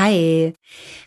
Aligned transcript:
Hi. 0.00 0.54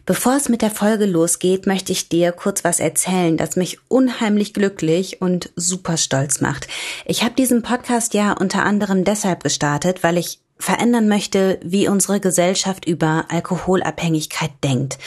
Bevor 0.05 0.35
es 0.35 0.49
mit 0.49 0.61
der 0.61 0.69
Folge 0.69 1.05
losgeht, 1.05 1.65
möchte 1.65 1.93
ich 1.93 2.09
dir 2.09 2.33
kurz 2.33 2.65
was 2.65 2.81
erzählen, 2.81 3.37
das 3.37 3.55
mich 3.55 3.77
unheimlich 3.87 4.53
glücklich 4.53 5.21
und 5.21 5.49
super 5.55 5.95
stolz 5.95 6.41
macht. 6.41 6.67
Ich 7.05 7.23
habe 7.23 7.33
diesen 7.33 7.61
Podcast 7.61 8.13
ja 8.13 8.33
unter 8.33 8.63
anderem 8.63 9.05
deshalb 9.05 9.43
gestartet, 9.43 10.03
weil 10.03 10.17
ich 10.17 10.41
verändern 10.57 11.07
möchte, 11.07 11.57
wie 11.63 11.87
unsere 11.87 12.19
Gesellschaft 12.19 12.83
über 12.83 13.27
Alkoholabhängigkeit 13.29 14.51
denkt, 14.61 14.97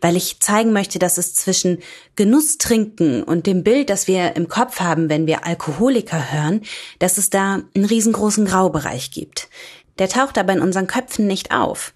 weil 0.00 0.16
ich 0.16 0.40
zeigen 0.40 0.72
möchte, 0.72 0.98
dass 0.98 1.18
es 1.18 1.34
zwischen 1.34 1.80
Genusstrinken 2.16 3.22
und 3.22 3.46
dem 3.46 3.62
Bild, 3.62 3.90
das 3.90 4.08
wir 4.08 4.36
im 4.36 4.48
Kopf 4.48 4.80
haben, 4.80 5.10
wenn 5.10 5.26
wir 5.26 5.46
Alkoholiker 5.46 6.32
hören, 6.32 6.62
dass 6.98 7.18
es 7.18 7.28
da 7.28 7.60
einen 7.74 7.84
riesengroßen 7.84 8.46
Graubereich 8.46 9.10
gibt. 9.10 9.50
Der 9.98 10.08
taucht 10.08 10.38
aber 10.38 10.54
in 10.54 10.60
unseren 10.60 10.86
Köpfen 10.86 11.26
nicht 11.26 11.52
auf 11.52 11.92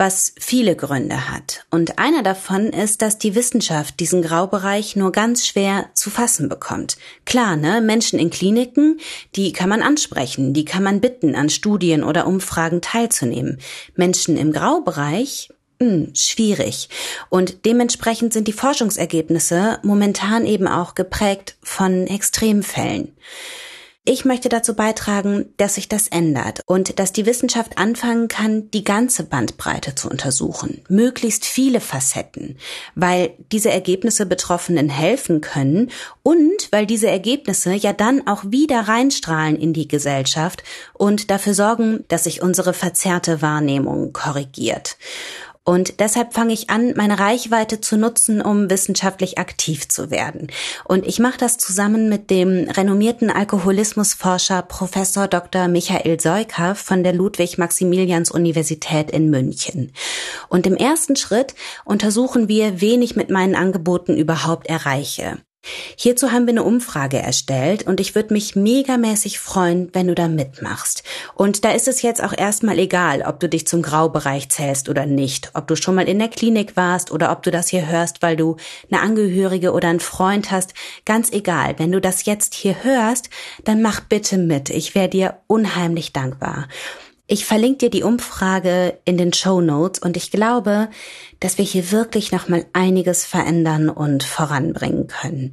was 0.00 0.32
viele 0.40 0.76
Gründe 0.76 1.28
hat. 1.30 1.66
Und 1.70 1.98
einer 1.98 2.22
davon 2.22 2.68
ist, 2.68 3.02
dass 3.02 3.18
die 3.18 3.34
Wissenschaft 3.34 4.00
diesen 4.00 4.22
Graubereich 4.22 4.96
nur 4.96 5.12
ganz 5.12 5.46
schwer 5.46 5.90
zu 5.92 6.08
fassen 6.08 6.48
bekommt. 6.48 6.96
Klar, 7.26 7.56
ne, 7.56 7.82
Menschen 7.82 8.18
in 8.18 8.30
Kliniken, 8.30 8.98
die 9.36 9.52
kann 9.52 9.68
man 9.68 9.82
ansprechen, 9.82 10.54
die 10.54 10.64
kann 10.64 10.82
man 10.82 11.02
bitten, 11.02 11.34
an 11.34 11.50
Studien 11.50 12.02
oder 12.02 12.26
Umfragen 12.26 12.80
teilzunehmen. 12.80 13.58
Menschen 13.94 14.38
im 14.38 14.52
Graubereich, 14.52 15.50
hm, 15.82 16.12
schwierig. 16.14 16.88
Und 17.28 17.66
dementsprechend 17.66 18.32
sind 18.32 18.48
die 18.48 18.54
Forschungsergebnisse 18.54 19.80
momentan 19.82 20.46
eben 20.46 20.66
auch 20.66 20.94
geprägt 20.94 21.58
von 21.62 22.06
Extremfällen. 22.06 23.14
Ich 24.06 24.24
möchte 24.24 24.48
dazu 24.48 24.74
beitragen, 24.74 25.52
dass 25.58 25.74
sich 25.74 25.86
das 25.86 26.08
ändert 26.08 26.62
und 26.64 26.98
dass 26.98 27.12
die 27.12 27.26
Wissenschaft 27.26 27.76
anfangen 27.76 28.28
kann, 28.28 28.70
die 28.70 28.82
ganze 28.82 29.24
Bandbreite 29.24 29.94
zu 29.94 30.08
untersuchen, 30.08 30.80
möglichst 30.88 31.44
viele 31.44 31.80
Facetten, 31.80 32.56
weil 32.94 33.34
diese 33.52 33.70
Ergebnisse 33.70 34.24
Betroffenen 34.24 34.88
helfen 34.88 35.42
können 35.42 35.90
und 36.22 36.68
weil 36.70 36.86
diese 36.86 37.08
Ergebnisse 37.08 37.74
ja 37.74 37.92
dann 37.92 38.26
auch 38.26 38.42
wieder 38.46 38.80
reinstrahlen 38.80 39.56
in 39.56 39.74
die 39.74 39.86
Gesellschaft 39.86 40.64
und 40.94 41.30
dafür 41.30 41.52
sorgen, 41.52 42.04
dass 42.08 42.24
sich 42.24 42.40
unsere 42.40 42.72
verzerrte 42.72 43.42
Wahrnehmung 43.42 44.14
korrigiert. 44.14 44.96
Und 45.64 46.00
deshalb 46.00 46.32
fange 46.32 46.54
ich 46.54 46.70
an, 46.70 46.94
meine 46.96 47.18
Reichweite 47.18 47.80
zu 47.82 47.98
nutzen, 47.98 48.40
um 48.40 48.70
wissenschaftlich 48.70 49.38
aktiv 49.38 49.88
zu 49.88 50.10
werden. 50.10 50.48
Und 50.84 51.06
ich 51.06 51.18
mache 51.18 51.36
das 51.38 51.58
zusammen 51.58 52.08
mit 52.08 52.30
dem 52.30 52.68
renommierten 52.68 53.30
Alkoholismusforscher 53.30 54.62
Professor 54.62 55.28
Dr. 55.28 55.68
Michael 55.68 56.18
Seuker 56.18 56.74
von 56.74 57.04
der 57.04 57.12
Ludwig-Maximilians-Universität 57.12 59.10
in 59.10 59.28
München. 59.28 59.92
Und 60.48 60.66
im 60.66 60.76
ersten 60.76 61.16
Schritt 61.16 61.54
untersuchen 61.84 62.48
wir, 62.48 62.80
wen 62.80 63.02
ich 63.02 63.14
mit 63.14 63.28
meinen 63.28 63.54
Angeboten 63.54 64.16
überhaupt 64.16 64.66
erreiche. 64.66 65.38
Hierzu 65.96 66.32
haben 66.32 66.46
wir 66.46 66.52
eine 66.52 66.62
Umfrage 66.62 67.18
erstellt 67.18 67.86
und 67.86 68.00
ich 68.00 68.14
würde 68.14 68.32
mich 68.32 68.56
megamäßig 68.56 69.38
freuen, 69.38 69.90
wenn 69.92 70.06
du 70.06 70.14
da 70.14 70.28
mitmachst. 70.28 71.02
Und 71.34 71.64
da 71.64 71.72
ist 71.72 71.88
es 71.88 72.00
jetzt 72.00 72.22
auch 72.22 72.32
erstmal 72.32 72.78
egal, 72.78 73.22
ob 73.22 73.40
du 73.40 73.48
dich 73.48 73.66
zum 73.66 73.82
Graubereich 73.82 74.48
zählst 74.48 74.88
oder 74.88 75.04
nicht, 75.04 75.50
ob 75.52 75.68
du 75.68 75.76
schon 75.76 75.94
mal 75.94 76.08
in 76.08 76.18
der 76.18 76.28
Klinik 76.28 76.76
warst 76.76 77.10
oder 77.10 77.30
ob 77.30 77.42
du 77.42 77.50
das 77.50 77.68
hier 77.68 77.86
hörst, 77.86 78.22
weil 78.22 78.36
du 78.36 78.56
eine 78.90 79.02
Angehörige 79.02 79.72
oder 79.72 79.88
einen 79.88 80.00
Freund 80.00 80.50
hast. 80.50 80.72
Ganz 81.04 81.30
egal, 81.30 81.74
wenn 81.78 81.92
du 81.92 82.00
das 82.00 82.24
jetzt 82.24 82.54
hier 82.54 82.82
hörst, 82.82 83.28
dann 83.64 83.82
mach 83.82 84.00
bitte 84.00 84.38
mit. 84.38 84.70
Ich 84.70 84.94
wäre 84.94 85.08
dir 85.08 85.36
unheimlich 85.46 86.14
dankbar. 86.14 86.68
Ich 87.32 87.44
verlinke 87.46 87.78
dir 87.78 87.90
die 87.90 88.02
Umfrage 88.02 88.98
in 89.04 89.16
den 89.16 89.32
Show 89.32 89.60
Notes 89.60 90.00
und 90.00 90.16
ich 90.16 90.32
glaube, 90.32 90.88
dass 91.38 91.58
wir 91.58 91.64
hier 91.64 91.92
wirklich 91.92 92.32
nochmal 92.32 92.66
einiges 92.72 93.24
verändern 93.24 93.88
und 93.88 94.24
voranbringen 94.24 95.06
können. 95.06 95.52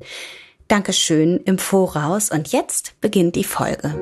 Dankeschön 0.67 1.39
im 1.45 1.59
Voraus 1.59 2.31
und 2.31 2.52
jetzt 2.52 3.00
beginnt 3.00 3.36
die 3.36 3.43
Folge. 3.43 3.93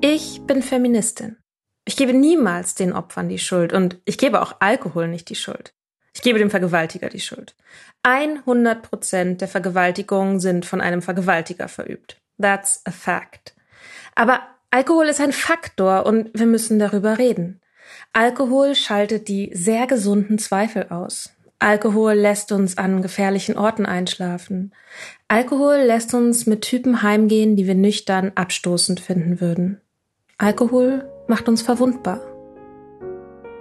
Ich 0.00 0.40
bin 0.46 0.62
Feministin. 0.62 1.36
Ich 1.84 1.98
gebe 1.98 2.14
niemals 2.14 2.74
den 2.74 2.94
Opfern 2.94 3.28
die 3.28 3.38
Schuld 3.38 3.74
und 3.74 4.00
ich 4.06 4.16
gebe 4.16 4.40
auch 4.40 4.56
Alkohol 4.60 5.06
nicht 5.06 5.28
die 5.28 5.34
Schuld. 5.34 5.74
Ich 6.14 6.22
gebe 6.22 6.38
dem 6.38 6.48
Vergewaltiger 6.48 7.10
die 7.10 7.20
Schuld. 7.20 7.54
100 8.04 8.80
Prozent 8.80 9.42
der 9.42 9.48
Vergewaltigungen 9.48 10.40
sind 10.40 10.64
von 10.64 10.80
einem 10.80 11.02
Vergewaltiger 11.02 11.68
verübt. 11.68 12.22
That's 12.40 12.80
a 12.86 12.90
fact. 12.90 13.54
Aber 14.14 14.40
Alkohol 14.76 15.06
ist 15.06 15.22
ein 15.22 15.32
Faktor 15.32 16.04
und 16.04 16.28
wir 16.34 16.44
müssen 16.44 16.78
darüber 16.78 17.16
reden. 17.16 17.62
Alkohol 18.12 18.74
schaltet 18.74 19.26
die 19.26 19.50
sehr 19.54 19.86
gesunden 19.86 20.38
Zweifel 20.38 20.88
aus. 20.90 21.30
Alkohol 21.58 22.12
lässt 22.12 22.52
uns 22.52 22.76
an 22.76 23.00
gefährlichen 23.00 23.56
Orten 23.56 23.86
einschlafen. 23.86 24.74
Alkohol 25.28 25.76
lässt 25.76 26.12
uns 26.12 26.44
mit 26.44 26.60
Typen 26.60 27.00
heimgehen, 27.02 27.56
die 27.56 27.66
wir 27.66 27.74
nüchtern 27.74 28.32
abstoßend 28.34 29.00
finden 29.00 29.40
würden. 29.40 29.80
Alkohol 30.36 31.10
macht 31.26 31.48
uns 31.48 31.62
verwundbar. 31.62 32.20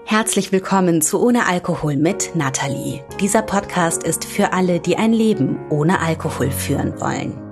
Herzlich 0.03 0.51
willkommen 0.51 1.01
zu 1.01 1.25
Ohne 1.25 1.47
Alkohol 1.47 1.95
mit 1.95 2.35
Nathalie. 2.35 3.05
Dieser 3.21 3.41
Podcast 3.41 4.03
ist 4.03 4.25
für 4.25 4.51
alle, 4.51 4.81
die 4.81 4.97
ein 4.97 5.13
Leben 5.13 5.59
ohne 5.69 6.01
Alkohol 6.01 6.51
führen 6.51 6.99
wollen. 6.99 7.44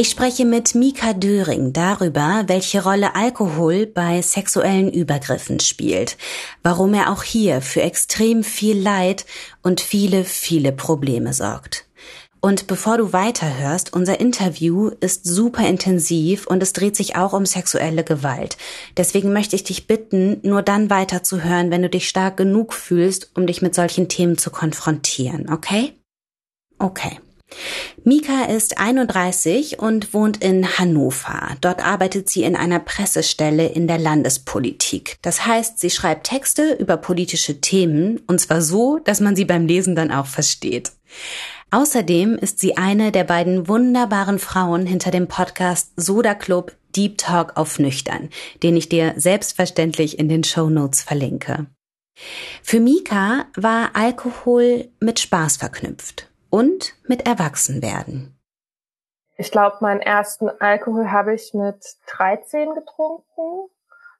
Ich 0.00 0.10
spreche 0.10 0.44
mit 0.44 0.76
Mika 0.76 1.12
Döring 1.12 1.72
darüber, 1.72 2.44
welche 2.46 2.84
Rolle 2.84 3.16
Alkohol 3.16 3.84
bei 3.84 4.22
sexuellen 4.22 4.92
Übergriffen 4.92 5.58
spielt, 5.58 6.16
warum 6.62 6.94
er 6.94 7.10
auch 7.10 7.24
hier 7.24 7.60
für 7.60 7.82
extrem 7.82 8.44
viel 8.44 8.80
Leid 8.80 9.26
und 9.64 9.80
viele, 9.80 10.22
viele 10.22 10.70
Probleme 10.70 11.32
sorgt. 11.32 11.88
Und 12.38 12.68
bevor 12.68 12.96
du 12.96 13.12
weiterhörst, 13.12 13.92
unser 13.92 14.20
Interview 14.20 14.92
ist 15.00 15.24
super 15.24 15.66
intensiv 15.66 16.46
und 16.46 16.62
es 16.62 16.72
dreht 16.72 16.94
sich 16.94 17.16
auch 17.16 17.32
um 17.32 17.44
sexuelle 17.44 18.04
Gewalt. 18.04 18.56
Deswegen 18.96 19.32
möchte 19.32 19.56
ich 19.56 19.64
dich 19.64 19.88
bitten, 19.88 20.38
nur 20.44 20.62
dann 20.62 20.90
weiterzuhören, 20.90 21.72
wenn 21.72 21.82
du 21.82 21.90
dich 21.90 22.08
stark 22.08 22.36
genug 22.36 22.72
fühlst, 22.72 23.32
um 23.34 23.48
dich 23.48 23.62
mit 23.62 23.74
solchen 23.74 24.08
Themen 24.08 24.38
zu 24.38 24.50
konfrontieren, 24.50 25.52
okay? 25.52 25.94
Okay. 26.78 27.18
Mika 28.04 28.44
ist 28.44 28.78
31 28.78 29.78
und 29.80 30.14
wohnt 30.14 30.42
in 30.42 30.78
Hannover. 30.78 31.56
Dort 31.60 31.84
arbeitet 31.84 32.28
sie 32.28 32.42
in 32.42 32.56
einer 32.56 32.78
Pressestelle 32.78 33.66
in 33.68 33.86
der 33.86 33.98
Landespolitik. 33.98 35.16
Das 35.22 35.46
heißt, 35.46 35.78
sie 35.78 35.90
schreibt 35.90 36.26
Texte 36.26 36.74
über 36.74 36.96
politische 36.96 37.60
Themen 37.60 38.20
und 38.26 38.40
zwar 38.40 38.62
so, 38.62 38.98
dass 38.98 39.20
man 39.20 39.36
sie 39.36 39.44
beim 39.44 39.66
Lesen 39.66 39.96
dann 39.96 40.10
auch 40.10 40.26
versteht. 40.26 40.92
Außerdem 41.70 42.36
ist 42.36 42.60
sie 42.60 42.76
eine 42.76 43.12
der 43.12 43.24
beiden 43.24 43.68
wunderbaren 43.68 44.38
Frauen 44.38 44.86
hinter 44.86 45.10
dem 45.10 45.26
Podcast 45.26 45.92
Soda 45.96 46.34
Club 46.34 46.74
Deep 46.96 47.18
Talk 47.18 47.56
auf 47.56 47.78
Nüchtern, 47.78 48.30
den 48.62 48.76
ich 48.76 48.88
dir 48.88 49.14
selbstverständlich 49.16 50.18
in 50.18 50.28
den 50.28 50.44
Show 50.44 50.70
Notes 50.70 51.02
verlinke. 51.02 51.66
Für 52.62 52.80
Mika 52.80 53.46
war 53.54 53.90
Alkohol 53.94 54.88
mit 54.98 55.20
Spaß 55.20 55.58
verknüpft 55.58 56.27
und 56.50 56.94
mit 57.06 57.26
Erwachsenwerden. 57.26 58.38
Ich 59.36 59.52
glaube, 59.52 59.76
meinen 59.80 60.00
ersten 60.00 60.48
Alkohol 60.48 61.12
habe 61.12 61.34
ich 61.34 61.54
mit 61.54 61.96
13 62.16 62.74
getrunken 62.74 63.70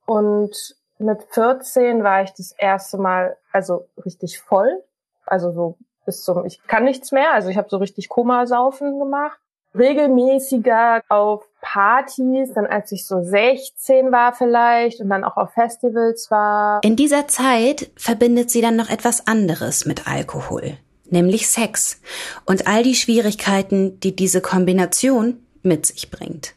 und 0.06 0.76
mit 0.98 1.22
14 1.30 2.04
war 2.04 2.22
ich 2.22 2.32
das 2.32 2.52
erste 2.52 2.98
Mal 2.98 3.36
also 3.52 3.88
richtig 4.04 4.40
voll, 4.40 4.82
also 5.26 5.50
so 5.52 5.76
bis 6.06 6.22
zum 6.22 6.44
ich 6.44 6.62
kann 6.66 6.84
nichts 6.84 7.12
mehr, 7.12 7.32
also 7.32 7.48
ich 7.48 7.56
habe 7.56 7.68
so 7.68 7.78
richtig 7.78 8.08
Komasaufen 8.08 8.98
gemacht, 8.98 9.38
regelmäßiger 9.76 11.02
auf 11.08 11.44
Partys, 11.60 12.54
dann 12.54 12.66
als 12.66 12.92
ich 12.92 13.06
so 13.06 13.22
16 13.22 14.12
war 14.12 14.32
vielleicht 14.32 15.00
und 15.00 15.08
dann 15.08 15.24
auch 15.24 15.36
auf 15.36 15.52
Festivals 15.52 16.30
war. 16.30 16.80
In 16.82 16.96
dieser 16.96 17.28
Zeit 17.28 17.90
verbindet 17.96 18.50
sie 18.50 18.62
dann 18.62 18.76
noch 18.76 18.88
etwas 18.88 19.26
anderes 19.26 19.84
mit 19.84 20.08
Alkohol 20.08 20.78
nämlich 21.12 21.48
Sex 21.48 22.00
und 22.44 22.66
all 22.66 22.82
die 22.82 22.94
Schwierigkeiten, 22.94 24.00
die 24.00 24.14
diese 24.14 24.40
Kombination 24.40 25.46
mit 25.62 25.86
sich 25.86 26.10
bringt. 26.10 26.54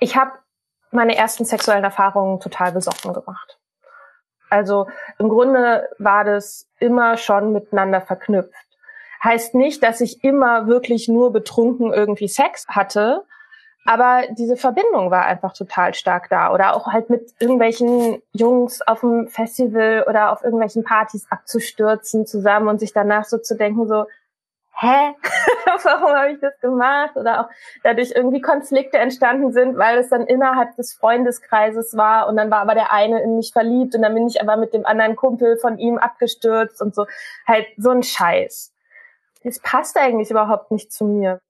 Ich 0.00 0.16
habe 0.16 0.32
meine 0.90 1.16
ersten 1.16 1.44
sexuellen 1.44 1.84
Erfahrungen 1.84 2.40
total 2.40 2.72
besoffen 2.72 3.12
gemacht. 3.12 3.58
Also 4.48 4.86
im 5.18 5.28
Grunde 5.28 5.88
war 5.98 6.24
das 6.24 6.68
immer 6.78 7.16
schon 7.16 7.52
miteinander 7.52 8.00
verknüpft. 8.00 8.54
Heißt 9.22 9.54
nicht, 9.54 9.82
dass 9.82 10.00
ich 10.00 10.22
immer 10.22 10.66
wirklich 10.66 11.08
nur 11.08 11.32
betrunken 11.32 11.92
irgendwie 11.92 12.28
Sex 12.28 12.66
hatte, 12.68 13.24
aber 13.86 14.24
diese 14.30 14.56
Verbindung 14.56 15.10
war 15.10 15.24
einfach 15.24 15.52
total 15.52 15.94
stark 15.94 16.28
da. 16.28 16.52
Oder 16.52 16.74
auch 16.74 16.88
halt 16.88 17.08
mit 17.10 17.32
irgendwelchen 17.38 18.20
Jungs 18.32 18.82
auf 18.82 19.00
dem 19.00 19.28
Festival 19.28 20.04
oder 20.08 20.32
auf 20.32 20.42
irgendwelchen 20.42 20.84
Partys 20.84 21.26
abzustürzen 21.30 22.26
zusammen 22.26 22.68
und 22.68 22.80
sich 22.80 22.92
danach 22.92 23.24
so 23.24 23.38
zu 23.38 23.56
denken, 23.56 23.86
so, 23.86 24.06
hä, 24.78 25.14
warum 25.82 26.14
habe 26.14 26.32
ich 26.32 26.40
das 26.40 26.58
gemacht? 26.60 27.16
Oder 27.16 27.40
auch 27.40 27.50
dadurch 27.82 28.12
irgendwie 28.14 28.40
Konflikte 28.40 28.98
entstanden 28.98 29.52
sind, 29.52 29.78
weil 29.78 29.98
es 29.98 30.08
dann 30.08 30.26
innerhalb 30.26 30.76
des 30.76 30.94
Freundeskreises 30.94 31.96
war 31.96 32.28
und 32.28 32.36
dann 32.36 32.50
war 32.50 32.58
aber 32.58 32.74
der 32.74 32.92
eine 32.92 33.22
in 33.22 33.36
mich 33.36 33.52
verliebt 33.52 33.94
und 33.94 34.02
dann 34.02 34.14
bin 34.14 34.26
ich 34.26 34.40
aber 34.42 34.56
mit 34.56 34.74
dem 34.74 34.84
anderen 34.84 35.16
Kumpel 35.16 35.56
von 35.56 35.78
ihm 35.78 35.98
abgestürzt 35.98 36.82
und 36.82 36.94
so. 36.94 37.06
Halt 37.46 37.66
so 37.76 37.90
ein 37.90 38.02
Scheiß. 38.02 38.72
Das 39.44 39.60
passt 39.60 39.96
eigentlich 39.96 40.30
überhaupt 40.30 40.70
nicht 40.72 40.92
zu 40.92 41.04
mir. 41.04 41.40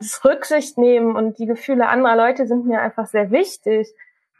Das 0.00 0.24
Rücksicht 0.24 0.78
nehmen 0.78 1.14
und 1.14 1.38
die 1.38 1.46
Gefühle 1.46 1.88
anderer 1.88 2.16
Leute 2.16 2.46
sind 2.46 2.66
mir 2.66 2.80
einfach 2.80 3.06
sehr 3.06 3.30
wichtig. 3.30 3.88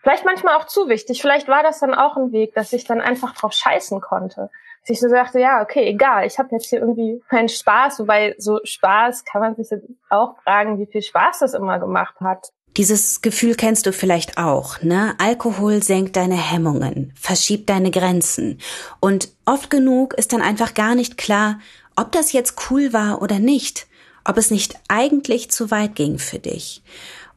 Vielleicht 0.02 0.24
manchmal 0.24 0.56
auch 0.56 0.66
zu 0.66 0.88
wichtig. 0.88 1.20
Vielleicht 1.20 1.46
war 1.46 1.62
das 1.62 1.78
dann 1.80 1.94
auch 1.94 2.16
ein 2.16 2.32
Weg, 2.32 2.54
dass 2.54 2.72
ich 2.72 2.84
dann 2.84 3.00
einfach 3.00 3.34
drauf 3.34 3.52
scheißen 3.52 4.00
konnte 4.00 4.50
dass 4.82 4.90
ich 4.90 5.00
so 5.00 5.08
dachte, 5.08 5.40
ja, 5.40 5.62
okay, 5.62 5.86
egal, 5.86 6.26
ich 6.26 6.38
habe 6.38 6.48
jetzt 6.52 6.68
hier 6.68 6.80
irgendwie 6.80 7.22
meinen 7.30 7.48
Spaß, 7.48 8.00
wobei 8.00 8.34
so 8.38 8.60
Spaß 8.64 9.24
kann 9.24 9.42
man 9.42 9.54
sich 9.56 9.68
auch 10.08 10.36
fragen, 10.42 10.78
wie 10.78 10.86
viel 10.86 11.02
Spaß 11.02 11.40
das 11.40 11.54
immer 11.54 11.78
gemacht 11.78 12.14
hat. 12.20 12.52
Dieses 12.76 13.20
Gefühl 13.20 13.56
kennst 13.56 13.86
du 13.86 13.92
vielleicht 13.92 14.38
auch, 14.38 14.80
ne? 14.80 15.14
Alkohol 15.18 15.82
senkt 15.82 16.16
deine 16.16 16.36
Hemmungen, 16.36 17.12
verschiebt 17.16 17.68
deine 17.68 17.90
Grenzen. 17.90 18.58
Und 19.00 19.28
oft 19.44 19.70
genug 19.70 20.14
ist 20.14 20.32
dann 20.32 20.40
einfach 20.40 20.74
gar 20.74 20.94
nicht 20.94 21.18
klar, 21.18 21.58
ob 21.96 22.12
das 22.12 22.32
jetzt 22.32 22.70
cool 22.70 22.92
war 22.92 23.22
oder 23.22 23.40
nicht, 23.40 23.88
ob 24.24 24.36
es 24.36 24.50
nicht 24.50 24.78
eigentlich 24.88 25.50
zu 25.50 25.70
weit 25.70 25.94
ging 25.94 26.18
für 26.18 26.38
dich. 26.38 26.82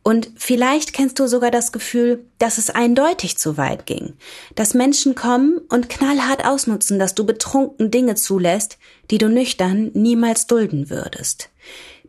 Und 0.03 0.31
vielleicht 0.35 0.91
kennst 0.91 1.17
du 1.19 1.27
sogar 1.27 1.49
das 1.49 1.71
Gefühl, 1.71 2.25
dass 2.37 2.57
es 2.57 2.69
eindeutig 2.69 3.37
zu 3.37 3.57
weit 3.57 3.85
ging, 3.85 4.17
dass 4.55 4.73
Menschen 4.73 5.15
kommen 5.15 5.59
und 5.69 5.87
knallhart 5.87 6.45
ausnutzen, 6.45 6.99
dass 6.99 7.15
du 7.15 7.25
betrunken 7.25 7.89
Dinge 7.89 8.15
zulässt, 8.15 8.77
die 9.11 9.17
du 9.17 9.29
nüchtern 9.29 9.91
niemals 9.93 10.45
dulden 10.45 10.89
würdest. 10.89 11.49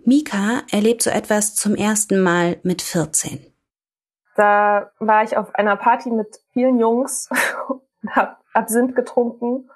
Mika 0.04 0.62
erlebt 0.70 1.02
so 1.02 1.10
etwas 1.10 1.54
zum 1.54 1.76
ersten 1.76 2.20
Mal 2.20 2.58
mit 2.64 2.82
14. 2.82 3.46
Da 4.34 4.90
war 4.98 5.22
ich 5.22 5.36
auf 5.36 5.54
einer 5.54 5.76
Party 5.76 6.10
mit 6.10 6.40
vielen 6.52 6.80
Jungs 6.80 7.28
und 7.68 8.16
hab 8.16 8.42
Absinth 8.52 8.96
getrunken 8.96 9.70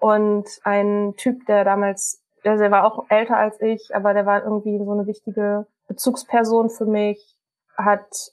und 0.00 0.46
ein 0.64 1.14
Typ, 1.16 1.46
der 1.46 1.64
damals, 1.64 2.20
der 2.44 2.70
war 2.70 2.84
auch 2.84 3.06
älter 3.08 3.36
als 3.36 3.60
ich, 3.60 3.94
aber 3.94 4.14
der 4.14 4.26
war 4.26 4.44
irgendwie 4.44 4.78
so 4.78 4.92
eine 4.92 5.06
wichtige 5.06 5.66
Bezugsperson 5.88 6.70
für 6.70 6.86
mich, 6.86 7.36
hat, 7.76 8.32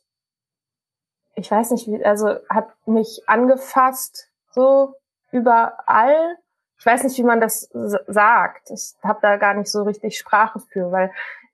ich 1.35 1.49
weiß 1.49 1.71
nicht 1.71 1.87
wie, 1.87 2.03
also 2.03 2.35
hat 2.49 2.69
mich 2.85 3.23
angefasst, 3.27 4.29
so 4.51 4.95
überall. 5.31 6.37
Ich 6.77 6.85
weiß 6.85 7.03
nicht, 7.03 7.17
wie 7.17 7.23
man 7.23 7.39
das 7.39 7.69
sagt. 8.07 8.69
Ich 8.71 8.95
habe 9.03 9.19
da 9.21 9.37
gar 9.37 9.53
nicht 9.53 9.71
so 9.71 9.83
richtig 9.83 10.17
Sprache 10.17 10.59
für, 10.59 10.91
weil 10.91 11.11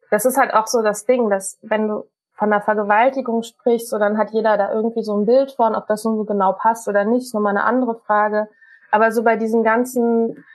das 0.09 0.25
ist 0.25 0.37
halt 0.37 0.53
auch 0.53 0.67
so 0.67 0.81
das 0.81 1.05
Ding, 1.05 1.29
dass 1.29 1.59
wenn 1.61 1.87
du 1.87 2.05
von 2.33 2.49
der 2.49 2.61
Vergewaltigung 2.61 3.43
sprichst, 3.43 3.89
so 3.89 3.97
dann 3.97 4.17
hat 4.17 4.31
jeder 4.31 4.57
da 4.57 4.71
irgendwie 4.71 5.03
so 5.03 5.17
ein 5.17 5.25
Bild 5.25 5.51
von, 5.51 5.75
ob 5.75 5.87
das 5.87 6.05
nun 6.05 6.17
so 6.17 6.23
genau 6.23 6.53
passt 6.53 6.87
oder 6.87 7.03
nicht, 7.03 7.23
ist 7.23 7.33
nochmal 7.33 7.57
eine 7.57 7.65
andere 7.65 7.95
Frage. 7.95 8.47
Aber 8.91 9.11
so 9.11 9.23
bei 9.23 9.35
diesen 9.35 9.63
ganzen 9.63 10.45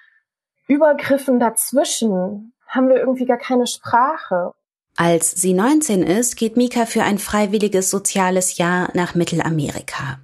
Übergriffen 0.72 1.38
dazwischen 1.38 2.54
haben 2.66 2.88
wir 2.88 2.96
irgendwie 2.96 3.26
gar 3.26 3.36
keine 3.36 3.66
Sprache. 3.66 4.52
Als 4.96 5.30
sie 5.30 5.52
19 5.52 6.02
ist, 6.02 6.36
geht 6.36 6.56
Mika 6.56 6.86
für 6.86 7.02
ein 7.02 7.18
freiwilliges 7.18 7.90
soziales 7.90 8.56
Jahr 8.56 8.88
nach 8.94 9.14
Mittelamerika. 9.14 10.18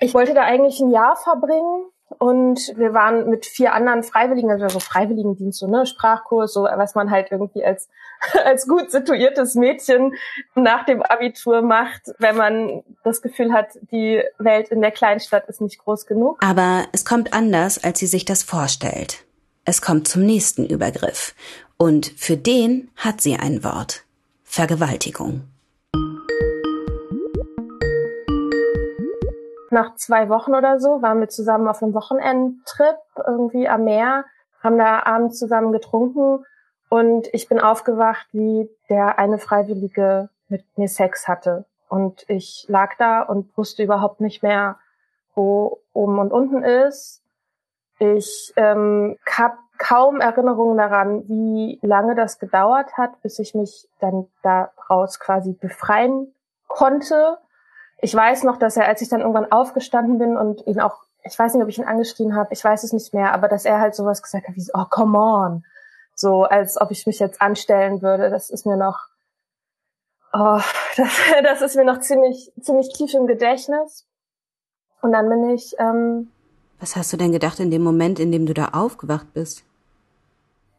Ich 0.00 0.12
wollte 0.12 0.34
da 0.34 0.42
eigentlich 0.42 0.80
ein 0.80 0.90
Jahr 0.90 1.16
verbringen 1.16 1.86
und 2.18 2.72
wir 2.76 2.92
waren 2.92 3.30
mit 3.30 3.46
vier 3.46 3.72
anderen 3.72 4.02
Freiwilligen, 4.02 4.50
also 4.50 4.68
so 4.68 4.80
Freiwilligendienst, 4.80 5.60
so 5.60 5.66
ne, 5.66 5.86
Sprachkurs, 5.86 6.52
so 6.52 6.64
was 6.64 6.94
man 6.94 7.10
halt 7.10 7.30
irgendwie 7.30 7.64
als 7.64 7.88
als 8.44 8.68
gut 8.68 8.90
situiertes 8.90 9.54
Mädchen 9.54 10.14
nach 10.54 10.84
dem 10.84 11.02
Abitur 11.02 11.62
macht, 11.62 12.02
wenn 12.18 12.36
man 12.36 12.82
das 13.04 13.22
Gefühl 13.22 13.52
hat, 13.52 13.68
die 13.90 14.22
Welt 14.38 14.68
in 14.68 14.82
der 14.82 14.90
Kleinstadt 14.90 15.48
ist 15.48 15.60
nicht 15.60 15.78
groß 15.78 16.06
genug. 16.06 16.38
Aber 16.44 16.84
es 16.92 17.04
kommt 17.04 17.32
anders, 17.32 17.82
als 17.82 17.98
sie 17.98 18.06
sich 18.06 18.24
das 18.24 18.42
vorstellt. 18.42 19.24
Es 19.64 19.80
kommt 19.80 20.08
zum 20.08 20.22
nächsten 20.22 20.66
Übergriff. 20.66 21.36
Und 21.78 22.06
für 22.16 22.36
den 22.36 22.90
hat 22.96 23.20
sie 23.20 23.36
ein 23.36 23.62
Wort. 23.62 24.02
Vergewaltigung. 24.42 25.42
Nach 29.70 29.94
zwei 29.94 30.28
Wochen 30.28 30.56
oder 30.56 30.80
so 30.80 31.00
waren 31.00 31.20
wir 31.20 31.28
zusammen 31.28 31.68
auf 31.68 31.80
einem 31.80 31.94
Wochenendtrip 31.94 32.96
irgendwie 33.24 33.68
am 33.68 33.84
Meer, 33.84 34.24
haben 34.60 34.78
da 34.78 35.04
abends 35.04 35.38
zusammen 35.38 35.70
getrunken 35.70 36.44
und 36.88 37.28
ich 37.32 37.48
bin 37.48 37.60
aufgewacht, 37.60 38.26
wie 38.32 38.68
der 38.90 39.20
eine 39.20 39.38
Freiwillige 39.38 40.28
mit 40.48 40.64
mir 40.76 40.88
Sex 40.88 41.28
hatte. 41.28 41.66
Und 41.88 42.24
ich 42.28 42.66
lag 42.68 42.96
da 42.98 43.22
und 43.22 43.56
wusste 43.56 43.84
überhaupt 43.84 44.20
nicht 44.20 44.42
mehr, 44.42 44.78
wo 45.36 45.80
oben 45.92 46.18
und 46.18 46.32
unten 46.32 46.64
ist. 46.64 47.21
Ich 48.02 48.52
ähm, 48.56 49.16
habe 49.30 49.58
kaum 49.78 50.20
Erinnerungen 50.20 50.76
daran, 50.76 51.28
wie 51.28 51.78
lange 51.82 52.16
das 52.16 52.40
gedauert 52.40 52.96
hat, 52.98 53.22
bis 53.22 53.38
ich 53.38 53.54
mich 53.54 53.88
dann 54.00 54.26
daraus 54.42 55.20
quasi 55.20 55.52
befreien 55.52 56.34
konnte. 56.66 57.38
Ich 57.98 58.12
weiß 58.12 58.42
noch, 58.42 58.56
dass 58.56 58.76
er, 58.76 58.88
als 58.88 59.02
ich 59.02 59.08
dann 59.08 59.20
irgendwann 59.20 59.52
aufgestanden 59.52 60.18
bin 60.18 60.36
und 60.36 60.66
ihn 60.66 60.80
auch, 60.80 61.04
ich 61.22 61.38
weiß 61.38 61.54
nicht, 61.54 61.62
ob 61.62 61.68
ich 61.68 61.78
ihn 61.78 61.84
angeschrien 61.84 62.34
habe, 62.34 62.52
ich 62.52 62.64
weiß 62.64 62.82
es 62.82 62.92
nicht 62.92 63.14
mehr, 63.14 63.32
aber 63.32 63.46
dass 63.46 63.64
er 63.64 63.78
halt 63.78 63.94
sowas 63.94 64.20
gesagt 64.20 64.48
hat 64.48 64.56
wie, 64.56 64.66
oh, 64.74 64.86
come 64.90 65.16
on. 65.16 65.64
So, 66.16 66.42
als 66.42 66.80
ob 66.80 66.90
ich 66.90 67.06
mich 67.06 67.20
jetzt 67.20 67.40
anstellen 67.40 68.02
würde. 68.02 68.30
Das 68.30 68.50
ist 68.50 68.66
mir 68.66 68.76
noch, 68.76 68.98
oh, 70.32 70.60
das, 70.96 71.08
das 71.44 71.62
ist 71.62 71.76
mir 71.76 71.84
noch 71.84 72.00
ziemlich, 72.00 72.52
ziemlich 72.60 72.92
tief 72.92 73.14
im 73.14 73.28
Gedächtnis. 73.28 74.08
Und 75.02 75.12
dann 75.12 75.28
bin 75.28 75.50
ich, 75.50 75.76
ähm, 75.78 76.31
was 76.82 76.96
hast 76.96 77.12
du 77.12 77.16
denn 77.16 77.30
gedacht 77.30 77.60
in 77.60 77.70
dem 77.70 77.82
Moment, 77.82 78.18
in 78.18 78.32
dem 78.32 78.44
du 78.44 78.52
da 78.52 78.70
aufgewacht 78.72 79.32
bist? 79.32 79.64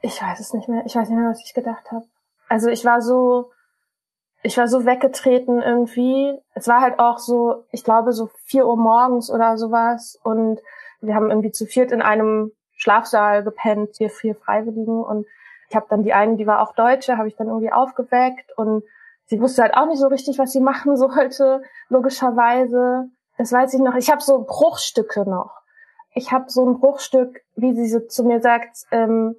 Ich 0.01 0.21
weiß 0.21 0.41
es 0.41 0.53
nicht 0.53 0.67
mehr. 0.67 0.83
Ich 0.85 0.95
weiß 0.95 1.07
nicht 1.07 1.17
mehr, 1.17 1.29
was 1.29 1.41
ich 1.45 1.53
gedacht 1.53 1.91
habe. 1.91 2.05
Also 2.49 2.67
ich 2.67 2.83
war 2.83 3.01
so, 3.01 3.51
ich 4.43 4.57
war 4.57 4.67
so 4.67 4.85
weggetreten 4.85 5.61
irgendwie. 5.61 6.37
Es 6.55 6.67
war 6.67 6.81
halt 6.81 6.99
auch 6.99 7.19
so, 7.19 7.63
ich 7.71 7.85
glaube 7.85 8.11
so 8.11 8.29
vier 8.43 8.67
Uhr 8.67 8.75
morgens 8.75 9.31
oder 9.31 9.57
sowas. 9.57 10.19
Und 10.23 10.59
wir 10.99 11.15
haben 11.15 11.29
irgendwie 11.29 11.51
zu 11.51 11.65
viert 11.65 11.93
in 11.93 12.01
einem 12.01 12.51
Schlafsaal 12.75 13.45
gepennt, 13.45 13.95
hier 13.97 14.09
vier 14.09 14.35
Freiwilligen. 14.35 15.01
Und 15.01 15.25
ich 15.69 15.75
habe 15.77 15.85
dann 15.89 16.03
die 16.03 16.13
eine, 16.13 16.35
die 16.35 16.45
war 16.45 16.59
auch 16.61 16.75
Deutsche, 16.75 17.17
habe 17.17 17.29
ich 17.29 17.37
dann 17.37 17.47
irgendwie 17.47 17.71
aufgeweckt. 17.71 18.51
Und 18.57 18.83
sie 19.27 19.39
wusste 19.39 19.61
halt 19.61 19.73
auch 19.73 19.87
nicht 19.87 19.99
so 19.99 20.07
richtig, 20.07 20.37
was 20.37 20.51
sie 20.51 20.59
machen 20.71 20.97
sollte, 20.97 21.61
logischerweise. 21.87 23.05
Das 23.37 23.53
weiß 23.53 23.73
ich 23.73 23.79
noch. 23.79 23.95
Ich 23.95 24.11
habe 24.11 24.21
so 24.21 24.43
Bruchstücke 24.43 25.21
noch 25.21 25.62
ich 26.13 26.31
habe 26.31 26.49
so 26.49 26.65
ein 26.65 26.79
Bruchstück, 26.79 27.41
wie 27.55 27.73
sie 27.73 27.87
so 27.87 27.99
zu 27.99 28.23
mir 28.23 28.41
sagt, 28.41 28.77
ähm, 28.91 29.35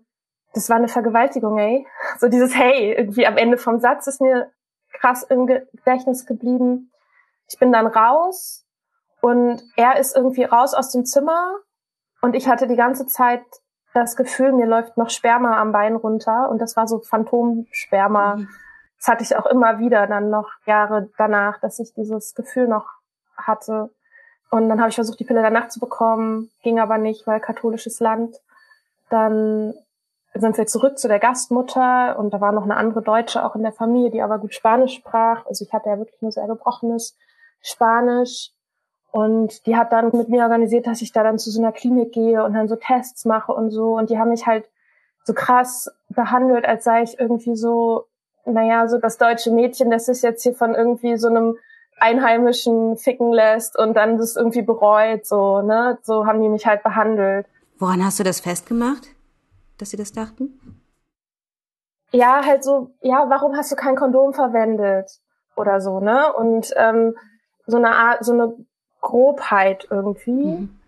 das 0.52 0.68
war 0.68 0.76
eine 0.76 0.88
Vergewaltigung, 0.88 1.58
ey. 1.58 1.86
So 2.18 2.28
dieses 2.28 2.54
Hey, 2.54 2.92
irgendwie 2.92 3.26
am 3.26 3.36
Ende 3.36 3.58
vom 3.58 3.78
Satz 3.78 4.06
ist 4.06 4.20
mir 4.20 4.50
krass 4.92 5.24
im 5.24 5.46
Gedächtnis 5.46 6.26
geblieben. 6.26 6.92
Ich 7.48 7.58
bin 7.58 7.72
dann 7.72 7.86
raus 7.86 8.64
und 9.20 9.62
er 9.76 9.98
ist 9.98 10.16
irgendwie 10.16 10.44
raus 10.44 10.74
aus 10.74 10.90
dem 10.90 11.04
Zimmer 11.04 11.56
und 12.22 12.34
ich 12.34 12.48
hatte 12.48 12.66
die 12.66 12.76
ganze 12.76 13.06
Zeit 13.06 13.42
das 13.92 14.16
Gefühl, 14.16 14.52
mir 14.52 14.66
läuft 14.66 14.96
noch 14.96 15.10
Sperma 15.10 15.60
am 15.60 15.72
Bein 15.72 15.94
runter 15.94 16.48
und 16.50 16.60
das 16.60 16.76
war 16.76 16.88
so 16.88 17.00
Phantomsperma. 17.00 18.36
Mhm. 18.36 18.48
Das 18.98 19.08
hatte 19.08 19.22
ich 19.22 19.36
auch 19.36 19.46
immer 19.46 19.78
wieder 19.78 20.06
dann 20.06 20.30
noch 20.30 20.50
Jahre 20.66 21.10
danach, 21.16 21.60
dass 21.60 21.78
ich 21.78 21.92
dieses 21.94 22.34
Gefühl 22.34 22.66
noch 22.66 22.88
hatte. 23.36 23.90
Und 24.54 24.68
dann 24.68 24.78
habe 24.78 24.88
ich 24.88 24.94
versucht, 24.94 25.18
die 25.18 25.24
Pille 25.24 25.42
danach 25.42 25.66
zu 25.66 25.80
bekommen, 25.80 26.48
ging 26.62 26.78
aber 26.78 26.96
nicht, 26.96 27.26
weil 27.26 27.40
katholisches 27.40 27.98
Land. 27.98 28.36
Dann 29.10 29.74
sind 30.32 30.56
wir 30.56 30.66
zurück 30.68 30.96
zu 30.96 31.08
der 31.08 31.18
Gastmutter 31.18 32.16
und 32.16 32.32
da 32.32 32.40
war 32.40 32.52
noch 32.52 32.62
eine 32.62 32.76
andere 32.76 33.02
Deutsche 33.02 33.44
auch 33.44 33.56
in 33.56 33.62
der 33.62 33.72
Familie, 33.72 34.12
die 34.12 34.22
aber 34.22 34.38
gut 34.38 34.54
Spanisch 34.54 34.94
sprach. 34.94 35.44
Also 35.46 35.64
ich 35.64 35.72
hatte 35.72 35.88
ja 35.88 35.98
wirklich 35.98 36.22
nur 36.22 36.30
sehr 36.30 36.46
gebrochenes 36.46 37.16
Spanisch. 37.62 38.52
Und 39.10 39.66
die 39.66 39.76
hat 39.76 39.90
dann 39.90 40.16
mit 40.16 40.28
mir 40.28 40.44
organisiert, 40.44 40.86
dass 40.86 41.02
ich 41.02 41.10
da 41.10 41.24
dann 41.24 41.40
zu 41.40 41.50
so 41.50 41.60
einer 41.60 41.72
Klinik 41.72 42.12
gehe 42.12 42.44
und 42.44 42.54
dann 42.54 42.68
so 42.68 42.76
Tests 42.76 43.24
mache 43.24 43.52
und 43.52 43.72
so. 43.72 43.96
Und 43.96 44.08
die 44.08 44.20
haben 44.20 44.30
mich 44.30 44.46
halt 44.46 44.70
so 45.24 45.34
krass 45.34 45.90
behandelt, 46.10 46.64
als 46.64 46.84
sei 46.84 47.02
ich 47.02 47.18
irgendwie 47.18 47.56
so, 47.56 48.04
naja, 48.44 48.86
so 48.86 48.98
das 48.98 49.18
deutsche 49.18 49.50
Mädchen, 49.50 49.90
das 49.90 50.06
ist 50.06 50.22
jetzt 50.22 50.44
hier 50.44 50.54
von 50.54 50.76
irgendwie 50.76 51.16
so 51.16 51.26
einem 51.26 51.58
Einheimischen 51.98 52.96
ficken 52.96 53.32
lässt 53.32 53.78
und 53.78 53.94
dann 53.94 54.18
das 54.18 54.36
irgendwie 54.36 54.62
bereut, 54.62 55.26
so, 55.26 55.62
ne? 55.62 55.98
So 56.02 56.26
haben 56.26 56.40
die 56.40 56.48
mich 56.48 56.66
halt 56.66 56.82
behandelt. 56.82 57.46
Woran 57.78 58.04
hast 58.04 58.18
du 58.18 58.24
das 58.24 58.40
festgemacht, 58.40 59.08
dass 59.78 59.90
sie 59.90 59.96
das 59.96 60.12
dachten? 60.12 60.80
Ja, 62.12 62.44
halt 62.44 62.62
so, 62.62 62.94
ja, 63.00 63.26
warum 63.28 63.56
hast 63.56 63.72
du 63.72 63.76
kein 63.76 63.96
Kondom 63.96 64.32
verwendet? 64.34 65.20
Oder 65.56 65.80
so, 65.80 66.00
ne? 66.00 66.32
Und 66.32 66.72
ähm, 66.76 67.16
so 67.66 67.76
eine 67.76 67.90
Art, 67.90 68.24
so 68.24 68.32
eine 68.32 68.54
Grobheit 69.00 69.88
irgendwie. 69.90 70.30
Mhm. 70.30 70.80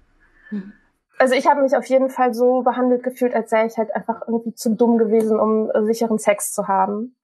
Mhm. 0.51 0.73
Also 1.19 1.35
ich 1.35 1.47
habe 1.47 1.63
mich 1.63 1.75
auf 1.77 1.87
jeden 1.87 2.11
Fall 2.11 2.35
so 2.35 2.63
behandelt 2.63 3.03
gefühlt, 3.03 3.35
als 3.35 3.51
sei 3.51 3.67
ich 3.67 3.77
halt 3.79 3.95
einfach 3.97 4.23
irgendwie 4.29 4.55
zu 4.55 4.75
dumm 4.75 4.99
gewesen, 4.99 5.41
um 5.41 5.71
sicheren 5.87 6.19
Sex 6.19 6.53
zu 6.53 6.69
haben. 6.69 7.16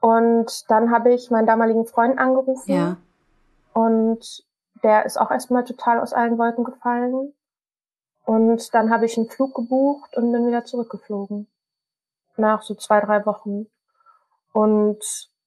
Und 0.00 0.70
dann 0.70 0.90
habe 0.90 1.12
ich 1.12 1.30
meinen 1.30 1.46
damaligen 1.46 1.86
Freund 1.86 2.18
angerufen. 2.18 2.72
Ja. 2.72 2.96
Und 3.74 4.44
der 4.82 5.04
ist 5.04 5.18
auch 5.18 5.30
erstmal 5.30 5.64
total 5.64 6.00
aus 6.00 6.12
allen 6.12 6.38
Wolken 6.38 6.64
gefallen. 6.64 7.34
Und 8.24 8.74
dann 8.74 8.90
habe 8.90 9.06
ich 9.06 9.16
einen 9.16 9.28
Flug 9.28 9.54
gebucht 9.54 10.16
und 10.16 10.32
bin 10.32 10.46
wieder 10.46 10.64
zurückgeflogen. 10.64 11.48
Nach 12.36 12.62
so 12.62 12.74
zwei, 12.74 13.00
drei 13.00 13.26
Wochen. 13.26 13.66
Und 14.52 15.02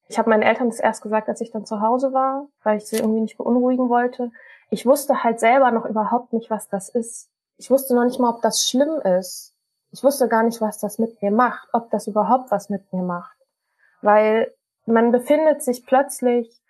ich 0.08 0.20
habe 0.20 0.30
meinen 0.30 0.44
Eltern 0.44 0.70
das 0.70 0.80
erst 0.80 1.02
gesagt, 1.02 1.30
als 1.30 1.42
ich 1.42 1.52
dann 1.52 1.66
zu 1.66 1.82
Hause 1.82 2.14
war, 2.14 2.48
weil 2.64 2.78
ich 2.78 2.86
sie 2.86 2.98
irgendwie 2.98 3.22
nicht 3.22 3.38
beunruhigen 3.38 3.90
wollte. 3.90 4.32
Ich 4.70 4.86
wusste 4.86 5.24
halt 5.24 5.40
selber 5.40 5.72
noch 5.72 5.86
überhaupt 5.86 6.34
nicht, 6.34 6.50
was 6.50 6.68
das 6.68 6.90
ist. 6.90 7.30
Ich 7.58 7.72
wusste 7.72 7.96
noch 7.96 8.04
nicht 8.04 8.20
mal, 8.20 8.30
ob 8.30 8.42
das 8.42 8.64
schlimm 8.64 9.00
ist. 9.02 9.54
Ich 9.92 10.04
wusste 10.04 10.28
gar 10.28 10.44
nicht, 10.44 10.62
was 10.62 10.80
das 10.80 11.00
mit 11.00 11.22
mir 11.22 11.32
macht, 11.32 11.68
ob 11.74 11.90
das 11.92 12.08
überhaupt 12.08 12.52
was 12.52 12.70
mit 12.70 12.92
mir 12.92 13.04
macht. 13.04 13.38
Weil 14.04 14.54
man 14.86 15.12
befindet 15.12 15.64
sich 15.64 15.86
plötzlich 15.86 16.62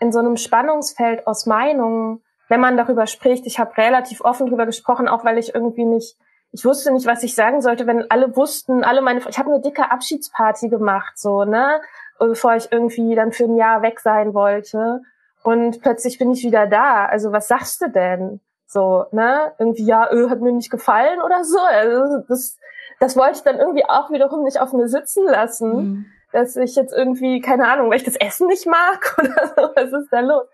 in 0.00 0.12
so 0.12 0.20
einem 0.20 0.36
Spannungsfeld 0.36 1.26
aus 1.26 1.46
Meinungen, 1.46 2.22
wenn 2.48 2.60
man 2.60 2.76
darüber 2.76 3.06
spricht. 3.06 3.46
Ich 3.46 3.58
habe 3.58 3.76
relativ 3.76 4.20
offen 4.20 4.46
darüber 4.46 4.66
gesprochen, 4.66 5.08
auch 5.08 5.24
weil 5.24 5.38
ich 5.38 5.54
irgendwie 5.54 5.84
nicht, 5.84 6.16
ich 6.52 6.64
wusste 6.64 6.92
nicht, 6.92 7.06
was 7.06 7.22
ich 7.22 7.34
sagen 7.34 7.60
sollte, 7.60 7.86
wenn 7.86 8.10
alle 8.10 8.36
wussten, 8.36 8.84
alle 8.84 9.02
meine, 9.02 9.20
ich 9.28 9.38
habe 9.38 9.50
eine 9.50 9.60
dicke 9.60 9.90
Abschiedsparty 9.90 10.68
gemacht, 10.68 11.18
so, 11.18 11.44
ne, 11.44 11.80
bevor 12.18 12.54
ich 12.54 12.70
irgendwie 12.70 13.14
dann 13.14 13.32
für 13.32 13.44
ein 13.44 13.56
Jahr 13.56 13.82
weg 13.82 14.00
sein 14.00 14.34
wollte. 14.34 15.00
Und 15.42 15.80
plötzlich 15.82 16.18
bin 16.18 16.30
ich 16.30 16.42
wieder 16.44 16.66
da. 16.66 17.06
Also 17.06 17.32
was 17.32 17.48
sagst 17.48 17.80
du 17.80 17.90
denn? 17.90 18.40
So, 18.66 19.06
ne? 19.12 19.52
Irgendwie, 19.58 19.84
ja, 19.84 20.10
öh, 20.10 20.28
hat 20.28 20.40
mir 20.40 20.52
nicht 20.52 20.70
gefallen 20.70 21.22
oder 21.22 21.44
so. 21.44 21.58
Also 21.58 22.24
das, 22.28 22.58
das 23.00 23.16
wollte 23.16 23.38
ich 23.38 23.42
dann 23.42 23.58
irgendwie 23.58 23.84
auch 23.84 24.10
wiederum 24.10 24.42
nicht 24.42 24.60
auf 24.60 24.72
mir 24.72 24.88
sitzen 24.88 25.24
lassen. 25.24 25.76
Mhm. 25.76 26.06
Dass 26.32 26.56
ich 26.56 26.76
jetzt 26.76 26.92
irgendwie, 26.92 27.40
keine 27.40 27.68
Ahnung, 27.68 27.90
weil 27.90 27.96
ich 27.96 28.04
das 28.04 28.16
Essen 28.16 28.48
nicht 28.48 28.66
mag 28.66 29.16
oder 29.18 29.46
so, 29.48 29.70
was 29.74 29.92
ist 29.92 30.12
da 30.12 30.20
los? 30.20 30.46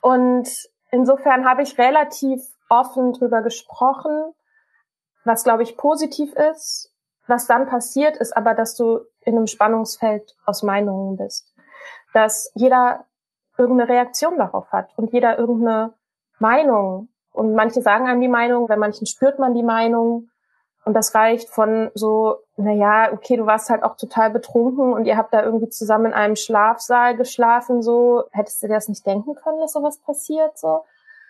Und 0.00 0.48
insofern 0.90 1.48
habe 1.48 1.62
ich 1.62 1.78
relativ 1.78 2.40
offen 2.68 3.12
drüber 3.12 3.42
gesprochen, 3.42 4.32
was 5.24 5.44
glaube 5.44 5.62
ich 5.62 5.76
positiv 5.76 6.32
ist. 6.34 6.92
Was 7.26 7.46
dann 7.46 7.66
passiert, 7.66 8.16
ist 8.16 8.36
aber, 8.36 8.54
dass 8.54 8.76
du 8.76 9.00
in 9.20 9.36
einem 9.36 9.48
Spannungsfeld 9.48 10.36
aus 10.44 10.62
Meinungen 10.62 11.16
bist. 11.16 11.52
Dass 12.12 12.52
jeder 12.54 13.04
irgendeine 13.58 13.90
Reaktion 13.90 14.38
darauf 14.38 14.70
hat 14.70 14.90
und 14.96 15.12
jeder 15.12 15.38
irgendeine 15.38 15.94
Meinung. 16.38 17.08
Und 17.32 17.54
manche 17.54 17.82
sagen 17.82 18.06
einem 18.06 18.20
die 18.20 18.28
Meinung, 18.28 18.66
bei 18.68 18.76
manchen 18.76 19.06
spürt 19.06 19.38
man 19.38 19.54
die 19.54 19.62
Meinung. 19.62 20.28
Und 20.86 20.94
das 20.94 21.16
reicht 21.16 21.50
von 21.50 21.90
so, 21.94 22.36
na 22.56 22.70
ja, 22.70 23.12
okay, 23.12 23.36
du 23.36 23.44
warst 23.44 23.70
halt 23.70 23.82
auch 23.82 23.96
total 23.96 24.30
betrunken 24.30 24.92
und 24.92 25.04
ihr 25.04 25.16
habt 25.16 25.34
da 25.34 25.42
irgendwie 25.42 25.68
zusammen 25.68 26.06
in 26.06 26.12
einem 26.12 26.36
Schlafsaal 26.36 27.16
geschlafen, 27.16 27.82
so, 27.82 28.24
hättest 28.30 28.62
du 28.62 28.68
dir 28.68 28.74
das 28.74 28.88
nicht 28.88 29.04
denken 29.04 29.34
können, 29.34 29.60
dass 29.60 29.72
sowas 29.72 29.98
passiert, 29.98 30.56
so? 30.56 30.84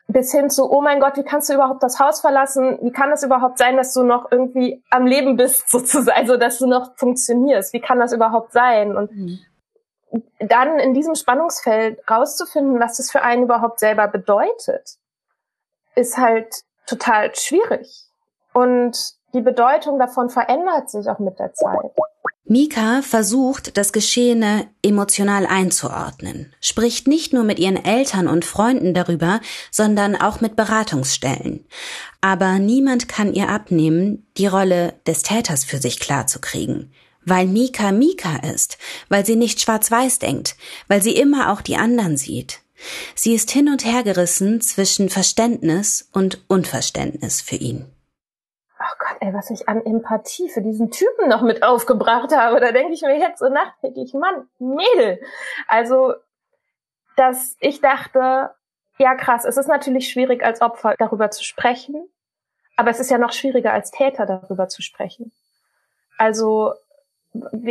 Bis 0.08 0.30
hin 0.30 0.50
zu, 0.50 0.70
oh 0.70 0.82
mein 0.82 1.00
Gott, 1.00 1.16
wie 1.16 1.24
kannst 1.24 1.48
du 1.48 1.54
überhaupt 1.54 1.82
das 1.82 1.98
Haus 1.98 2.20
verlassen? 2.20 2.78
Wie 2.82 2.92
kann 2.92 3.10
das 3.10 3.24
überhaupt 3.24 3.58
sein, 3.58 3.76
dass 3.76 3.92
du 3.92 4.04
noch 4.04 4.30
irgendwie 4.30 4.84
am 4.90 5.06
Leben 5.06 5.36
bist, 5.36 5.68
sozusagen, 5.70 6.16
also, 6.16 6.36
dass 6.36 6.58
du 6.58 6.66
noch 6.66 6.94
funktionierst? 6.96 7.72
Wie 7.72 7.80
kann 7.80 7.98
das 7.98 8.12
überhaupt 8.12 8.52
sein? 8.52 8.96
Und 8.96 9.10
mhm 9.10 9.38
dann 10.38 10.78
in 10.78 10.94
diesem 10.94 11.14
Spannungsfeld 11.14 11.98
rauszufinden, 12.08 12.80
was 12.80 12.96
das 12.96 13.10
für 13.10 13.22
einen 13.22 13.44
überhaupt 13.44 13.80
selber 13.80 14.08
bedeutet, 14.08 14.96
ist 15.94 16.16
halt 16.16 16.62
total 16.86 17.34
schwierig. 17.34 18.04
Und 18.52 19.16
die 19.36 19.42
Bedeutung 19.42 19.98
davon 19.98 20.30
verändert 20.30 20.90
sich 20.90 21.08
auch 21.08 21.18
mit 21.18 21.38
der 21.38 21.52
Zeit. 21.52 21.92
Mika 22.48 23.02
versucht, 23.02 23.76
das 23.76 23.92
Geschehene 23.92 24.68
emotional 24.80 25.46
einzuordnen, 25.46 26.54
spricht 26.60 27.08
nicht 27.08 27.32
nur 27.32 27.42
mit 27.42 27.58
ihren 27.58 27.84
Eltern 27.84 28.28
und 28.28 28.44
Freunden 28.44 28.94
darüber, 28.94 29.40
sondern 29.72 30.14
auch 30.14 30.40
mit 30.40 30.54
Beratungsstellen. 30.54 31.66
Aber 32.20 32.58
niemand 32.60 33.08
kann 33.08 33.34
ihr 33.34 33.48
abnehmen, 33.48 34.26
die 34.36 34.46
Rolle 34.46 34.94
des 35.06 35.22
Täters 35.22 35.64
für 35.64 35.78
sich 35.78 36.00
klarzukriegen 36.00 36.92
weil 37.28 37.48
Mika 37.48 37.90
Mika 37.90 38.36
ist, 38.54 38.78
weil 39.08 39.26
sie 39.26 39.34
nicht 39.34 39.60
schwarz-weiß 39.60 40.20
denkt, 40.20 40.56
weil 40.86 41.02
sie 41.02 41.16
immer 41.16 41.52
auch 41.52 41.60
die 41.60 41.76
anderen 41.76 42.16
sieht. 42.16 42.60
Sie 43.14 43.34
ist 43.34 43.50
hin 43.50 43.68
und 43.68 43.84
her 43.84 44.02
gerissen 44.02 44.60
zwischen 44.60 45.10
Verständnis 45.10 46.08
und 46.12 46.44
Unverständnis 46.46 47.40
für 47.40 47.56
ihn. 47.56 47.86
Ey, 49.20 49.32
was 49.32 49.50
ich 49.50 49.68
an 49.68 49.84
Empathie 49.84 50.48
für 50.48 50.62
diesen 50.62 50.90
Typen 50.90 51.28
noch 51.28 51.42
mit 51.42 51.62
aufgebracht 51.62 52.34
habe, 52.36 52.60
da 52.60 52.72
denke 52.72 52.92
ich 52.92 53.02
mir 53.02 53.18
jetzt 53.18 53.38
so 53.38 53.48
nachträglich, 53.48 54.14
Mann, 54.14 54.48
Mädel. 54.58 55.20
Also, 55.68 56.14
dass 57.16 57.56
ich 57.60 57.80
dachte, 57.80 58.50
ja 58.98 59.14
krass, 59.14 59.44
es 59.44 59.56
ist 59.56 59.68
natürlich 59.68 60.10
schwierig 60.10 60.44
als 60.44 60.60
Opfer 60.60 60.94
darüber 60.98 61.30
zu 61.30 61.44
sprechen, 61.44 62.08
aber 62.76 62.90
es 62.90 63.00
ist 63.00 63.10
ja 63.10 63.18
noch 63.18 63.32
schwieriger 63.32 63.72
als 63.72 63.90
Täter 63.90 64.26
darüber 64.26 64.68
zu 64.68 64.82
sprechen. 64.82 65.32
Also 66.18 66.74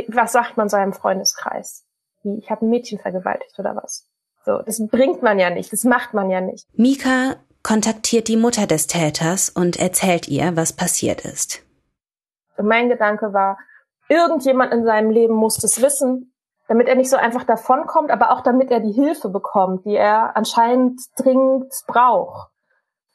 was 0.07 0.31
sagt 0.31 0.57
man 0.57 0.69
so 0.69 0.77
einem 0.77 0.93
Freundeskreis? 0.93 1.85
Wie, 2.23 2.37
ich 2.37 2.49
habe 2.49 2.65
ein 2.65 2.69
Mädchen 2.69 2.99
vergewaltigt 2.99 3.57
oder 3.59 3.75
was? 3.75 4.07
So, 4.45 4.61
das 4.61 4.85
bringt 4.87 5.23
man 5.23 5.39
ja 5.39 5.49
nicht, 5.49 5.73
das 5.73 5.83
macht 5.83 6.13
man 6.13 6.29
ja 6.29 6.41
nicht. 6.41 6.67
Mika 6.77 7.35
kontaktiert 7.65 8.27
die 8.27 8.37
Mutter 8.37 8.67
des 8.67 8.85
Täters 8.85 9.49
und 9.49 9.77
erzählt 9.77 10.27
ihr, 10.27 10.55
was 10.55 10.71
passiert 10.71 11.21
ist. 11.21 11.63
Mein 12.61 12.89
Gedanke 12.89 13.33
war, 13.33 13.57
irgendjemand 14.07 14.71
in 14.71 14.85
seinem 14.85 15.09
Leben 15.09 15.33
muss 15.33 15.57
das 15.57 15.81
wissen, 15.81 16.31
damit 16.67 16.87
er 16.87 16.93
nicht 16.93 17.09
so 17.09 17.17
einfach 17.17 17.43
davonkommt, 17.43 18.11
aber 18.11 18.29
auch 18.29 18.41
damit 18.41 18.69
er 18.69 18.81
die 18.81 18.91
Hilfe 18.91 19.29
bekommt, 19.29 19.83
die 19.83 19.95
er 19.95 20.37
anscheinend 20.37 21.01
dringend 21.17 21.73
braucht. 21.87 22.51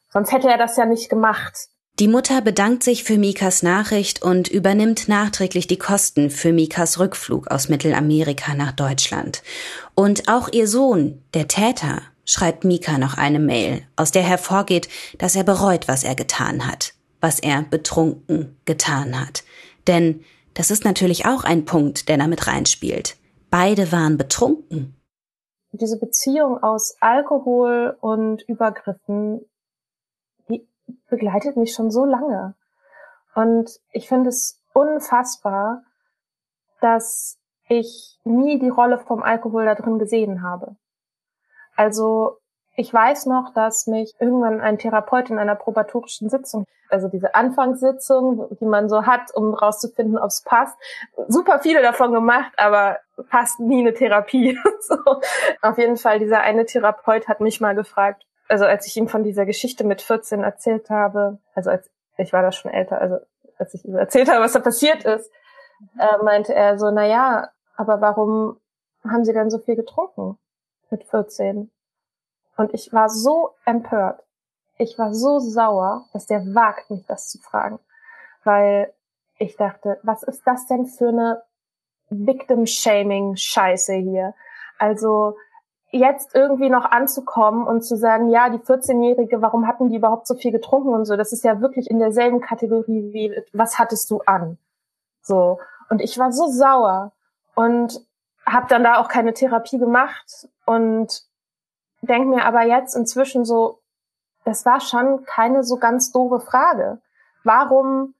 Sonst 0.08 0.32
hätte 0.32 0.48
er 0.48 0.58
das 0.58 0.76
ja 0.76 0.84
nicht 0.84 1.08
gemacht. 1.08 1.68
Die 2.00 2.08
Mutter 2.08 2.40
bedankt 2.40 2.82
sich 2.82 3.04
für 3.04 3.18
Mikas 3.18 3.62
Nachricht 3.62 4.20
und 4.20 4.48
übernimmt 4.48 5.06
nachträglich 5.06 5.68
die 5.68 5.78
Kosten 5.78 6.28
für 6.28 6.52
Mikas 6.52 6.98
Rückflug 6.98 7.52
aus 7.52 7.68
Mittelamerika 7.68 8.54
nach 8.54 8.72
Deutschland. 8.72 9.44
Und 9.94 10.28
auch 10.28 10.48
ihr 10.50 10.66
Sohn, 10.66 11.22
der 11.34 11.46
Täter, 11.46 12.02
schreibt 12.30 12.64
Mika 12.64 12.96
noch 12.96 13.18
eine 13.18 13.40
Mail, 13.40 13.82
aus 13.96 14.12
der 14.12 14.22
hervorgeht, 14.22 14.88
dass 15.18 15.34
er 15.34 15.42
bereut, 15.42 15.88
was 15.88 16.04
er 16.04 16.14
getan 16.14 16.66
hat, 16.66 16.94
was 17.20 17.40
er 17.40 17.62
betrunken 17.62 18.56
getan 18.64 19.20
hat. 19.20 19.42
Denn 19.88 20.24
das 20.54 20.70
ist 20.70 20.84
natürlich 20.84 21.26
auch 21.26 21.42
ein 21.42 21.64
Punkt, 21.64 22.08
der 22.08 22.18
damit 22.18 22.46
reinspielt. 22.46 23.16
Beide 23.50 23.90
waren 23.90 24.16
betrunken. 24.16 24.94
Diese 25.72 25.98
Beziehung 25.98 26.62
aus 26.62 26.96
Alkohol 27.00 27.96
und 28.00 28.42
Übergriffen 28.42 29.40
begleitet 31.08 31.56
mich 31.56 31.74
schon 31.74 31.90
so 31.90 32.04
lange. 32.04 32.54
Und 33.34 33.70
ich 33.90 34.08
finde 34.08 34.28
es 34.28 34.62
unfassbar, 34.72 35.82
dass 36.80 37.38
ich 37.68 38.20
nie 38.22 38.60
die 38.60 38.68
Rolle 38.68 38.98
vom 38.98 39.22
Alkohol 39.22 39.64
da 39.64 39.74
drin 39.74 39.98
gesehen 39.98 40.42
habe. 40.42 40.76
Also 41.80 42.36
ich 42.76 42.92
weiß 42.92 43.24
noch, 43.24 43.54
dass 43.54 43.86
mich 43.86 44.12
irgendwann 44.20 44.60
ein 44.60 44.76
Therapeut 44.76 45.30
in 45.30 45.38
einer 45.38 45.54
probatorischen 45.54 46.28
Sitzung, 46.28 46.66
also 46.90 47.08
diese 47.08 47.34
Anfangssitzung, 47.34 48.54
die 48.60 48.66
man 48.66 48.90
so 48.90 49.06
hat, 49.06 49.34
um 49.34 49.54
rauszufinden, 49.54 50.18
ob 50.18 50.26
es 50.26 50.42
passt, 50.42 50.76
super 51.26 51.60
viele 51.60 51.80
davon 51.80 52.12
gemacht, 52.12 52.52
aber 52.58 52.98
passt 53.30 53.60
nie 53.60 53.80
eine 53.80 53.94
Therapie. 53.94 54.58
so. 54.80 54.98
Auf 55.62 55.78
jeden 55.78 55.96
Fall, 55.96 56.18
dieser 56.18 56.42
eine 56.42 56.66
Therapeut 56.66 57.28
hat 57.28 57.40
mich 57.40 57.62
mal 57.62 57.74
gefragt, 57.74 58.26
also 58.50 58.66
als 58.66 58.86
ich 58.86 58.94
ihm 58.98 59.08
von 59.08 59.24
dieser 59.24 59.46
Geschichte 59.46 59.82
mit 59.82 60.02
14 60.02 60.42
erzählt 60.42 60.90
habe, 60.90 61.38
also 61.54 61.70
als 61.70 61.88
ich 62.18 62.34
war 62.34 62.42
da 62.42 62.52
schon 62.52 62.70
älter, 62.70 63.00
also 63.00 63.20
als 63.56 63.72
ich 63.72 63.86
ihm 63.86 63.96
erzählt 63.96 64.30
habe, 64.30 64.44
was 64.44 64.52
da 64.52 64.60
passiert 64.60 65.04
ist, 65.04 65.32
äh, 65.98 66.22
meinte 66.22 66.54
er 66.54 66.78
so, 66.78 66.90
na 66.90 67.06
ja, 67.06 67.48
aber 67.74 68.02
warum 68.02 68.60
haben 69.02 69.24
Sie 69.24 69.32
denn 69.32 69.48
so 69.48 69.60
viel 69.60 69.76
getrunken 69.76 70.36
mit 70.90 71.04
14? 71.04 71.70
Und 72.56 72.74
ich 72.74 72.92
war 72.92 73.08
so 73.08 73.50
empört. 73.64 74.22
Ich 74.78 74.98
war 74.98 75.14
so 75.14 75.38
sauer, 75.38 76.06
dass 76.12 76.26
der 76.26 76.54
wagt, 76.54 76.90
mich 76.90 77.04
das 77.06 77.28
zu 77.28 77.38
fragen. 77.38 77.78
Weil 78.44 78.92
ich 79.38 79.56
dachte, 79.56 79.98
was 80.02 80.22
ist 80.22 80.42
das 80.46 80.66
denn 80.66 80.86
für 80.86 81.08
eine 81.08 81.42
Victim-Shaming-Scheiße 82.10 83.94
hier? 83.94 84.34
Also, 84.78 85.36
jetzt 85.92 86.34
irgendwie 86.34 86.70
noch 86.70 86.84
anzukommen 86.84 87.66
und 87.66 87.82
zu 87.82 87.96
sagen, 87.96 88.30
ja, 88.30 88.48
die 88.48 88.58
14-Jährige, 88.58 89.42
warum 89.42 89.66
hatten 89.66 89.88
die 89.88 89.96
überhaupt 89.96 90.26
so 90.26 90.34
viel 90.34 90.52
getrunken 90.52 90.90
und 90.90 91.04
so, 91.04 91.16
das 91.16 91.32
ist 91.32 91.44
ja 91.44 91.60
wirklich 91.60 91.90
in 91.90 91.98
derselben 91.98 92.40
Kategorie 92.40 93.12
wie, 93.12 93.42
was 93.52 93.78
hattest 93.78 94.10
du 94.10 94.20
an? 94.26 94.58
So. 95.22 95.58
Und 95.88 96.00
ich 96.00 96.18
war 96.18 96.32
so 96.32 96.46
sauer 96.46 97.12
und 97.54 98.00
habe 98.52 98.66
dann 98.68 98.84
da 98.84 98.98
auch 98.98 99.08
keine 99.08 99.34
Therapie 99.34 99.78
gemacht 99.78 100.48
und 100.66 101.22
denk 102.02 102.28
mir 102.28 102.44
aber 102.44 102.62
jetzt 102.62 102.94
inzwischen 102.94 103.44
so, 103.44 103.80
das 104.44 104.64
war 104.64 104.80
schon 104.80 105.24
keine 105.24 105.62
so 105.62 105.76
ganz 105.76 106.12
doofe 106.12 106.40
Frage. 106.40 107.00
Warum 107.44 108.14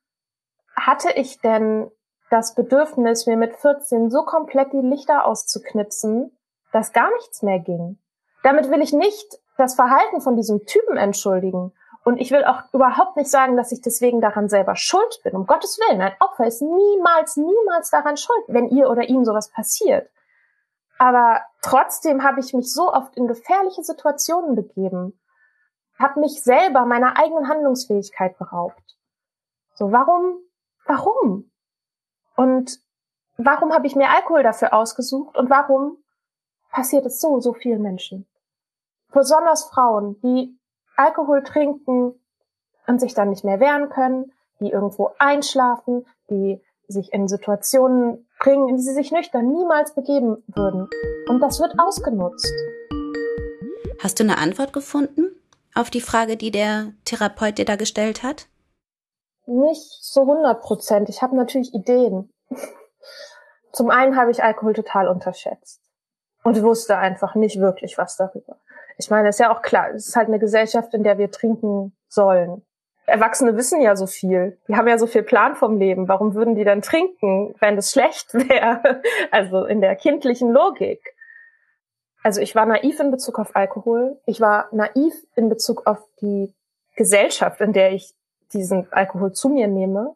hatte 0.77 1.13
ich 1.13 1.41
denn 1.41 1.91
das 2.31 2.55
Bedürfnis, 2.55 3.27
mir 3.27 3.37
mit 3.37 3.57
14 3.57 4.11
so 4.11 4.25
komplett 4.25 4.73
die 4.73 4.81
Lichter 4.81 5.27
auszuknipsen, 5.27 6.37
dass 6.73 6.93
gar 6.93 7.11
nichts 7.15 7.43
mehr 7.43 7.59
ging? 7.59 7.99
Damit 8.43 8.71
will 8.71 8.81
ich 8.81 8.93
nicht 8.93 9.39
das 9.57 9.75
Verhalten 9.75 10.21
von 10.21 10.37
diesem 10.37 10.65
Typen 10.65 10.97
entschuldigen. 10.97 11.73
Und 12.03 12.19
ich 12.19 12.31
will 12.31 12.45
auch 12.45 12.63
überhaupt 12.73 13.17
nicht 13.17 13.31
sagen, 13.31 13.57
dass 13.57 13.73
ich 13.73 13.83
deswegen 13.83 14.23
daran 14.23 14.49
selber 14.49 14.75
schuld 14.75 15.21
bin. 15.23 15.37
Um 15.37 15.47
Gottes 15.47 15.79
Willen, 15.79 16.01
ein 16.01 16.15
Opfer 16.21 16.47
ist 16.47 16.63
niemals, 16.63 17.37
niemals 17.37 17.91
daran 17.91 18.17
schuld, 18.17 18.43
wenn 18.49 18.71
ihr 18.71 18.89
oder 18.89 19.09
ihm 19.09 19.25
sowas 19.25 19.51
passiert. 19.51 20.09
Aber 21.01 21.41
trotzdem 21.63 22.23
habe 22.23 22.41
ich 22.41 22.53
mich 22.53 22.75
so 22.75 22.93
oft 22.93 23.17
in 23.17 23.27
gefährliche 23.27 23.83
Situationen 23.83 24.55
begeben, 24.55 25.19
habe 25.99 26.21
mich 26.21 26.43
selber 26.43 26.85
meiner 26.85 27.17
eigenen 27.17 27.49
Handlungsfähigkeit 27.49 28.37
beraubt. 28.37 28.99
So, 29.73 29.93
warum, 29.93 30.41
warum? 30.85 31.51
Und 32.37 32.81
warum 33.39 33.73
habe 33.73 33.87
ich 33.87 33.97
mir 33.97 34.11
Alkohol 34.11 34.43
dafür 34.43 34.75
ausgesucht 34.75 35.39
und 35.39 35.49
warum 35.49 35.97
passiert 36.71 37.07
es 37.07 37.19
so, 37.19 37.41
so 37.41 37.55
vielen 37.55 37.81
Menschen? 37.81 38.29
Besonders 39.11 39.71
Frauen, 39.71 40.21
die 40.21 40.55
Alkohol 40.97 41.43
trinken 41.43 42.21
und 42.87 43.01
sich 43.01 43.15
dann 43.15 43.31
nicht 43.31 43.43
mehr 43.43 43.59
wehren 43.59 43.89
können, 43.89 44.35
die 44.61 44.71
irgendwo 44.71 45.13
einschlafen, 45.19 46.07
die 46.29 46.63
sich 46.89 47.11
in 47.15 47.27
Situationen 47.27 48.29
bringen, 48.41 48.69
in 48.69 48.77
die 48.77 48.83
sie 48.83 48.95
sich 48.95 49.13
nüchtern 49.13 49.53
niemals 49.53 49.95
begeben 49.95 50.43
würden. 50.49 50.89
Und 51.29 51.41
das 51.41 51.61
wird 51.61 51.79
ausgenutzt. 51.79 52.53
Hast 54.03 54.19
du 54.19 54.25
eine 54.25 54.39
Antwort 54.39 54.73
gefunden 54.73 55.31
auf 55.75 55.91
die 55.91 56.01
Frage, 56.01 56.37
die 56.37 56.51
der 56.51 56.93
Therapeut 57.05 57.59
dir 57.59 57.65
da 57.65 57.77
gestellt 57.77 58.23
hat? 58.23 58.49
Nicht 59.47 60.03
so 60.03 60.23
100 60.23 60.61
Prozent. 60.63 61.09
Ich 61.09 61.23
habe 61.23 61.37
natürlich 61.37 61.73
Ideen. 61.75 62.33
Zum 63.73 63.91
einen 63.91 64.17
habe 64.17 64.31
ich 64.31 64.43
Alkohol 64.43 64.73
total 64.73 65.07
unterschätzt 65.07 65.81
und 66.43 66.61
wusste 66.63 66.97
einfach 66.97 67.35
nicht 67.35 67.61
wirklich 67.61 67.99
was 67.99 68.17
darüber. 68.17 68.57
Ich 68.99 69.11
meine, 69.11 69.29
ist 69.29 69.39
ja 69.39 69.55
auch 69.55 69.63
klar, 69.63 69.91
es 69.91 70.09
ist 70.09 70.17
halt 70.17 70.29
eine 70.29 70.39
Gesellschaft, 70.39 70.93
in 70.95 71.03
der 71.03 71.19
wir 71.19 71.31
trinken 71.31 71.97
sollen. 72.09 72.63
Erwachsene 73.11 73.57
wissen 73.57 73.81
ja 73.81 73.97
so 73.97 74.07
viel. 74.07 74.59
Die 74.69 74.77
haben 74.77 74.89
ja 74.89 74.99
so 74.99 75.07
viel 75.07 75.23
Plan 75.23 75.57
vom 75.57 75.79
Leben. 75.79 76.09
Warum 76.09 76.35
würden 76.35 76.55
die 76.55 76.65
dann 76.65 76.83
trinken, 76.83 77.55
wenn 77.59 77.77
es 77.77 77.93
schlecht 77.93 78.33
wäre? 78.35 79.03
Also 79.31 79.65
in 79.65 79.81
der 79.81 79.97
kindlichen 79.97 80.51
Logik. 80.51 81.15
Also 82.23 82.41
ich 82.41 82.55
war 82.55 82.67
naiv 82.67 83.01
in 83.01 83.11
Bezug 83.11 83.39
auf 83.39 83.57
Alkohol. 83.57 84.21
Ich 84.27 84.41
war 84.41 84.69
naiv 84.73 85.15
in 85.37 85.49
Bezug 85.49 85.87
auf 85.87 85.99
die 86.21 86.55
Gesellschaft, 86.97 87.61
in 87.61 87.73
der 87.73 87.93
ich 87.93 88.15
diesen 88.53 88.93
Alkohol 88.93 89.33
zu 89.33 89.49
mir 89.49 89.69
nehme. 89.69 90.15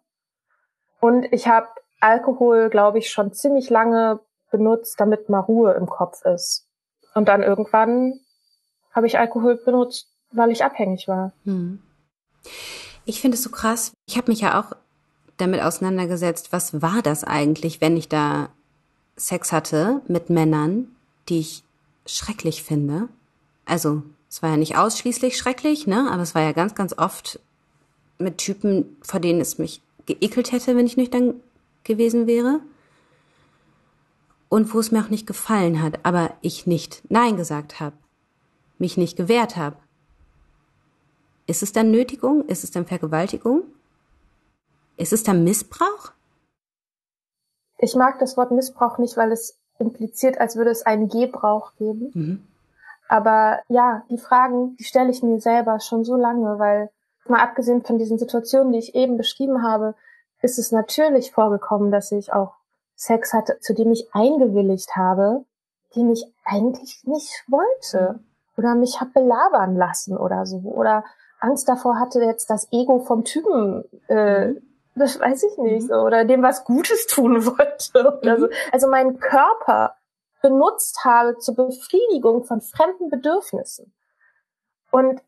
Und 1.00 1.32
ich 1.32 1.48
habe 1.48 1.68
Alkohol, 2.00 2.68
glaube 2.68 2.98
ich, 2.98 3.10
schon 3.10 3.32
ziemlich 3.32 3.70
lange 3.70 4.20
benutzt, 4.50 5.00
damit 5.00 5.28
mal 5.28 5.40
Ruhe 5.40 5.72
im 5.72 5.86
Kopf 5.86 6.24
ist. 6.24 6.68
Und 7.14 7.28
dann 7.28 7.42
irgendwann 7.42 8.20
habe 8.92 9.06
ich 9.06 9.18
Alkohol 9.18 9.56
benutzt, 9.56 10.08
weil 10.30 10.50
ich 10.50 10.64
abhängig 10.64 11.08
war. 11.08 11.32
Hm. 11.44 11.82
Ich 13.04 13.20
finde 13.20 13.36
es 13.36 13.42
so 13.42 13.50
krass. 13.50 13.92
Ich 14.06 14.16
habe 14.16 14.30
mich 14.30 14.40
ja 14.40 14.60
auch 14.60 14.76
damit 15.36 15.62
auseinandergesetzt, 15.62 16.52
was 16.52 16.80
war 16.80 17.02
das 17.02 17.24
eigentlich, 17.24 17.80
wenn 17.80 17.96
ich 17.96 18.08
da 18.08 18.50
Sex 19.16 19.52
hatte 19.52 20.00
mit 20.08 20.30
Männern, 20.30 20.88
die 21.28 21.40
ich 21.40 21.62
schrecklich 22.06 22.62
finde. 22.62 23.08
Also, 23.64 24.02
es 24.28 24.42
war 24.42 24.50
ja 24.50 24.56
nicht 24.56 24.76
ausschließlich 24.76 25.36
schrecklich, 25.36 25.86
ne, 25.86 26.10
aber 26.10 26.22
es 26.22 26.34
war 26.34 26.42
ja 26.42 26.52
ganz, 26.52 26.74
ganz 26.74 26.96
oft 26.96 27.40
mit 28.18 28.38
Typen, 28.38 28.96
vor 29.02 29.20
denen 29.20 29.40
es 29.40 29.58
mich 29.58 29.80
geekelt 30.06 30.52
hätte, 30.52 30.76
wenn 30.76 30.86
ich 30.86 30.96
nüchtern 30.96 31.34
gewesen 31.82 32.26
wäre. 32.26 32.60
Und 34.48 34.72
wo 34.72 34.78
es 34.78 34.92
mir 34.92 35.02
auch 35.04 35.10
nicht 35.10 35.26
gefallen 35.26 35.82
hat, 35.82 36.00
aber 36.04 36.34
ich 36.40 36.66
nicht 36.66 37.02
Nein 37.08 37.36
gesagt 37.36 37.80
habe 37.80 37.96
mich 38.78 38.96
nicht 38.96 39.16
gewehrt 39.16 39.56
habe. 39.56 39.76
Ist 41.46 41.62
es 41.62 41.72
dann 41.72 41.90
Nötigung? 41.90 42.46
Ist 42.46 42.64
es 42.64 42.70
dann 42.70 42.86
Vergewaltigung? 42.86 43.62
Ist 44.96 45.12
es 45.12 45.22
dann 45.22 45.44
Missbrauch? 45.44 46.12
Ich 47.78 47.94
mag 47.94 48.18
das 48.18 48.36
Wort 48.36 48.50
Missbrauch 48.50 48.98
nicht, 48.98 49.16
weil 49.16 49.32
es 49.32 49.58
impliziert, 49.78 50.38
als 50.38 50.56
würde 50.56 50.70
es 50.70 50.86
einen 50.86 51.08
Gebrauch 51.08 51.72
geben. 51.76 52.10
Mhm. 52.14 52.46
Aber 53.08 53.60
ja, 53.68 54.04
die 54.08 54.18
Fragen, 54.18 54.76
die 54.76 54.84
stelle 54.84 55.10
ich 55.10 55.22
mir 55.22 55.40
selber 55.40 55.80
schon 55.80 56.04
so 56.04 56.16
lange, 56.16 56.58
weil 56.58 56.90
mal 57.26 57.42
abgesehen 57.42 57.82
von 57.82 57.98
diesen 57.98 58.18
Situationen, 58.18 58.72
die 58.72 58.78
ich 58.78 58.94
eben 58.94 59.16
beschrieben 59.16 59.62
habe, 59.62 59.94
ist 60.40 60.58
es 60.58 60.72
natürlich 60.72 61.32
vorgekommen, 61.32 61.90
dass 61.90 62.12
ich 62.12 62.32
auch 62.32 62.54
Sex 62.96 63.32
hatte, 63.32 63.58
zu 63.60 63.74
dem 63.74 63.92
ich 63.92 64.14
eingewilligt 64.14 64.94
habe, 64.96 65.44
den 65.94 66.10
ich 66.10 66.24
eigentlich 66.44 67.02
nicht 67.04 67.44
wollte. 67.48 68.14
Mhm 68.14 68.24
oder 68.56 68.74
mich 68.74 69.00
hab 69.00 69.12
belabern 69.12 69.76
lassen 69.76 70.16
oder 70.16 70.46
so 70.46 70.58
oder 70.58 71.04
Angst 71.44 71.68
davor 71.68 71.98
hatte 71.98 72.20
jetzt 72.20 72.50
das 72.50 72.68
Ego 72.72 73.00
vom 73.00 73.24
Typen 73.24 73.84
äh, 74.08 74.48
mhm. 74.48 74.62
das 74.94 75.20
weiß 75.20 75.42
ich 75.44 75.58
nicht 75.58 75.88
mhm. 75.88 75.96
oder 75.96 76.24
dem 76.24 76.42
was 76.42 76.64
Gutes 76.64 77.06
tun 77.08 77.44
wollte 77.46 78.14
mhm. 78.22 78.40
so. 78.40 78.48
also 78.72 78.88
meinen 78.88 79.18
Körper 79.20 79.96
benutzt 80.42 81.04
habe 81.04 81.38
zur 81.38 81.54
Befriedigung 81.54 82.44
von 82.44 82.60
fremden 82.60 83.08
Bedürfnissen 83.08 83.94
und 84.90 85.22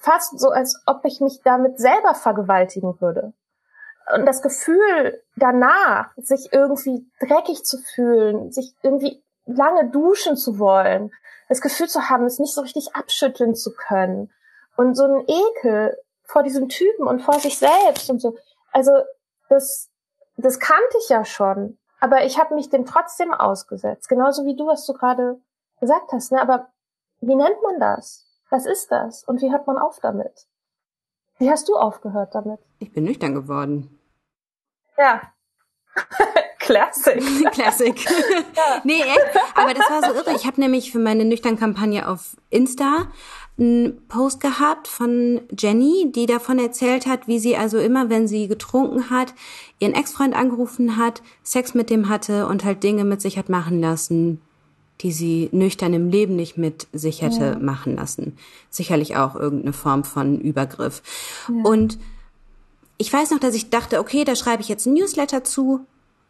fast 0.00 0.38
so 0.38 0.50
als 0.50 0.82
ob 0.86 1.04
ich 1.04 1.20
mich 1.20 1.40
damit 1.42 1.78
selber 1.78 2.14
vergewaltigen 2.14 3.00
würde 3.00 3.32
und 4.14 4.26
das 4.26 4.42
Gefühl 4.42 5.22
danach, 5.36 6.12
sich 6.16 6.52
irgendwie 6.52 7.06
dreckig 7.20 7.64
zu 7.64 7.78
fühlen, 7.78 8.50
sich 8.52 8.74
irgendwie 8.82 9.22
lange 9.44 9.90
duschen 9.90 10.36
zu 10.36 10.58
wollen, 10.58 11.10
das 11.48 11.60
Gefühl 11.60 11.88
zu 11.88 12.08
haben, 12.08 12.24
es 12.24 12.38
nicht 12.38 12.54
so 12.54 12.60
richtig 12.60 12.94
abschütteln 12.94 13.54
zu 13.54 13.72
können 13.74 14.30
und 14.78 14.94
so 14.94 15.04
ein 15.04 15.24
Ekel 15.26 15.98
vor 16.22 16.44
diesem 16.44 16.68
Typen 16.68 17.08
und 17.08 17.20
vor 17.20 17.40
sich 17.40 17.58
selbst 17.58 18.08
und 18.10 18.20
so. 18.20 18.36
Also 18.70 18.92
das, 19.48 19.90
das 20.36 20.60
kannte 20.60 20.98
ich 21.02 21.08
ja 21.08 21.24
schon, 21.24 21.78
aber 21.98 22.24
ich 22.24 22.38
habe 22.38 22.54
mich 22.54 22.70
dem 22.70 22.86
trotzdem 22.86 23.34
ausgesetzt, 23.34 24.08
genauso 24.08 24.46
wie 24.46 24.54
du, 24.54 24.68
was 24.68 24.86
du 24.86 24.92
gerade 24.92 25.40
gesagt 25.80 26.12
hast. 26.12 26.30
Ne? 26.30 26.40
Aber 26.40 26.68
wie 27.20 27.34
nennt 27.34 27.60
man 27.62 27.80
das? 27.80 28.24
Was 28.50 28.66
ist 28.66 28.92
das? 28.92 29.24
Und 29.24 29.42
wie 29.42 29.50
hört 29.50 29.66
man 29.66 29.78
auf 29.78 29.98
damit? 30.00 30.46
Wie 31.38 31.50
hast 31.50 31.68
du 31.68 31.74
aufgehört 31.74 32.36
damit? 32.36 32.60
Ich 32.78 32.92
bin 32.92 33.04
nüchtern 33.04 33.34
geworden. 33.34 33.98
Ja. 34.96 35.22
Classic. 36.60 37.20
Classic. 37.52 38.04
ja. 38.56 38.80
Nee, 38.84 39.02
echt. 39.02 39.28
Aber 39.56 39.74
das 39.74 39.90
war 39.90 40.02
so 40.02 40.14
irre. 40.14 40.36
Ich 40.36 40.46
habe 40.46 40.60
nämlich 40.60 40.92
für 40.92 40.98
meine 40.98 41.24
Nüchtern-Kampagne 41.24 42.08
auf 42.08 42.36
Insta 42.50 43.08
einen 43.58 44.06
Post 44.08 44.40
gehabt 44.40 44.86
von 44.86 45.40
Jenny, 45.56 46.12
die 46.14 46.26
davon 46.26 46.58
erzählt 46.58 47.06
hat, 47.06 47.26
wie 47.26 47.38
sie 47.38 47.56
also 47.56 47.78
immer, 47.78 48.08
wenn 48.08 48.28
sie 48.28 48.46
getrunken 48.46 49.10
hat, 49.10 49.34
ihren 49.80 49.94
Ex-Freund 49.94 50.34
angerufen 50.34 50.96
hat, 50.96 51.22
Sex 51.42 51.74
mit 51.74 51.90
dem 51.90 52.08
hatte 52.08 52.46
und 52.46 52.64
halt 52.64 52.82
Dinge 52.82 53.04
mit 53.04 53.20
sich 53.20 53.36
hat 53.36 53.48
machen 53.48 53.80
lassen, 53.80 54.40
die 55.00 55.12
sie 55.12 55.48
nüchtern 55.52 55.92
im 55.92 56.08
Leben 56.08 56.36
nicht 56.36 56.56
mit 56.56 56.86
sich 56.92 57.22
hätte 57.22 57.44
ja. 57.44 57.58
machen 57.58 57.96
lassen. 57.96 58.36
Sicherlich 58.70 59.16
auch 59.16 59.34
irgendeine 59.34 59.72
Form 59.72 60.04
von 60.04 60.40
Übergriff. 60.40 61.02
Ja. 61.48 61.68
Und 61.68 61.98
ich 62.96 63.12
weiß 63.12 63.30
noch, 63.30 63.38
dass 63.38 63.54
ich 63.54 63.70
dachte, 63.70 64.00
okay, 64.00 64.24
da 64.24 64.36
schreibe 64.36 64.62
ich 64.62 64.68
jetzt 64.68 64.86
ein 64.86 64.94
Newsletter 64.94 65.44
zu 65.44 65.80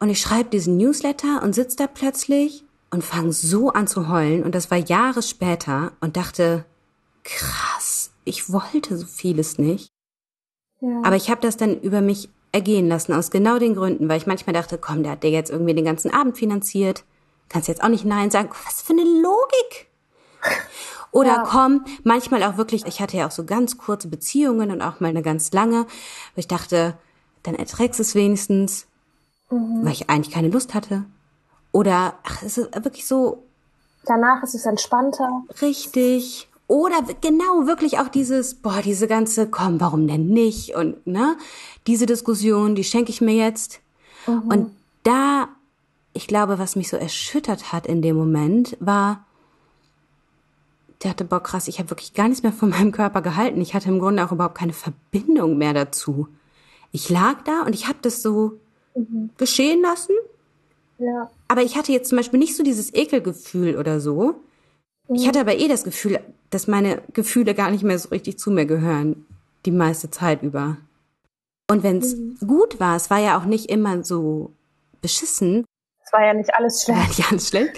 und 0.00 0.10
ich 0.10 0.20
schreibe 0.20 0.50
diesen 0.50 0.76
Newsletter 0.76 1.42
und 1.42 1.54
sitze 1.54 1.76
da 1.76 1.86
plötzlich 1.86 2.64
und 2.90 3.04
fange 3.04 3.32
so 3.32 3.70
an 3.70 3.86
zu 3.86 4.08
heulen. 4.08 4.44
Und 4.44 4.54
das 4.54 4.70
war 4.70 4.78
Jahre 4.78 5.22
später 5.22 5.92
und 6.00 6.16
dachte, 6.16 6.64
krass, 7.28 8.10
ich 8.24 8.52
wollte 8.52 8.96
so 8.96 9.06
vieles 9.06 9.58
nicht. 9.58 9.90
Ja. 10.80 11.02
Aber 11.04 11.16
ich 11.16 11.30
habe 11.30 11.40
das 11.40 11.56
dann 11.56 11.80
über 11.80 12.00
mich 12.00 12.28
ergehen 12.52 12.88
lassen, 12.88 13.12
aus 13.12 13.30
genau 13.30 13.58
den 13.58 13.74
Gründen, 13.74 14.08
weil 14.08 14.16
ich 14.16 14.26
manchmal 14.26 14.54
dachte, 14.54 14.78
komm, 14.78 15.02
der 15.02 15.12
hat 15.12 15.22
dir 15.22 15.30
jetzt 15.30 15.50
irgendwie 15.50 15.74
den 15.74 15.84
ganzen 15.84 16.12
Abend 16.12 16.38
finanziert. 16.38 17.04
Kannst 17.48 17.68
jetzt 17.68 17.82
auch 17.82 17.88
nicht 17.88 18.04
Nein 18.04 18.30
sagen. 18.30 18.50
Was 18.64 18.82
für 18.82 18.92
eine 18.92 19.04
Logik. 19.04 19.88
Oder 21.10 21.36
ja. 21.36 21.44
komm, 21.46 21.84
manchmal 22.04 22.42
auch 22.42 22.56
wirklich, 22.56 22.86
ich 22.86 23.00
hatte 23.00 23.16
ja 23.16 23.26
auch 23.26 23.32
so 23.32 23.44
ganz 23.44 23.78
kurze 23.78 24.08
Beziehungen 24.08 24.70
und 24.70 24.82
auch 24.82 25.00
mal 25.00 25.08
eine 25.08 25.22
ganz 25.22 25.52
lange, 25.52 25.84
wo 26.34 26.38
ich 26.38 26.48
dachte, 26.48 26.96
dann 27.42 27.54
erträgst 27.54 28.00
es 28.00 28.14
wenigstens 28.14 28.88
mhm. 29.50 29.84
weil 29.84 29.92
ich 29.92 30.10
eigentlich 30.10 30.34
keine 30.34 30.48
Lust 30.48 30.74
hatte. 30.74 31.04
Oder, 31.72 32.14
ach, 32.22 32.42
es 32.42 32.58
ist 32.58 32.74
wirklich 32.74 33.06
so. 33.06 33.44
Danach 34.04 34.42
ist 34.42 34.54
es 34.54 34.64
entspannter. 34.64 35.42
Richtig. 35.60 36.47
Oder 36.68 37.02
genau, 37.22 37.66
wirklich 37.66 37.98
auch 37.98 38.08
dieses, 38.08 38.54
boah, 38.54 38.82
diese 38.84 39.08
ganze, 39.08 39.48
komm, 39.48 39.80
warum 39.80 40.06
denn 40.06 40.28
nicht? 40.28 40.76
Und, 40.76 41.04
ne, 41.06 41.36
diese 41.86 42.04
Diskussion, 42.04 42.74
die 42.74 42.84
schenke 42.84 43.10
ich 43.10 43.22
mir 43.22 43.34
jetzt. 43.34 43.80
Mhm. 44.26 44.42
Und 44.42 44.70
da, 45.02 45.48
ich 46.12 46.26
glaube, 46.26 46.58
was 46.58 46.76
mich 46.76 46.90
so 46.90 46.98
erschüttert 46.98 47.72
hat 47.72 47.86
in 47.86 48.02
dem 48.02 48.16
Moment, 48.16 48.76
war, 48.80 49.24
der 51.02 51.12
hatte, 51.12 51.24
boah, 51.24 51.42
krass, 51.42 51.68
ich 51.68 51.78
habe 51.78 51.88
wirklich 51.88 52.12
gar 52.12 52.28
nichts 52.28 52.42
mehr 52.42 52.52
von 52.52 52.68
meinem 52.68 52.92
Körper 52.92 53.22
gehalten. 53.22 53.62
Ich 53.62 53.72
hatte 53.72 53.88
im 53.88 53.98
Grunde 53.98 54.22
auch 54.22 54.32
überhaupt 54.32 54.58
keine 54.58 54.74
Verbindung 54.74 55.56
mehr 55.56 55.72
dazu. 55.72 56.28
Ich 56.92 57.08
lag 57.08 57.42
da 57.44 57.62
und 57.62 57.74
ich 57.74 57.88
habe 57.88 57.98
das 58.02 58.20
so 58.20 58.58
mhm. 58.94 59.30
geschehen 59.38 59.80
lassen. 59.80 60.12
Ja. 60.98 61.30
Aber 61.46 61.62
ich 61.62 61.76
hatte 61.76 61.92
jetzt 61.92 62.10
zum 62.10 62.18
Beispiel 62.18 62.38
nicht 62.38 62.56
so 62.56 62.62
dieses 62.62 62.92
Ekelgefühl 62.92 63.78
oder 63.78 64.00
so. 64.00 64.42
Mhm. 65.08 65.14
Ich 65.14 65.26
hatte 65.26 65.40
aber 65.40 65.56
eh 65.56 65.68
das 65.68 65.84
Gefühl, 65.84 66.20
dass 66.50 66.66
meine 66.66 67.02
Gefühle 67.12 67.54
gar 67.54 67.70
nicht 67.70 67.84
mehr 67.84 67.98
so 67.98 68.08
richtig 68.10 68.38
zu 68.38 68.50
mir 68.50 68.66
gehören, 68.66 69.26
die 69.66 69.70
meiste 69.70 70.10
Zeit 70.10 70.42
über. 70.42 70.76
Und 71.70 71.82
wenn 71.82 71.98
es 71.98 72.16
mhm. 72.16 72.38
gut 72.46 72.80
war, 72.80 72.96
es 72.96 73.10
war 73.10 73.18
ja 73.18 73.38
auch 73.38 73.44
nicht 73.44 73.66
immer 73.66 74.02
so 74.04 74.52
beschissen. 75.02 75.64
Es 76.04 76.12
war 76.12 76.24
ja 76.24 76.34
nicht 76.34 76.54
alles 76.54 76.82
schlecht. 76.82 77.00
War 77.00 77.08
nicht 77.08 77.30
alles 77.30 77.48
schlecht. 77.48 77.76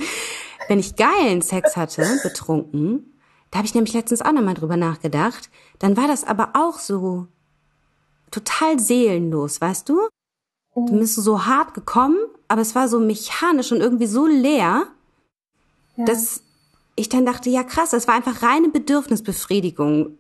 Wenn 0.68 0.78
ich 0.78 0.96
geilen 0.96 1.42
Sex 1.42 1.76
hatte, 1.76 2.06
betrunken, 2.22 3.12
da 3.50 3.59
habe 3.59 3.66
ich 3.66 3.74
nämlich 3.74 3.94
letztens 3.94 4.22
auch 4.22 4.33
nochmal 4.33 4.54
drüber 4.54 4.76
nachgedacht, 4.76 5.50
dann 5.80 5.96
war 5.96 6.06
das 6.06 6.22
aber 6.22 6.50
auch 6.54 6.78
so 6.78 7.26
total 8.30 8.78
seelenlos, 8.78 9.61
weißt 9.61 9.88
du? 9.88 10.09
Mhm. 10.76 10.87
Du 10.87 10.98
bist 11.00 11.16
so 11.16 11.46
hart 11.46 11.74
gekommen, 11.74 12.18
aber 12.46 12.61
es 12.61 12.76
war 12.76 12.88
so 12.88 13.00
mechanisch 13.00 13.72
und 13.72 13.80
irgendwie 13.80 14.06
so 14.06 14.26
leer, 14.26 14.87
ja. 15.96 16.04
dass 16.04 16.42
ich 17.00 17.08
dann 17.08 17.26
dachte, 17.26 17.50
ja 17.50 17.62
krass, 17.62 17.90
das 17.90 18.06
war 18.06 18.14
einfach 18.14 18.42
reine 18.42 18.68
Bedürfnisbefriedigung. 18.68 20.18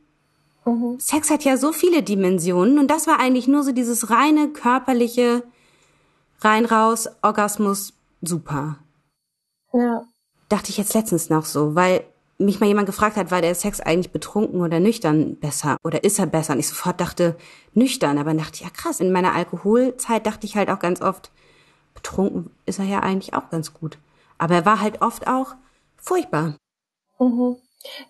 Mhm. 0.64 0.98
Sex 0.98 1.30
hat 1.30 1.44
ja 1.44 1.56
so 1.56 1.72
viele 1.72 2.02
Dimensionen 2.02 2.78
und 2.78 2.88
das 2.88 3.06
war 3.06 3.18
eigentlich 3.18 3.48
nur 3.48 3.62
so 3.62 3.72
dieses 3.72 4.10
reine 4.10 4.48
körperliche 4.48 5.42
rein 6.40 6.64
raus 6.64 7.08
Orgasmus 7.22 7.92
super. 8.22 8.78
Ja. 9.72 10.04
Dachte 10.48 10.70
ich 10.70 10.78
jetzt 10.78 10.94
letztens 10.94 11.30
noch 11.30 11.44
so, 11.44 11.74
weil 11.74 12.04
mich 12.38 12.58
mal 12.58 12.66
jemand 12.66 12.86
gefragt 12.86 13.16
hat, 13.16 13.30
war 13.30 13.42
der 13.42 13.54
Sex 13.54 13.80
eigentlich 13.80 14.12
betrunken 14.12 14.62
oder 14.62 14.80
nüchtern 14.80 15.36
besser 15.36 15.76
oder 15.84 16.04
ist 16.04 16.18
er 16.18 16.26
besser? 16.26 16.54
Und 16.54 16.60
ich 16.60 16.68
sofort 16.68 17.00
dachte 17.00 17.36
nüchtern, 17.74 18.18
aber 18.18 18.34
dachte 18.34 18.64
ja 18.64 18.70
krass, 18.70 19.00
in 19.00 19.12
meiner 19.12 19.34
Alkoholzeit 19.34 20.26
dachte 20.26 20.46
ich 20.46 20.56
halt 20.56 20.70
auch 20.70 20.78
ganz 20.78 21.00
oft 21.00 21.30
betrunken 21.94 22.50
ist 22.66 22.78
er 22.78 22.84
ja 22.84 23.00
eigentlich 23.00 23.34
auch 23.34 23.50
ganz 23.50 23.74
gut. 23.74 23.98
Aber 24.38 24.54
er 24.54 24.66
war 24.66 24.80
halt 24.80 25.02
oft 25.02 25.26
auch 25.26 25.54
furchtbar. 25.96 26.56
Mhm. 27.20 27.56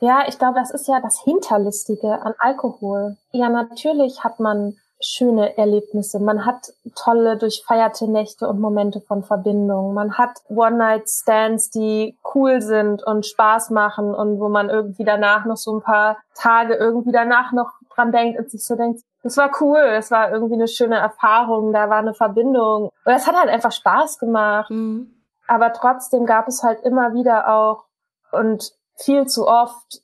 Ja, 0.00 0.24
ich 0.26 0.38
glaube, 0.38 0.58
das 0.58 0.70
ist 0.70 0.88
ja 0.88 1.00
das 1.00 1.20
Hinterlistige 1.22 2.22
an 2.22 2.34
Alkohol. 2.38 3.16
Ja, 3.32 3.48
natürlich 3.48 4.24
hat 4.24 4.40
man 4.40 4.76
schöne 5.00 5.56
Erlebnisse. 5.56 6.20
Man 6.20 6.44
hat 6.44 6.72
tolle 6.94 7.36
durchfeierte 7.36 8.10
Nächte 8.10 8.48
und 8.48 8.60
Momente 8.60 9.00
von 9.00 9.22
Verbindung. 9.22 9.94
Man 9.94 10.18
hat 10.18 10.42
One-Night-Stands, 10.48 11.70
die 11.70 12.18
cool 12.34 12.60
sind 12.60 13.02
und 13.02 13.26
Spaß 13.26 13.70
machen 13.70 14.14
und 14.14 14.40
wo 14.40 14.48
man 14.48 14.68
irgendwie 14.68 15.04
danach 15.04 15.46
noch 15.46 15.56
so 15.56 15.76
ein 15.76 15.82
paar 15.82 16.18
Tage 16.34 16.74
irgendwie 16.74 17.12
danach 17.12 17.52
noch 17.52 17.70
dran 17.94 18.12
denkt 18.12 18.38
und 18.38 18.50
sich 18.50 18.64
so 18.64 18.76
denkt, 18.76 19.00
das 19.22 19.36
war 19.36 19.50
cool, 19.60 19.80
das 19.82 20.10
war 20.10 20.30
irgendwie 20.32 20.54
eine 20.54 20.68
schöne 20.68 20.96
Erfahrung, 20.96 21.72
da 21.72 21.88
war 21.88 21.98
eine 21.98 22.14
Verbindung. 22.14 22.84
Und 22.84 23.12
das 23.12 23.26
hat 23.26 23.36
halt 23.36 23.48
einfach 23.48 23.72
Spaß 23.72 24.18
gemacht. 24.18 24.70
Mhm. 24.70 25.14
Aber 25.46 25.72
trotzdem 25.72 26.26
gab 26.26 26.46
es 26.46 26.62
halt 26.62 26.80
immer 26.82 27.14
wieder 27.14 27.48
auch 27.52 27.84
und 28.32 28.72
viel 29.02 29.26
zu 29.26 29.46
oft 29.46 30.02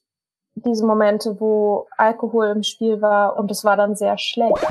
diese 0.55 0.87
Momente, 0.87 1.39
wo 1.39 1.87
Alkohol 1.97 2.49
im 2.49 2.63
Spiel 2.63 3.03
war 3.03 3.37
und 3.37 3.51
es 3.51 3.65
war 3.65 3.77
dann 3.77 3.95
sehr 3.95 4.17
schlecht. 4.19 4.67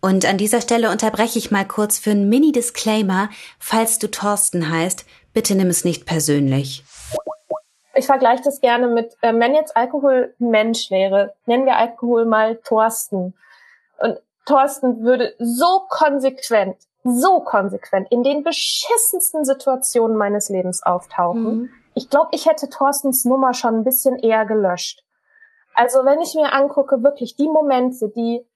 Und 0.00 0.24
an 0.24 0.38
dieser 0.38 0.60
Stelle 0.60 0.90
unterbreche 0.90 1.38
ich 1.38 1.50
mal 1.50 1.66
kurz 1.66 1.98
für 1.98 2.10
einen 2.10 2.28
Mini-Disclaimer. 2.28 3.28
Falls 3.58 3.98
du 3.98 4.08
Thorsten 4.08 4.70
heißt, 4.70 5.04
bitte 5.32 5.56
nimm 5.56 5.68
es 5.68 5.84
nicht 5.84 6.06
persönlich. 6.06 6.84
Ich 7.94 8.06
vergleiche 8.06 8.42
das 8.44 8.60
gerne 8.60 8.88
mit, 8.88 9.16
äh, 9.22 9.32
wenn 9.34 9.54
jetzt 9.54 9.76
Alkohol 9.76 10.34
ein 10.38 10.50
Mensch 10.50 10.90
wäre, 10.90 11.34
nennen 11.46 11.64
wir 11.64 11.76
Alkohol 11.76 12.26
mal 12.26 12.56
Thorsten. 12.56 13.34
Und 13.98 14.20
Thorsten 14.44 15.02
würde 15.02 15.34
so 15.38 15.86
konsequent, 15.88 16.76
so 17.02 17.40
konsequent 17.40 18.06
in 18.12 18.22
den 18.22 18.44
beschissensten 18.44 19.44
Situationen 19.44 20.16
meines 20.16 20.50
Lebens 20.50 20.82
auftauchen. 20.84 21.42
Mhm. 21.42 21.70
Ich 21.96 22.10
glaube, 22.10 22.28
ich 22.32 22.44
hätte 22.44 22.68
Thorstens 22.68 23.24
Nummer 23.24 23.54
schon 23.54 23.74
ein 23.76 23.84
bisschen 23.84 24.18
eher 24.18 24.44
gelöscht. 24.44 25.02
Also 25.72 26.04
wenn 26.04 26.20
ich 26.20 26.34
mir 26.34 26.52
angucke, 26.52 27.02
wirklich 27.02 27.36
die 27.36 27.48
Momente, 27.48 28.10
die, 28.10 28.46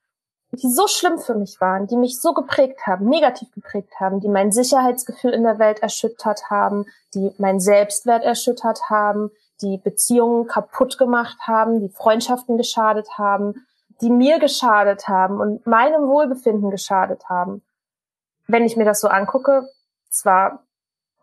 die 0.53 0.68
so 0.68 0.87
schlimm 0.87 1.18
für 1.18 1.35
mich 1.35 1.59
waren, 1.59 1.87
die 1.87 1.96
mich 1.96 2.20
so 2.20 2.35
geprägt 2.35 2.87
haben, 2.87 3.09
negativ 3.09 3.50
geprägt 3.53 3.94
haben, 3.98 4.20
die 4.20 4.29
mein 4.29 4.53
Sicherheitsgefühl 4.53 5.33
in 5.33 5.44
der 5.44 5.59
Welt 5.59 5.83
erschüttert 5.83 6.50
haben, 6.50 6.85
die 7.14 7.35
mein 7.38 7.61
Selbstwert 7.61 8.24
erschüttert 8.24 8.90
haben, 8.90 9.31
die 9.62 9.79
Beziehungen 9.79 10.46
kaputt 10.46 10.98
gemacht 10.98 11.38
haben, 11.46 11.81
die 11.81 11.88
Freundschaften 11.88 12.59
geschadet 12.59 13.09
haben, 13.16 13.66
die 14.03 14.11
mir 14.11 14.38
geschadet 14.38 15.09
haben 15.09 15.40
und 15.40 15.66
meinem 15.66 16.09
Wohlbefinden 16.09 16.70
geschadet 16.70 17.31
haben. 17.31 17.62
Wenn 18.46 18.66
ich 18.66 18.76
mir 18.76 18.85
das 18.85 19.00
so 19.00 19.09
angucke, 19.09 19.66
zwar 20.11 20.62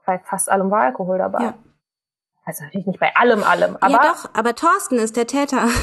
bei 0.03 0.17
fast 0.17 0.49
allem 0.49 0.71
war 0.71 0.81
Alkohol 0.81 1.19
dabei. 1.19 1.43
Ja. 1.43 1.53
Also 2.47 2.63
natürlich 2.63 2.87
nicht 2.87 2.99
bei 2.99 3.13
allem, 3.15 3.43
allem, 3.43 3.75
aber. 3.81 3.93
Ja, 3.93 4.13
doch, 4.13 4.29
aber 4.33 4.55
Thorsten 4.55 4.97
ist 4.97 5.15
der 5.15 5.27
Täter. 5.27 5.69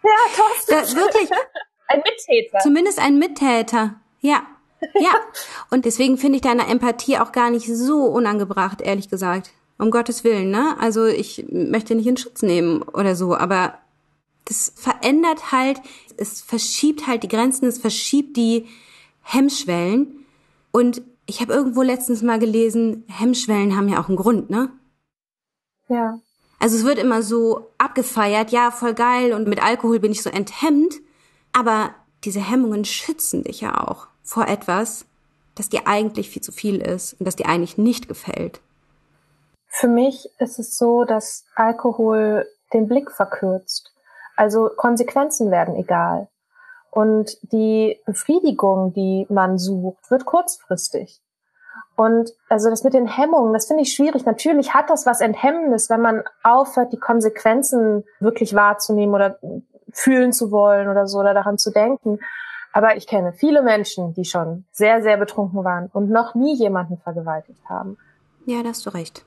Ja, 0.00 0.10
Thorsten. 0.36 0.96
Da, 0.96 1.02
wirklich. 1.02 1.28
ein 1.88 1.98
Mittäter. 1.98 2.58
Zumindest 2.60 3.00
ein 3.00 3.18
Mittäter. 3.18 3.96
Ja. 4.20 4.42
Ja. 4.94 5.10
Und 5.70 5.84
deswegen 5.84 6.18
finde 6.18 6.36
ich 6.36 6.42
deine 6.42 6.68
Empathie 6.68 7.18
auch 7.18 7.32
gar 7.32 7.50
nicht 7.50 7.66
so 7.66 8.04
unangebracht, 8.04 8.80
ehrlich 8.80 9.10
gesagt. 9.10 9.50
Um 9.76 9.90
Gottes 9.90 10.22
Willen, 10.22 10.50
ne? 10.50 10.76
Also 10.78 11.04
ich 11.04 11.46
möchte 11.50 11.96
nicht 11.96 12.06
in 12.06 12.16
Schutz 12.16 12.42
nehmen 12.42 12.82
oder 12.82 13.16
so, 13.16 13.36
aber 13.36 13.74
das 14.44 14.72
verändert 14.76 15.50
halt, 15.50 15.80
es 16.16 16.40
verschiebt 16.40 17.08
halt 17.08 17.24
die 17.24 17.28
Grenzen, 17.28 17.66
es 17.66 17.78
verschiebt 17.78 18.36
die 18.36 18.66
Hemmschwellen. 19.22 20.24
Und 20.70 21.02
ich 21.26 21.40
habe 21.40 21.52
irgendwo 21.52 21.82
letztens 21.82 22.22
mal 22.22 22.38
gelesen, 22.38 23.04
Hemmschwellen 23.08 23.76
haben 23.76 23.88
ja 23.88 24.00
auch 24.00 24.08
einen 24.08 24.16
Grund, 24.16 24.48
ne? 24.48 24.70
Ja. 25.88 26.18
Also 26.58 26.76
es 26.76 26.84
wird 26.84 26.98
immer 26.98 27.22
so 27.22 27.70
abgefeiert, 27.78 28.50
ja, 28.50 28.70
voll 28.70 28.94
geil 28.94 29.32
und 29.32 29.48
mit 29.48 29.62
Alkohol 29.62 30.00
bin 30.00 30.12
ich 30.12 30.22
so 30.22 30.30
enthemmt, 30.30 30.94
aber 31.52 31.94
diese 32.24 32.40
Hemmungen 32.40 32.84
schützen 32.84 33.44
dich 33.44 33.60
ja 33.60 33.86
auch 33.86 34.08
vor 34.22 34.48
etwas, 34.48 35.06
das 35.54 35.68
dir 35.68 35.86
eigentlich 35.86 36.30
viel 36.30 36.42
zu 36.42 36.52
viel 36.52 36.80
ist 36.80 37.14
und 37.14 37.26
das 37.26 37.36
dir 37.36 37.46
eigentlich 37.46 37.78
nicht 37.78 38.08
gefällt. 38.08 38.60
Für 39.68 39.88
mich 39.88 40.28
ist 40.38 40.58
es 40.58 40.76
so, 40.76 41.04
dass 41.04 41.44
Alkohol 41.54 42.46
den 42.72 42.88
Blick 42.88 43.10
verkürzt. 43.10 43.92
Also 44.36 44.70
Konsequenzen 44.76 45.50
werden 45.50 45.76
egal. 45.76 46.28
Und 46.90 47.38
die 47.52 48.00
Befriedigung, 48.06 48.92
die 48.92 49.26
man 49.28 49.58
sucht, 49.58 50.10
wird 50.10 50.24
kurzfristig. 50.24 51.20
Und 51.96 52.30
also 52.48 52.70
das 52.70 52.84
mit 52.84 52.94
den 52.94 53.06
Hemmungen, 53.06 53.52
das 53.52 53.66
finde 53.66 53.82
ich 53.82 53.92
schwierig. 53.92 54.24
Natürlich 54.24 54.74
hat 54.74 54.88
das 54.90 55.06
was 55.06 55.20
Enthemmendes, 55.20 55.90
wenn 55.90 56.00
man 56.00 56.22
aufhört, 56.42 56.92
die 56.92 56.98
Konsequenzen 56.98 58.04
wirklich 58.20 58.54
wahrzunehmen 58.54 59.14
oder 59.14 59.38
fühlen 59.90 60.32
zu 60.32 60.50
wollen 60.50 60.88
oder 60.88 61.06
so 61.06 61.18
oder 61.18 61.34
daran 61.34 61.58
zu 61.58 61.70
denken. 61.70 62.20
Aber 62.72 62.96
ich 62.96 63.06
kenne 63.06 63.32
viele 63.32 63.62
Menschen, 63.62 64.14
die 64.14 64.24
schon 64.24 64.64
sehr, 64.70 65.02
sehr 65.02 65.16
betrunken 65.16 65.64
waren 65.64 65.88
und 65.92 66.10
noch 66.10 66.34
nie 66.34 66.54
jemanden 66.54 66.98
vergewaltigt 66.98 67.68
haben. 67.68 67.96
Ja, 68.46 68.62
da 68.62 68.68
hast 68.68 68.86
du 68.86 68.90
recht. 68.90 69.24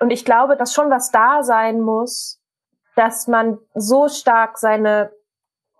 Und 0.00 0.10
ich 0.10 0.24
glaube, 0.24 0.56
dass 0.56 0.74
schon 0.74 0.90
was 0.90 1.10
da 1.10 1.42
sein 1.42 1.80
muss, 1.80 2.40
dass 2.96 3.28
man 3.28 3.58
so 3.74 4.08
stark 4.08 4.58
seine 4.58 5.12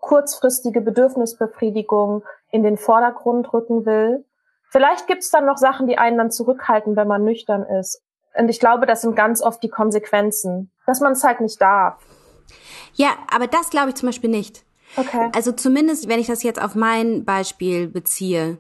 kurzfristige 0.01 0.81
Bedürfnisbefriedigung 0.81 2.23
in 2.51 2.63
den 2.63 2.77
Vordergrund 2.77 3.53
rücken 3.53 3.87
will, 3.87 4.25
Vielleicht 4.71 5.07
gibt's 5.07 5.31
dann 5.31 5.47
noch 5.47 5.57
Sachen, 5.57 5.87
die 5.89 5.99
einen 5.99 6.17
dann 6.17 6.31
zurückhalten, 6.31 6.97
wenn 6.97 7.09
man 7.09 7.25
nüchtern 7.25 7.65
ist. 7.65 8.03
Und 8.35 8.49
ich 8.49 8.61
glaube, 8.61 8.87
das 8.87 9.03
sind 9.03 9.17
ganz 9.17 9.43
oft 9.43 9.63
die 9.63 9.69
Konsequenzen, 9.69 10.71
dass 10.87 11.01
man 11.01 11.13
es 11.13 11.25
halt 11.25 11.41
nicht 11.41 11.61
darf. 11.61 11.99
Ja, 12.95 13.11
aber 13.33 13.49
das 13.49 13.71
glaube 13.71 13.91
ich 13.91 13.97
zum 13.97 14.09
Beispiel 14.09 14.31
nicht. 14.31 14.65
Okay. 14.97 15.31
Also 15.35 15.53
zumindest, 15.53 16.09
wenn 16.09 16.21
ich 16.21 16.29
das 16.29 16.43
jetzt 16.43 16.63
auf 16.63 16.75
mein 16.75 17.25
Beispiel 17.25 17.89
beziehe. 17.89 18.59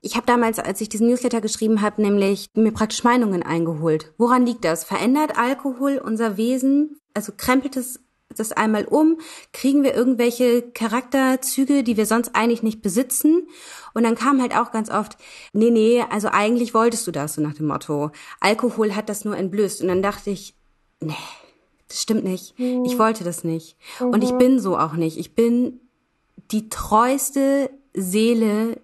Ich 0.00 0.14
habe 0.14 0.26
damals, 0.26 0.60
als 0.60 0.80
ich 0.80 0.88
diesen 0.88 1.08
Newsletter 1.08 1.40
geschrieben 1.40 1.82
habe, 1.82 2.02
nämlich 2.02 2.50
mir 2.54 2.72
praktisch 2.72 3.02
Meinungen 3.02 3.42
eingeholt. 3.42 4.12
Woran 4.16 4.46
liegt 4.46 4.64
das? 4.64 4.84
Verändert 4.84 5.36
Alkohol 5.36 5.98
unser 5.98 6.36
Wesen? 6.36 7.00
Also 7.14 7.32
krempelt 7.36 7.76
es 7.76 8.00
das 8.36 8.52
einmal 8.52 8.84
um, 8.84 9.18
kriegen 9.52 9.82
wir 9.82 9.94
irgendwelche 9.94 10.62
Charakterzüge, 10.62 11.82
die 11.82 11.96
wir 11.96 12.06
sonst 12.06 12.34
eigentlich 12.34 12.62
nicht 12.62 12.82
besitzen. 12.82 13.48
Und 13.94 14.02
dann 14.04 14.14
kam 14.14 14.40
halt 14.40 14.54
auch 14.54 14.70
ganz 14.70 14.90
oft, 14.90 15.16
nee, 15.52 15.70
nee, 15.70 16.04
also 16.10 16.28
eigentlich 16.28 16.74
wolltest 16.74 17.06
du 17.06 17.10
das, 17.10 17.34
so 17.34 17.42
nach 17.42 17.54
dem 17.54 17.66
Motto. 17.66 18.10
Alkohol 18.40 18.94
hat 18.94 19.08
das 19.08 19.24
nur 19.24 19.36
entblößt. 19.36 19.80
Und 19.82 19.88
dann 19.88 20.02
dachte 20.02 20.30
ich, 20.30 20.54
nee, 21.00 21.14
das 21.88 22.02
stimmt 22.02 22.24
nicht. 22.24 22.58
Mhm. 22.58 22.84
Ich 22.84 22.98
wollte 22.98 23.24
das 23.24 23.44
nicht. 23.44 23.76
Mhm. 24.00 24.08
Und 24.10 24.22
ich 24.22 24.32
mhm. 24.32 24.38
bin 24.38 24.60
so 24.60 24.78
auch 24.78 24.92
nicht. 24.92 25.18
Ich 25.18 25.34
bin 25.34 25.80
die 26.50 26.68
treueste 26.68 27.70
Seele 27.94 28.80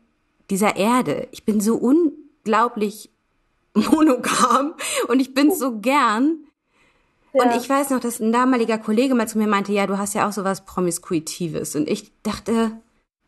dieser 0.50 0.76
Erde. 0.76 1.28
Ich 1.30 1.44
bin 1.44 1.60
so 1.60 1.76
unglaublich 1.76 3.10
monogam 3.74 4.74
und 5.08 5.20
ich 5.20 5.34
bin 5.34 5.54
so 5.54 5.78
gern. 5.80 6.46
Und 7.34 7.56
ich 7.56 7.68
weiß 7.68 7.90
noch, 7.90 8.00
dass 8.00 8.20
ein 8.20 8.32
damaliger 8.32 8.78
Kollege 8.78 9.14
mal 9.14 9.26
zu 9.26 9.38
mir 9.38 9.48
meinte, 9.48 9.72
ja, 9.72 9.86
du 9.86 9.98
hast 9.98 10.14
ja 10.14 10.28
auch 10.28 10.32
sowas 10.32 10.64
Promiskuitives. 10.64 11.74
Und 11.74 11.88
ich 11.88 12.12
dachte, 12.22 12.70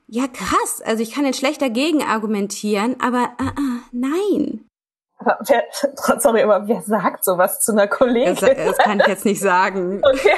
ja 0.06 0.28
krass, 0.28 0.80
also 0.84 1.02
ich 1.02 1.12
kann 1.12 1.24
jetzt 1.24 1.38
schlecht 1.38 1.60
dagegen 1.60 2.02
argumentieren, 2.02 2.96
aber 3.00 3.30
uh, 3.40 3.60
uh, 3.60 3.80
nein. 3.90 4.64
Aber 5.18 5.38
wer, 5.46 5.64
sorry, 6.20 6.42
aber 6.42 6.68
wer 6.68 6.82
sagt 6.82 7.24
sowas 7.24 7.60
zu 7.60 7.72
einer 7.72 7.88
Kollegin? 7.88 8.36
Das, 8.36 8.56
das 8.56 8.78
kann 8.78 9.00
ich 9.00 9.06
jetzt 9.08 9.24
nicht 9.24 9.40
sagen. 9.40 10.02
Okay. 10.04 10.36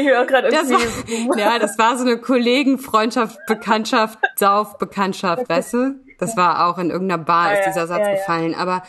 ich 0.00 0.08
höre 0.08 0.24
gerade 0.24 0.48
irgendwie. 0.48 1.28
War, 1.28 1.38
ja, 1.38 1.58
das 1.58 1.78
war 1.78 1.98
so 1.98 2.04
eine 2.04 2.18
Kollegenfreundschaft, 2.18 3.38
Bekanntschaft, 3.46 4.18
Sauf, 4.36 4.78
Bekanntschaft, 4.78 5.48
weißt 5.48 5.74
du? 5.74 5.94
Das 6.18 6.36
war 6.36 6.66
auch 6.66 6.78
in 6.78 6.90
irgendeiner 6.90 7.22
Bar, 7.22 7.58
ist 7.58 7.66
dieser 7.66 7.86
Satz 7.86 8.06
ja, 8.06 8.14
gefallen. 8.14 8.54
Aber 8.54 8.82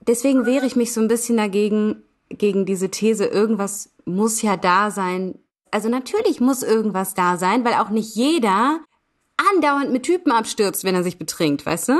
deswegen 0.00 0.46
wehre 0.46 0.66
ich 0.66 0.76
mich 0.76 0.92
so 0.92 1.00
ein 1.00 1.08
bisschen 1.08 1.36
dagegen, 1.36 2.02
gegen 2.28 2.66
diese 2.66 2.90
These, 2.90 3.26
irgendwas 3.26 3.90
muss 4.04 4.42
ja 4.42 4.56
da 4.56 4.90
sein. 4.90 5.38
Also 5.70 5.88
natürlich 5.88 6.40
muss 6.40 6.62
irgendwas 6.62 7.14
da 7.14 7.36
sein, 7.36 7.64
weil 7.64 7.74
auch 7.74 7.90
nicht 7.90 8.14
jeder 8.14 8.80
andauernd 9.54 9.92
mit 9.92 10.02
Typen 10.04 10.32
abstürzt, 10.32 10.84
wenn 10.84 10.94
er 10.94 11.02
sich 11.02 11.18
betrinkt, 11.18 11.64
weißt 11.66 11.90
du? 11.90 11.94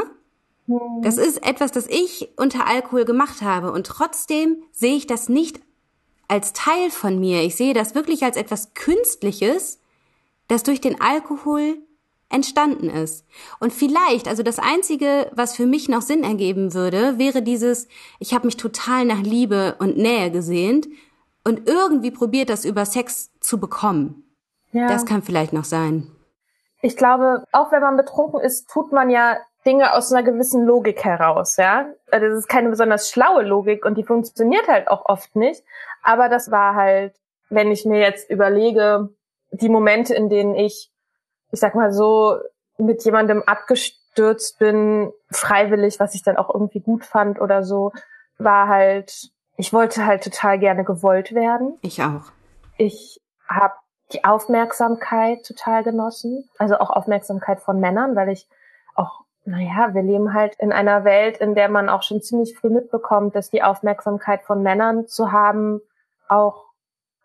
Das 1.03 1.19
ist 1.19 1.45
etwas, 1.45 1.73
das 1.73 1.89
ich 1.89 2.29
unter 2.37 2.67
Alkohol 2.67 3.05
gemacht 3.05 3.43
habe 3.43 3.73
und 3.73 3.87
trotzdem 3.87 4.63
sehe 4.71 4.95
ich 4.95 5.07
das 5.07 5.29
nicht 5.29 5.61
als 6.29 6.53
Teil 6.53 6.91
von 6.91 7.19
mir. 7.19 7.43
Ich 7.43 7.57
sehe 7.57 7.75
das 7.75 7.97
wirklich 7.97 8.23
als 8.23 8.37
etwas 8.37 8.73
Künstliches, 8.75 9.81
das 10.47 10.63
durch 10.63 10.81
den 10.81 11.01
Alkohol 11.01 11.79
entstanden 12.31 12.89
ist. 12.89 13.27
Und 13.59 13.73
vielleicht, 13.73 14.29
also 14.29 14.43
das 14.43 14.59
Einzige, 14.59 15.31
was 15.35 15.57
für 15.57 15.67
mich 15.67 15.89
noch 15.89 16.03
Sinn 16.03 16.25
ergeben 16.25 16.75
würde, 16.75 17.19
wäre 17.19 17.43
dieses, 17.43 17.89
ich 18.19 18.35
habe 18.35 18.47
mich 18.47 18.57
total 18.57 19.05
nach 19.05 19.21
Liebe 19.21 19.77
und 19.79 19.97
Nähe 19.97 20.31
gesehnt 20.31 20.89
und 21.45 21.69
irgendwie 21.69 22.11
probiert, 22.11 22.49
das 22.49 22.65
über 22.65 22.87
Sex 22.87 23.31
zu 23.41 23.59
bekommen. 23.59 24.25
Ja. 24.73 24.89
Das 24.89 25.05
kann 25.05 25.23
vielleicht 25.23 25.53
noch 25.53 25.65
sein. 25.65 26.07
Ich 26.83 26.97
glaube, 26.97 27.45
auch 27.53 27.73
wenn 27.73 27.83
man 27.83 27.97
betrunken 27.97 28.41
ist, 28.41 28.71
tut 28.71 28.93
man 28.93 29.11
ja 29.11 29.37
Dinge 29.67 29.93
aus 29.95 30.13
einer 30.13 30.23
gewissen 30.23 30.65
Logik 30.65 31.05
heraus, 31.05 31.57
ja. 31.59 31.87
Also 32.11 32.27
das 32.29 32.39
ist 32.39 32.49
keine 32.49 32.71
besonders 32.71 33.11
schlaue 33.11 33.43
Logik 33.43 33.85
und 33.85 33.99
die 33.99 34.05
funktioniert 34.05 34.69
halt 34.69 34.89
auch 34.89 35.05
oft 35.05 35.37
nicht. 35.37 35.63
Aber 36.03 36.29
das 36.29 36.51
war 36.51 36.75
halt, 36.75 37.15
wenn 37.51 37.71
ich 37.71 37.85
mir 37.85 38.01
jetzt 38.01 38.31
überlege, 38.31 39.11
die 39.51 39.69
Momente, 39.69 40.15
in 40.15 40.31
denen 40.31 40.55
ich, 40.55 40.91
ich 41.53 41.61
sag 41.61 41.75
mal 41.75 41.93
so, 41.93 42.37
mit 42.79 43.05
jemandem 43.05 43.43
abgestürzt 43.43 44.59
bin, 44.59 45.13
freiwillig, 45.31 46.01
was 46.01 46.15
ich 46.15 46.23
dann 46.23 46.37
auch 46.37 46.53
irgendwie 46.53 46.81
gut 46.81 47.05
fand 47.05 47.41
oder 47.41 47.63
so, 47.63 47.93
war 48.39 48.69
halt, 48.69 49.31
ich 49.57 49.73
wollte 49.73 50.07
halt 50.07 50.25
total 50.25 50.59
gerne 50.59 50.85
gewollt 50.85 51.35
werden. 51.35 51.79
Ich 51.83 52.03
auch. 52.03 52.33
Ich 52.79 53.21
habe 53.47 53.75
die 54.13 54.25
Aufmerksamkeit 54.25 55.45
total 55.45 55.85
genossen, 55.85 56.49
also 56.59 56.79
auch 56.79 56.91
Aufmerksamkeit 56.91 57.61
von 57.61 57.81
Männern, 57.81 58.17
weil 58.17 58.31
ich 58.31 58.49
auch 58.95 59.25
naja, 59.45 59.95
wir 59.95 60.03
leben 60.03 60.35
halt 60.35 60.55
in 60.59 60.71
einer 60.71 61.05
Welt, 61.05 61.39
in 61.39 61.55
der 61.55 61.69
man 61.69 61.89
auch 61.89 62.03
schon 62.03 62.21
ziemlich 62.21 62.57
früh 62.57 62.69
mitbekommt, 62.69 63.35
dass 63.35 63.51
die 63.51 63.63
Aufmerksamkeit 63.63 64.43
von 64.43 64.63
Männern 64.63 65.07
zu 65.07 65.33
haben 65.33 65.81
auch 66.29 66.70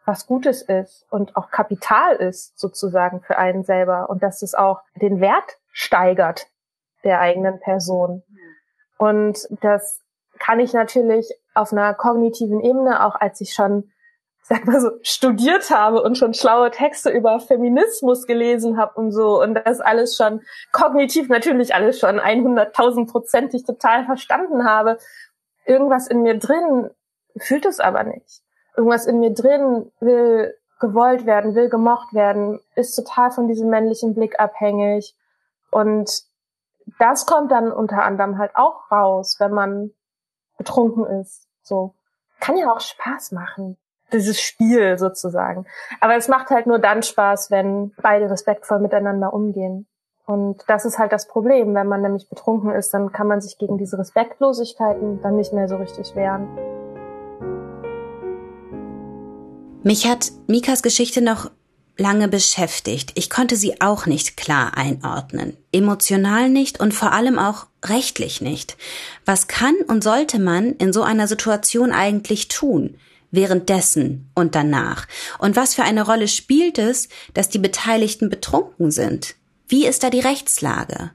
was 0.06 0.28
Gutes 0.28 0.62
ist 0.62 1.06
und 1.10 1.36
auch 1.36 1.50
Kapital 1.50 2.16
ist 2.16 2.58
sozusagen 2.60 3.22
für 3.22 3.38
einen 3.38 3.64
selber 3.64 4.10
und 4.10 4.24
dass 4.24 4.42
es 4.42 4.54
auch 4.54 4.82
den 4.96 5.20
Wert 5.20 5.58
steigert 5.72 6.48
der 7.04 7.20
eigenen 7.20 7.60
Person. 7.60 8.24
Und 8.98 9.48
das 9.62 10.02
kann 10.40 10.60
ich 10.60 10.74
natürlich 10.74 11.30
auf 11.54 11.72
einer 11.72 11.94
kognitiven 11.94 12.62
Ebene, 12.62 13.06
auch 13.06 13.16
als 13.16 13.42
ich 13.42 13.54
schon 13.54 13.92
sag 14.48 14.66
mal 14.68 14.80
so, 14.80 14.92
studiert 15.02 15.72
habe 15.72 16.04
und 16.04 16.20
schon 16.20 16.36
schlaue 16.36 16.70
Texte 16.70 17.10
über 17.10 17.40
Feminismus 17.40 18.28
gelesen 18.28 18.78
habe 18.78 18.94
und 19.00 19.12
so 19.12 19.42
und 19.42 19.56
das 19.56 19.82
alles 19.82 20.16
schon 20.16 20.42
kognitiv 20.72 21.30
natürlich 21.30 21.74
alles 21.74 22.00
schon 22.00 22.20
100.000-prozentig 22.20 23.66
total 23.66 24.06
verstanden 24.06 24.64
habe. 24.64 25.00
Irgendwas 25.66 26.06
in 26.08 26.22
mir 26.22 26.38
drin 26.38 26.92
fühlt 27.38 27.66
es 27.66 27.80
aber 27.80 28.04
nicht. 28.04 28.45
Irgendwas 28.78 29.06
in 29.06 29.20
mir 29.20 29.34
drin 29.34 29.92
will 30.00 30.54
gewollt 30.80 31.26
werden, 31.26 31.56
will 31.56 31.70
gemocht 31.70 32.14
werden, 32.14 32.60
ist 32.76 32.96
total 32.96 33.32
von 33.32 33.48
diesem 33.48 33.70
männlichen 33.70 34.14
Blick 34.14 34.40
abhängig 34.40 35.16
und 35.72 36.10
das 37.00 37.26
kommt 37.26 37.52
dann 37.52 37.72
unter 37.72 38.04
anderem 38.04 38.38
halt 38.38 38.52
auch 38.56 38.92
raus, 38.92 39.38
wenn 39.40 39.52
man 39.52 39.92
betrunken 40.58 41.06
ist. 41.22 41.48
So 41.64 41.96
kann 42.40 42.58
ja 42.58 42.72
auch 42.72 42.82
Spaß 42.82 43.32
machen 43.32 43.78
dieses 44.14 44.40
Spiel 44.40 44.98
sozusagen. 44.98 45.66
Aber 46.00 46.16
es 46.16 46.28
macht 46.28 46.50
halt 46.50 46.68
nur 46.68 46.80
dann 46.80 47.04
Spaß, 47.04 47.52
wenn 47.52 47.94
beide 48.02 48.30
respektvoll 48.30 48.80
miteinander 48.80 49.34
umgehen. 49.34 49.88
Und 50.26 50.64
das 50.68 50.86
ist 50.86 50.98
halt 50.98 51.12
das 51.12 51.28
Problem. 51.28 51.76
Wenn 51.76 51.88
man 51.88 52.02
nämlich 52.02 52.30
betrunken 52.30 52.72
ist, 52.72 52.94
dann 52.94 53.12
kann 53.12 53.28
man 53.28 53.42
sich 53.42 53.58
gegen 53.58 53.78
diese 53.78 53.98
Respektlosigkeiten 54.00 55.22
dann 55.22 55.36
nicht 55.36 55.54
mehr 55.54 55.68
so 55.68 55.76
richtig 55.76 56.16
wehren. 56.16 56.48
Mich 59.88 60.08
hat 60.08 60.32
Mikas 60.48 60.82
Geschichte 60.82 61.22
noch 61.22 61.52
lange 61.96 62.28
beschäftigt. 62.28 63.12
Ich 63.14 63.30
konnte 63.30 63.56
sie 63.56 63.82
auch 63.82 64.08
nicht 64.08 64.36
klar 64.36 64.76
einordnen. 64.76 65.58
Emotional 65.72 66.50
nicht 66.50 66.80
und 66.80 66.92
vor 66.92 67.12
allem 67.12 67.38
auch 67.38 67.68
rechtlich 67.86 68.42
nicht. 68.42 68.78
Was 69.26 69.48
kann 69.48 69.76
und 69.88 70.04
sollte 70.04 70.40
man 70.40 70.72
in 70.72 70.92
so 70.92 71.04
einer 71.04 71.28
Situation 71.28 71.92
eigentlich 71.92 72.48
tun? 72.48 72.98
währenddessen 73.32 74.32
und 74.34 74.56
danach? 74.56 75.08
Und 75.40 75.58
was 75.58 75.76
für 75.76 75.84
eine 75.84 76.06
Rolle 76.06 76.30
spielt 76.30 76.80
es, 76.80 77.10
dass 77.34 77.50
die 77.50 77.60
Beteiligten 77.60 78.30
betrunken 78.30 78.92
sind? 78.92 79.36
Wie 79.68 79.86
ist 79.86 80.04
da 80.04 80.10
die 80.10 80.22
Rechtslage? 80.22 81.12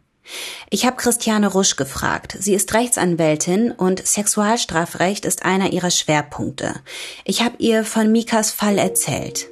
Ich 0.70 0.86
habe 0.86 0.96
Christiane 0.96 1.48
Rusch 1.48 1.76
gefragt. 1.76 2.36
Sie 2.38 2.54
ist 2.54 2.72
Rechtsanwältin 2.74 3.72
und 3.72 4.06
Sexualstrafrecht 4.06 5.24
ist 5.24 5.44
einer 5.44 5.72
ihrer 5.72 5.90
Schwerpunkte. 5.90 6.74
Ich 7.24 7.42
habe 7.42 7.56
ihr 7.58 7.84
von 7.84 8.12
Mikas 8.12 8.50
Fall 8.50 8.78
erzählt. 8.78 9.48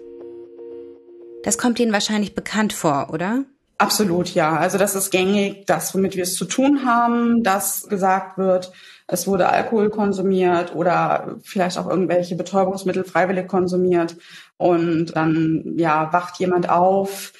Das 1.44 1.58
kommt 1.58 1.78
Ihnen 1.78 1.92
wahrscheinlich 1.92 2.34
bekannt 2.34 2.72
vor, 2.72 3.08
oder? 3.12 3.44
Absolut, 3.78 4.34
ja. 4.34 4.56
Also 4.56 4.76
das 4.76 4.96
ist 4.96 5.10
gängig, 5.10 5.64
das, 5.66 5.94
womit 5.94 6.16
wir 6.16 6.24
es 6.24 6.34
zu 6.34 6.44
tun 6.44 6.84
haben, 6.84 7.44
dass 7.44 7.88
gesagt 7.88 8.36
wird, 8.36 8.72
es 9.06 9.26
wurde 9.26 9.48
Alkohol 9.48 9.88
konsumiert 9.88 10.74
oder 10.74 11.36
vielleicht 11.42 11.78
auch 11.78 11.88
irgendwelche 11.88 12.34
Betäubungsmittel 12.34 13.04
freiwillig 13.04 13.46
konsumiert 13.46 14.16
und 14.56 15.16
dann 15.16 15.74
ja 15.76 16.12
wacht 16.12 16.38
jemand 16.40 16.68
auf, 16.68 17.32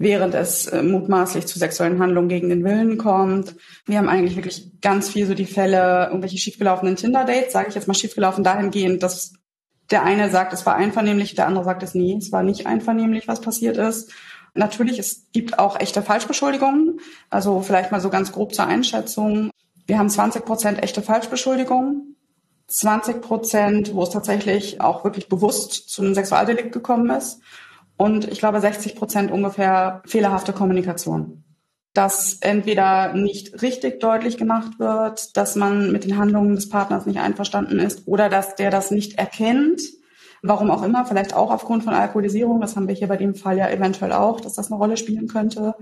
während 0.00 0.34
es 0.34 0.66
äh, 0.66 0.82
mutmaßlich 0.82 1.46
zu 1.46 1.58
sexuellen 1.58 1.98
Handlungen 1.98 2.30
gegen 2.30 2.48
den 2.48 2.64
Willen 2.64 2.96
kommt. 2.96 3.54
Wir 3.84 3.98
haben 3.98 4.08
eigentlich 4.08 4.34
wirklich 4.34 4.80
ganz 4.80 5.10
viel 5.10 5.26
so 5.26 5.34
die 5.34 5.44
Fälle, 5.44 6.06
irgendwelche 6.06 6.38
schiefgelaufenen 6.38 6.96
Tinder-Dates, 6.96 7.52
sage 7.52 7.68
ich 7.68 7.74
jetzt 7.74 7.86
mal 7.86 7.92
schiefgelaufen 7.92 8.42
dahingehend, 8.42 9.02
dass 9.02 9.34
der 9.90 10.02
eine 10.02 10.30
sagt, 10.30 10.54
es 10.54 10.64
war 10.64 10.74
einvernehmlich, 10.74 11.34
der 11.34 11.46
andere 11.46 11.64
sagt 11.64 11.82
es 11.82 11.94
nie, 11.94 12.16
es 12.16 12.32
war 12.32 12.42
nicht 12.42 12.66
einvernehmlich, 12.66 13.28
was 13.28 13.42
passiert 13.42 13.76
ist. 13.76 14.10
Natürlich, 14.54 14.98
es 14.98 15.26
gibt 15.32 15.58
auch 15.58 15.78
echte 15.78 16.00
Falschbeschuldigungen. 16.00 17.00
Also 17.28 17.60
vielleicht 17.60 17.92
mal 17.92 18.00
so 18.00 18.08
ganz 18.08 18.32
grob 18.32 18.54
zur 18.54 18.66
Einschätzung. 18.66 19.50
Wir 19.86 19.98
haben 19.98 20.08
20 20.08 20.46
Prozent 20.46 20.82
echte 20.82 21.02
Falschbeschuldigungen, 21.02 22.16
20 22.68 23.20
Prozent, 23.20 23.94
wo 23.94 24.04
es 24.04 24.10
tatsächlich 24.10 24.80
auch 24.80 25.04
wirklich 25.04 25.28
bewusst 25.28 25.90
zu 25.90 26.00
einem 26.00 26.14
Sexualdelikt 26.14 26.72
gekommen 26.72 27.10
ist 27.10 27.42
und 28.00 28.26
ich 28.30 28.38
glaube 28.38 28.60
60 28.60 28.96
Prozent 28.96 29.30
ungefähr 29.30 30.02
fehlerhafte 30.06 30.52
Kommunikation. 30.52 31.44
Dass 31.92 32.38
entweder 32.40 33.12
nicht 33.12 33.62
richtig 33.62 34.00
deutlich 34.00 34.36
gemacht 34.36 34.78
wird, 34.78 35.36
dass 35.36 35.56
man 35.56 35.92
mit 35.92 36.04
den 36.04 36.16
Handlungen 36.16 36.54
des 36.54 36.68
Partners 36.68 37.04
nicht 37.04 37.18
einverstanden 37.18 37.78
ist 37.78 38.06
oder 38.06 38.28
dass 38.28 38.54
der 38.54 38.70
das 38.70 38.90
nicht 38.90 39.18
erkennt, 39.18 39.82
warum 40.42 40.70
auch 40.70 40.82
immer, 40.82 41.04
vielleicht 41.04 41.34
auch 41.34 41.50
aufgrund 41.50 41.84
von 41.84 41.92
Alkoholisierung, 41.92 42.60
das 42.60 42.76
haben 42.76 42.88
wir 42.88 42.94
hier 42.94 43.08
bei 43.08 43.16
dem 43.16 43.34
Fall 43.34 43.58
ja 43.58 43.68
eventuell 43.68 44.12
auch, 44.12 44.40
dass 44.40 44.54
das 44.54 44.70
eine 44.70 44.78
Rolle 44.78 44.96
spielen 44.96 45.28
könnte. 45.28 45.74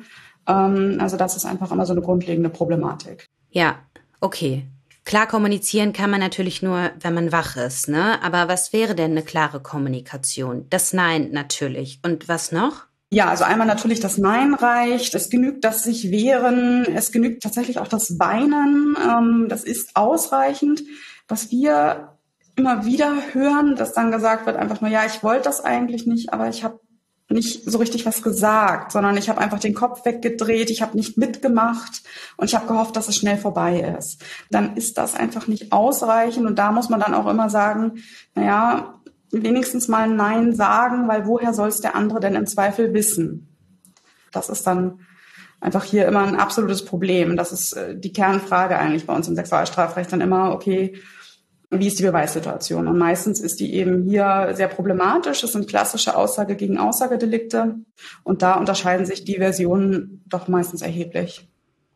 Ähm, 0.46 0.98
also 1.00 1.16
das 1.16 1.36
ist 1.36 1.44
einfach 1.44 1.70
immer 1.70 1.86
so 1.86 1.92
eine 1.92 2.02
grundlegende 2.02 2.48
Problematik. 2.48 3.26
Ja, 3.50 3.76
Okay. 4.20 4.66
Klar 5.08 5.26
kommunizieren 5.26 5.94
kann 5.94 6.10
man 6.10 6.20
natürlich 6.20 6.60
nur, 6.60 6.90
wenn 7.00 7.14
man 7.14 7.32
wach 7.32 7.56
ist, 7.56 7.88
ne? 7.88 8.22
Aber 8.22 8.46
was 8.46 8.74
wäre 8.74 8.94
denn 8.94 9.12
eine 9.12 9.22
klare 9.22 9.58
Kommunikation? 9.58 10.66
Das 10.68 10.92
Nein 10.92 11.30
natürlich. 11.32 12.00
Und 12.04 12.28
was 12.28 12.52
noch? 12.52 12.84
Ja, 13.08 13.30
also 13.30 13.44
einmal 13.44 13.66
natürlich 13.66 14.00
das 14.00 14.18
Nein 14.18 14.52
reicht. 14.52 15.14
Es 15.14 15.30
genügt 15.30 15.64
das 15.64 15.82
sich 15.82 16.10
wehren. 16.10 16.84
Es 16.94 17.10
genügt 17.10 17.42
tatsächlich 17.42 17.78
auch 17.78 17.88
das 17.88 18.18
Weinen. 18.18 18.98
Ähm, 19.02 19.46
das 19.48 19.64
ist 19.64 19.96
ausreichend. 19.96 20.82
Was 21.26 21.50
wir 21.50 22.18
immer 22.56 22.84
wieder 22.84 23.14
hören, 23.32 23.76
dass 23.76 23.94
dann 23.94 24.10
gesagt 24.10 24.44
wird 24.44 24.58
einfach 24.58 24.82
nur, 24.82 24.90
ja, 24.90 25.06
ich 25.06 25.22
wollte 25.22 25.44
das 25.44 25.64
eigentlich 25.64 26.06
nicht, 26.06 26.34
aber 26.34 26.50
ich 26.50 26.64
habe 26.64 26.80
nicht 27.30 27.70
so 27.70 27.78
richtig 27.78 28.06
was 28.06 28.22
gesagt, 28.22 28.92
sondern 28.92 29.16
ich 29.16 29.28
habe 29.28 29.40
einfach 29.40 29.60
den 29.60 29.74
Kopf 29.74 30.04
weggedreht, 30.04 30.70
ich 30.70 30.80
habe 30.80 30.96
nicht 30.96 31.18
mitgemacht 31.18 32.02
und 32.36 32.46
ich 32.46 32.54
habe 32.54 32.66
gehofft, 32.66 32.96
dass 32.96 33.08
es 33.08 33.16
schnell 33.16 33.36
vorbei 33.36 33.94
ist. 33.98 34.22
Dann 34.50 34.76
ist 34.76 34.96
das 34.96 35.14
einfach 35.14 35.46
nicht 35.46 35.72
ausreichend 35.72 36.46
und 36.46 36.58
da 36.58 36.72
muss 36.72 36.88
man 36.88 37.00
dann 37.00 37.14
auch 37.14 37.26
immer 37.26 37.50
sagen, 37.50 38.02
naja, 38.34 39.00
wenigstens 39.30 39.88
mal 39.88 40.08
Nein 40.08 40.54
sagen, 40.54 41.06
weil 41.06 41.26
woher 41.26 41.52
soll 41.52 41.68
es 41.68 41.80
der 41.80 41.94
andere 41.94 42.20
denn 42.20 42.34
im 42.34 42.46
Zweifel 42.46 42.94
wissen? 42.94 43.48
Das 44.32 44.48
ist 44.48 44.66
dann 44.66 45.00
einfach 45.60 45.84
hier 45.84 46.06
immer 46.06 46.24
ein 46.24 46.36
absolutes 46.36 46.84
Problem. 46.84 47.36
Das 47.36 47.52
ist 47.52 47.72
äh, 47.74 47.98
die 47.98 48.12
Kernfrage 48.12 48.78
eigentlich 48.78 49.06
bei 49.06 49.14
uns 49.14 49.28
im 49.28 49.34
Sexualstrafrecht 49.34 50.12
dann 50.12 50.20
immer, 50.20 50.52
okay, 50.52 50.98
wie 51.70 51.86
ist 51.86 51.98
die 51.98 52.04
Beweissituation? 52.04 52.88
Und 52.88 52.98
meistens 52.98 53.40
ist 53.40 53.60
die 53.60 53.74
eben 53.74 54.04
hier 54.04 54.52
sehr 54.54 54.68
problematisch. 54.68 55.42
Es 55.44 55.52
sind 55.52 55.68
klassische 55.68 56.16
Aussage 56.16 56.56
gegen 56.56 56.78
Aussagedelikte. 56.78 57.76
Und 58.24 58.42
da 58.42 58.54
unterscheiden 58.54 59.04
sich 59.04 59.24
die 59.24 59.36
Versionen 59.36 60.22
doch 60.26 60.48
meistens 60.48 60.80
erheblich. 60.80 61.46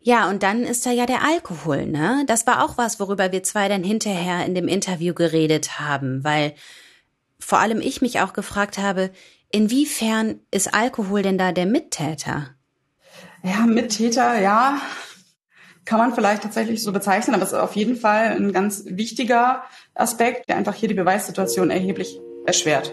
Ja, 0.00 0.28
und 0.28 0.42
dann 0.42 0.64
ist 0.64 0.84
da 0.84 0.90
ja 0.90 1.06
der 1.06 1.24
Alkohol, 1.24 1.86
ne? 1.86 2.24
Das 2.26 2.46
war 2.46 2.64
auch 2.64 2.76
was, 2.76 2.98
worüber 2.98 3.30
wir 3.30 3.44
zwei 3.44 3.68
dann 3.68 3.84
hinterher 3.84 4.44
in 4.44 4.54
dem 4.54 4.66
Interview 4.66 5.14
geredet 5.14 5.78
haben, 5.78 6.24
weil 6.24 6.54
vor 7.38 7.60
allem 7.60 7.80
ich 7.80 8.02
mich 8.02 8.20
auch 8.20 8.32
gefragt 8.32 8.78
habe, 8.78 9.10
inwiefern 9.52 10.40
ist 10.50 10.74
Alkohol 10.74 11.22
denn 11.22 11.38
da 11.38 11.52
der 11.52 11.66
Mittäter? 11.66 12.50
Ja, 13.44 13.64
Mittäter, 13.66 14.40
ja, 14.40 14.80
kann 15.84 15.98
man 15.98 16.14
vielleicht 16.14 16.42
tatsächlich 16.42 16.82
so 16.82 16.92
bezeichnen, 16.92 17.34
aber 17.34 17.44
es 17.44 17.52
ist 17.52 17.58
auf 17.58 17.76
jeden 17.76 17.96
Fall 17.96 18.36
ein 18.36 18.52
ganz 18.52 18.84
wichtiger 18.86 19.62
Aspekt, 19.94 20.48
der 20.48 20.56
einfach 20.56 20.74
hier 20.74 20.88
die 20.88 20.94
Beweissituation 20.94 21.70
erheblich 21.70 22.20
erschwert. 22.46 22.92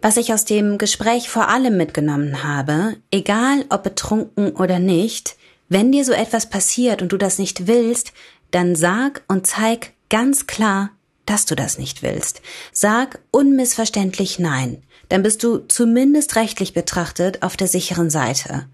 Was 0.00 0.16
ich 0.18 0.32
aus 0.32 0.44
dem 0.44 0.76
Gespräch 0.76 1.30
vor 1.30 1.48
allem 1.48 1.76
mitgenommen 1.76 2.42
habe, 2.44 2.96
egal 3.10 3.64
ob 3.70 3.82
betrunken 3.82 4.52
oder 4.52 4.78
nicht, 4.78 5.36
wenn 5.68 5.92
dir 5.92 6.04
so 6.04 6.12
etwas 6.12 6.50
passiert 6.50 7.00
und 7.00 7.10
du 7.12 7.16
das 7.16 7.38
nicht 7.38 7.66
willst, 7.66 8.12
dann 8.50 8.76
sag 8.76 9.22
und 9.28 9.46
zeig 9.46 9.92
ganz 10.10 10.46
klar, 10.46 10.90
dass 11.26 11.46
du 11.46 11.54
das 11.54 11.78
nicht 11.78 12.02
willst. 12.02 12.42
Sag 12.72 13.18
unmissverständlich 13.30 14.38
Nein. 14.38 14.82
Dann 15.08 15.22
bist 15.22 15.42
du 15.42 15.58
zumindest 15.58 16.36
rechtlich 16.36 16.74
betrachtet 16.74 17.42
auf 17.42 17.56
der 17.56 17.68
sicheren 17.68 18.10
Seite. 18.10 18.66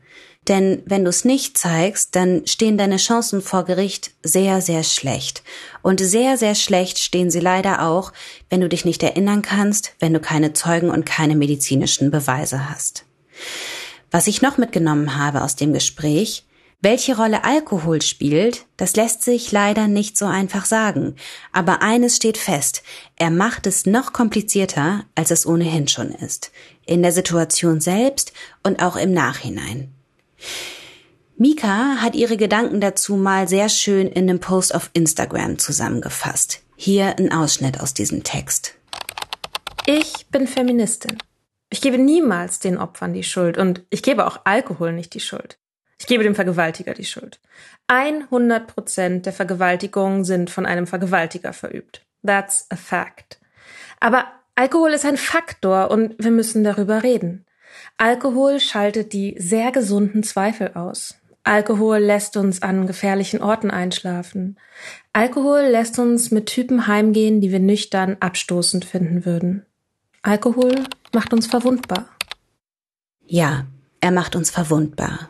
Denn 0.48 0.82
wenn 0.86 1.04
du 1.04 1.10
es 1.10 1.24
nicht 1.24 1.58
zeigst, 1.58 2.16
dann 2.16 2.46
stehen 2.46 2.78
deine 2.78 2.96
Chancen 2.96 3.42
vor 3.42 3.64
Gericht 3.64 4.12
sehr, 4.22 4.62
sehr 4.62 4.82
schlecht. 4.82 5.42
Und 5.82 6.00
sehr, 6.00 6.38
sehr 6.38 6.54
schlecht 6.54 6.98
stehen 6.98 7.30
sie 7.30 7.40
leider 7.40 7.86
auch, 7.86 8.12
wenn 8.48 8.60
du 8.60 8.68
dich 8.68 8.84
nicht 8.84 9.02
erinnern 9.02 9.42
kannst, 9.42 9.94
wenn 10.00 10.14
du 10.14 10.20
keine 10.20 10.52
Zeugen 10.54 10.90
und 10.90 11.04
keine 11.04 11.36
medizinischen 11.36 12.10
Beweise 12.10 12.70
hast. 12.70 13.04
Was 14.10 14.26
ich 14.26 14.42
noch 14.42 14.56
mitgenommen 14.56 15.16
habe 15.16 15.42
aus 15.42 15.56
dem 15.56 15.72
Gespräch, 15.72 16.44
welche 16.82 17.14
Rolle 17.14 17.44
Alkohol 17.44 18.00
spielt, 18.00 18.64
das 18.78 18.96
lässt 18.96 19.22
sich 19.22 19.52
leider 19.52 19.86
nicht 19.86 20.16
so 20.16 20.24
einfach 20.24 20.64
sagen. 20.64 21.14
Aber 21.52 21.82
eines 21.82 22.16
steht 22.16 22.38
fest, 22.38 22.82
er 23.16 23.30
macht 23.30 23.66
es 23.66 23.84
noch 23.84 24.14
komplizierter, 24.14 25.04
als 25.14 25.30
es 25.30 25.44
ohnehin 25.44 25.88
schon 25.88 26.10
ist. 26.10 26.50
In 26.86 27.02
der 27.02 27.12
Situation 27.12 27.80
selbst 27.80 28.32
und 28.62 28.82
auch 28.82 28.96
im 28.96 29.12
Nachhinein. 29.12 29.92
Mika 31.36 31.96
hat 32.02 32.14
ihre 32.14 32.36
Gedanken 32.36 32.80
dazu 32.80 33.16
mal 33.16 33.48
sehr 33.48 33.68
schön 33.68 34.08
in 34.08 34.28
einem 34.28 34.40
Post 34.40 34.74
auf 34.74 34.90
Instagram 34.92 35.58
zusammengefasst. 35.58 36.62
Hier 36.76 37.18
ein 37.18 37.32
Ausschnitt 37.32 37.80
aus 37.80 37.94
diesem 37.94 38.24
Text. 38.24 38.74
Ich 39.86 40.26
bin 40.30 40.46
Feministin. 40.46 41.16
Ich 41.70 41.80
gebe 41.80 41.98
niemals 41.98 42.58
den 42.58 42.76
Opfern 42.76 43.14
die 43.14 43.22
Schuld 43.22 43.56
und 43.56 43.84
ich 43.90 44.02
gebe 44.02 44.26
auch 44.26 44.40
Alkohol 44.44 44.92
nicht 44.92 45.14
die 45.14 45.20
Schuld. 45.20 45.58
Ich 45.98 46.06
gebe 46.06 46.24
dem 46.24 46.34
Vergewaltiger 46.34 46.94
die 46.94 47.04
Schuld. 47.04 47.40
100 47.86 48.66
Prozent 48.66 49.26
der 49.26 49.32
Vergewaltigungen 49.32 50.24
sind 50.24 50.50
von 50.50 50.66
einem 50.66 50.86
Vergewaltiger 50.86 51.52
verübt. 51.52 52.02
That's 52.24 52.66
a 52.70 52.76
fact. 52.76 53.38
Aber 54.00 54.26
Alkohol 54.54 54.90
ist 54.90 55.04
ein 55.04 55.16
Faktor 55.16 55.90
und 55.90 56.14
wir 56.18 56.30
müssen 56.30 56.64
darüber 56.64 57.02
reden. 57.02 57.46
Alkohol 58.00 58.60
schaltet 58.60 59.12
die 59.12 59.36
sehr 59.38 59.72
gesunden 59.72 60.22
Zweifel 60.22 60.72
aus. 60.72 61.16
Alkohol 61.44 61.98
lässt 61.98 62.38
uns 62.38 62.62
an 62.62 62.86
gefährlichen 62.86 63.42
Orten 63.42 63.70
einschlafen. 63.70 64.58
Alkohol 65.12 65.60
lässt 65.70 65.98
uns 65.98 66.30
mit 66.30 66.46
Typen 66.46 66.86
heimgehen, 66.86 67.42
die 67.42 67.52
wir 67.52 67.58
nüchtern 67.58 68.16
abstoßend 68.18 68.86
finden 68.86 69.26
würden. 69.26 69.66
Alkohol 70.22 70.86
macht 71.12 71.34
uns 71.34 71.46
verwundbar. 71.46 72.08
Ja, 73.26 73.66
er 74.00 74.12
macht 74.12 74.34
uns 74.34 74.48
verwundbar. 74.48 75.28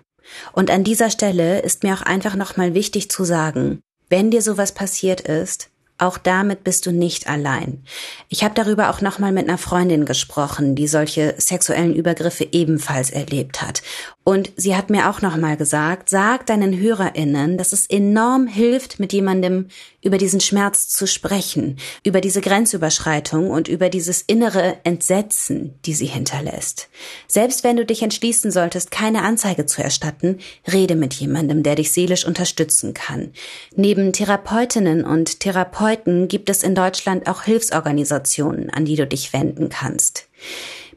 Und 0.53 0.71
an 0.71 0.85
dieser 0.85 1.11
Stelle 1.11 1.63
ist 1.63 1.83
mir 1.83 1.93
auch 1.95 2.03
einfach 2.03 2.37
nochmal 2.37 2.75
wichtig 2.75 3.11
zu 3.11 3.25
sagen, 3.25 3.81
wenn 4.09 4.31
dir 4.31 4.43
sowas 4.43 4.71
passiert 4.71 5.23
ist, 5.23 5.71
auch 6.01 6.19
damit 6.19 6.65
bist 6.65 6.87
du 6.87 6.93
nicht 6.93 7.29
allein. 7.29 7.83
Ich 8.29 8.45
habe 8.45 8.55
darüber 8.55 8.91
auch 8.91 9.01
nochmal 9.01 9.33
mit 9.33 9.49
einer 9.49 9.59
Freundin 9.59 10.05
gesprochen, 10.05 10.75
die 10.75 10.89
solche 10.89 11.35
sexuellen 11.39 11.95
Übergriffe 11.95 12.49
ebenfalls 12.53 13.11
erlebt 13.11 13.63
hat. 13.63 13.83
Und 14.31 14.53
sie 14.55 14.77
hat 14.77 14.91
mir 14.91 15.11
auch 15.11 15.23
nochmal 15.23 15.57
gesagt, 15.57 16.09
sag 16.09 16.47
deinen 16.47 16.79
HörerInnen, 16.79 17.59
dass 17.59 17.73
es 17.73 17.89
enorm 17.89 18.47
hilft, 18.47 19.01
mit 19.01 19.13
jemandem 19.13 19.67
über 20.03 20.19
diesen 20.19 20.39
Schmerz 20.39 20.89
zu 20.89 21.09
sprechen, 21.09 21.81
über 22.05 22.21
diese 22.21 22.41
Grenzüberschreitung 22.41 23.51
und 23.51 23.67
über 23.67 23.89
dieses 23.89 24.23
innere 24.23 24.77
Entsetzen, 24.85 25.75
die 25.85 25.95
sie 25.95 26.07
hinterlässt. 26.07 26.89
Selbst 27.27 27.65
wenn 27.65 27.77
du 27.77 27.85
dich 27.85 28.05
entschließen 28.05 28.53
solltest, 28.53 28.93
keine 28.93 29.23
Anzeige 29.23 29.67
zu 29.67 29.83
erstatten, 29.83 30.39
rede 30.73 30.95
mit 30.95 31.13
jemandem, 31.15 31.65
der 31.65 31.75
dich 31.75 31.91
seelisch 31.91 32.25
unterstützen 32.25 32.95
kann. 32.95 33.33
Neben 33.75 34.13
Therapeutinnen 34.13 35.05
und 35.05 35.41
Therapeuten 35.41 36.29
gibt 36.29 36.51
es 36.51 36.63
in 36.63 36.77
Deutschland 36.77 37.27
auch 37.27 37.43
Hilfsorganisationen, 37.43 38.71
an 38.71 38.85
die 38.85 38.95
du 38.95 39.09
dich 39.09 39.33
wenden 39.33 39.71
kannst. 39.71 40.29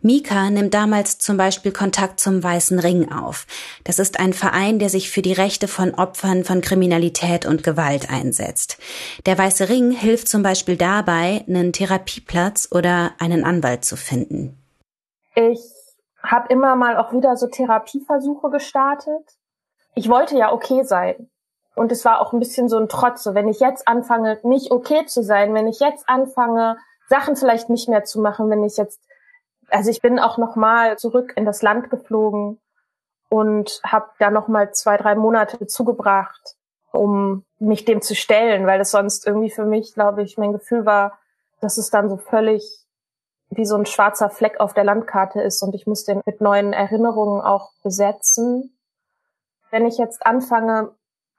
Mika 0.05 0.49
nimmt 0.49 0.73
damals 0.73 1.17
zum 1.17 1.37
Beispiel 1.37 1.71
Kontakt 1.71 2.19
zum 2.19 2.43
Weißen 2.43 2.77
Ring 2.77 3.09
auf. 3.09 3.47
Das 3.85 3.99
ist 3.99 4.19
ein 4.19 4.33
Verein, 4.33 4.77
der 4.77 4.89
sich 4.89 5.09
für 5.09 5.21
die 5.21 5.31
Rechte 5.31 5.69
von 5.69 5.95
Opfern 5.95 6.43
von 6.43 6.59
Kriminalität 6.59 7.45
und 7.45 7.63
Gewalt 7.63 8.11
einsetzt. 8.11 8.77
Der 9.25 9.37
Weiße 9.37 9.69
Ring 9.69 9.91
hilft 9.91 10.27
zum 10.27 10.43
Beispiel 10.43 10.75
dabei, 10.75 11.45
einen 11.47 11.71
Therapieplatz 11.71 12.67
oder 12.69 13.11
einen 13.17 13.45
Anwalt 13.45 13.85
zu 13.85 13.95
finden. 13.95 14.61
Ich 15.35 15.61
habe 16.21 16.49
immer 16.49 16.75
mal 16.75 16.97
auch 16.97 17.13
wieder 17.13 17.37
so 17.37 17.47
Therapieversuche 17.47 18.49
gestartet. 18.49 19.23
Ich 19.95 20.09
wollte 20.09 20.37
ja 20.37 20.51
okay 20.51 20.83
sein. 20.83 21.29
Und 21.75 21.93
es 21.93 22.03
war 22.03 22.19
auch 22.19 22.33
ein 22.33 22.39
bisschen 22.39 22.67
so 22.67 22.77
ein 22.77 22.89
Trotz. 22.89 23.23
So, 23.23 23.35
wenn 23.35 23.47
ich 23.47 23.61
jetzt 23.61 23.87
anfange, 23.87 24.37
nicht 24.43 24.69
okay 24.69 25.05
zu 25.05 25.23
sein, 25.23 25.53
wenn 25.53 25.67
ich 25.67 25.79
jetzt 25.79 26.09
anfange, 26.09 26.75
Sachen 27.07 27.37
vielleicht 27.37 27.69
nicht 27.69 27.87
mehr 27.87 28.03
zu 28.03 28.19
machen, 28.19 28.49
wenn 28.49 28.65
ich 28.65 28.75
jetzt 28.75 28.99
also 29.73 29.89
ich 29.89 30.01
bin 30.01 30.19
auch 30.19 30.37
noch 30.37 30.55
mal 30.55 30.97
zurück 30.97 31.33
in 31.35 31.45
das 31.45 31.61
Land 31.61 31.89
geflogen 31.89 32.59
und 33.29 33.81
habe 33.83 34.09
da 34.19 34.29
noch 34.29 34.47
mal 34.47 34.71
zwei, 34.73 34.97
drei 34.97 35.15
Monate 35.15 35.65
zugebracht, 35.65 36.55
um 36.91 37.43
mich 37.57 37.83
dem 37.83 38.01
zu 38.01 38.15
stellen, 38.15 38.67
weil 38.67 38.79
es 38.81 38.91
sonst 38.91 39.25
irgendwie 39.25 39.49
für 39.49 39.65
mich, 39.65 39.93
glaube 39.93 40.21
ich, 40.21 40.37
mein 40.37 40.53
Gefühl 40.53 40.85
war, 40.85 41.17
dass 41.59 41.77
es 41.77 41.89
dann 41.89 42.09
so 42.09 42.17
völlig 42.17 42.63
wie 43.49 43.65
so 43.65 43.75
ein 43.75 43.85
schwarzer 43.85 44.29
Fleck 44.29 44.59
auf 44.59 44.73
der 44.73 44.83
Landkarte 44.83 45.41
ist 45.41 45.61
und 45.63 45.73
ich 45.75 45.87
muss 45.87 46.05
den 46.05 46.21
mit 46.25 46.41
neuen 46.41 46.73
Erinnerungen 46.73 47.41
auch 47.41 47.71
besetzen. 47.83 48.77
Wenn 49.71 49.85
ich 49.85 49.97
jetzt 49.97 50.25
anfange, 50.25 50.91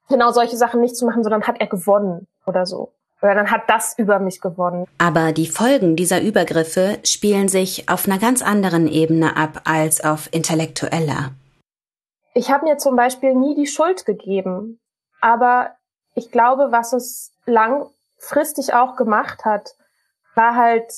genau 0.08 0.30
solche 0.32 0.56
Sachen 0.56 0.80
nicht 0.80 0.96
zu 0.96 1.06
machen, 1.06 1.22
sondern 1.22 1.46
hat 1.46 1.60
er 1.60 1.66
gewonnen 1.66 2.26
oder 2.46 2.66
so. 2.66 2.92
Oder 3.24 3.36
dann 3.36 3.50
hat 3.50 3.62
das 3.68 3.98
über 3.98 4.18
mich 4.18 4.42
gewonnen. 4.42 4.86
Aber 4.98 5.32
die 5.32 5.46
Folgen 5.46 5.96
dieser 5.96 6.20
Übergriffe 6.20 6.98
spielen 7.04 7.48
sich 7.48 7.88
auf 7.88 8.06
einer 8.06 8.18
ganz 8.18 8.42
anderen 8.42 8.86
Ebene 8.86 9.34
ab 9.34 9.62
als 9.64 10.04
auf 10.04 10.28
intellektueller. 10.30 11.30
Ich 12.34 12.50
habe 12.50 12.66
mir 12.66 12.76
zum 12.76 12.96
Beispiel 12.96 13.34
nie 13.34 13.54
die 13.54 13.66
Schuld 13.66 14.04
gegeben. 14.04 14.78
Aber 15.22 15.70
ich 16.14 16.30
glaube, 16.30 16.70
was 16.70 16.92
es 16.92 17.32
langfristig 17.46 18.74
auch 18.74 18.94
gemacht 18.94 19.46
hat, 19.46 19.74
war 20.34 20.54
halt 20.54 20.92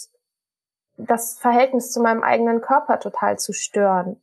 das 0.96 1.38
Verhältnis 1.38 1.92
zu 1.92 2.02
meinem 2.02 2.24
eigenen 2.24 2.60
Körper 2.60 2.98
total 2.98 3.38
zu 3.38 3.52
stören. 3.52 4.20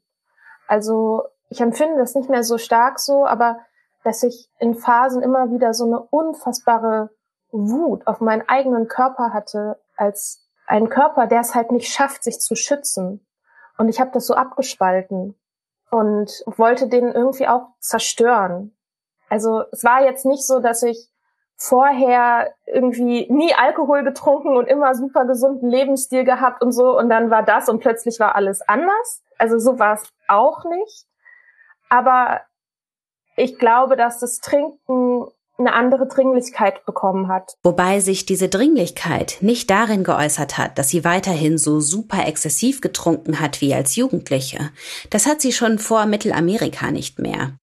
Also 0.68 1.24
ich 1.48 1.62
empfinde 1.62 2.00
das 2.00 2.16
nicht 2.16 2.30
mehr 2.30 2.44
so 2.44 2.58
stark 2.58 3.00
so, 3.00 3.26
aber 3.26 3.60
dass 4.04 4.24
ich 4.24 4.50
in 4.60 4.76
Phasen 4.76 5.24
immer 5.24 5.52
wieder 5.52 5.74
so 5.74 5.86
eine 5.86 6.02
unfassbare 6.02 7.10
Wut 7.54 8.06
auf 8.08 8.20
meinen 8.20 8.48
eigenen 8.50 8.88
Körper 8.88 9.32
hatte, 9.32 9.80
als 9.96 10.44
einen 10.68 10.90
Körper, 10.90 11.28
der 11.28 11.42
es 11.42 11.56
halt 11.56 11.72
nicht 11.72 11.92
schafft, 11.92 12.24
sich 12.24 12.40
zu 12.40 12.56
schützen. 12.56 13.26
Und 13.78 13.90
ich 13.90 14.00
habe 14.00 14.12
das 14.12 14.26
so 14.26 14.34
abgespalten 14.34 15.36
und 15.92 16.44
wollte 16.46 16.88
den 16.88 17.12
irgendwie 17.12 17.48
auch 17.48 17.68
zerstören. 17.80 18.76
Also 19.30 19.64
es 19.72 19.84
war 19.84 20.04
jetzt 20.04 20.26
nicht 20.26 20.46
so, 20.46 20.60
dass 20.60 20.84
ich 20.84 21.10
vorher 21.56 22.54
irgendwie 22.66 23.32
nie 23.32 23.54
Alkohol 23.54 24.04
getrunken 24.04 24.58
und 24.58 24.68
immer 24.68 24.96
super 24.96 25.26
gesunden 25.26 25.70
Lebensstil 25.70 26.24
gehabt 26.24 26.62
und 26.64 26.72
so 26.72 26.98
und 26.98 27.10
dann 27.10 27.30
war 27.30 27.44
das 27.44 27.70
und 27.70 27.80
plötzlich 27.80 28.20
war 28.20 28.36
alles 28.36 28.62
anders. 28.68 29.24
Also 29.38 29.60
so 29.60 29.80
war 29.80 29.94
es 29.94 30.10
auch 30.28 30.66
nicht. 30.66 31.06
Aber 31.90 32.42
ich 33.36 33.58
glaube, 33.60 33.96
dass 33.96 34.20
das 34.20 34.40
Trinken 34.40 35.28
eine 35.58 35.74
andere 35.74 36.08
Dringlichkeit 36.08 36.86
bekommen 36.86 37.28
hat. 37.28 37.54
Wobei 37.64 38.00
sich 38.00 38.26
diese 38.26 38.50
Dringlichkeit 38.50 39.38
nicht 39.42 39.70
darin 39.70 40.04
geäußert 40.04 40.58
hat, 40.58 40.78
dass 40.78 40.90
sie 40.90 41.04
weiterhin 41.04 41.58
so 41.58 41.80
super 41.80 42.26
exzessiv 42.26 42.82
getrunken 42.82 43.40
hat 43.40 43.62
wie 43.62 43.74
als 43.74 43.96
Jugendliche. 43.96 44.72
Das 45.10 45.26
hat 45.26 45.42
sie 45.42 45.52
schon 45.52 45.80
vor 45.80 46.06
Mittelamerika 46.06 46.92
nicht 46.92 47.20
mehr. 47.20 47.54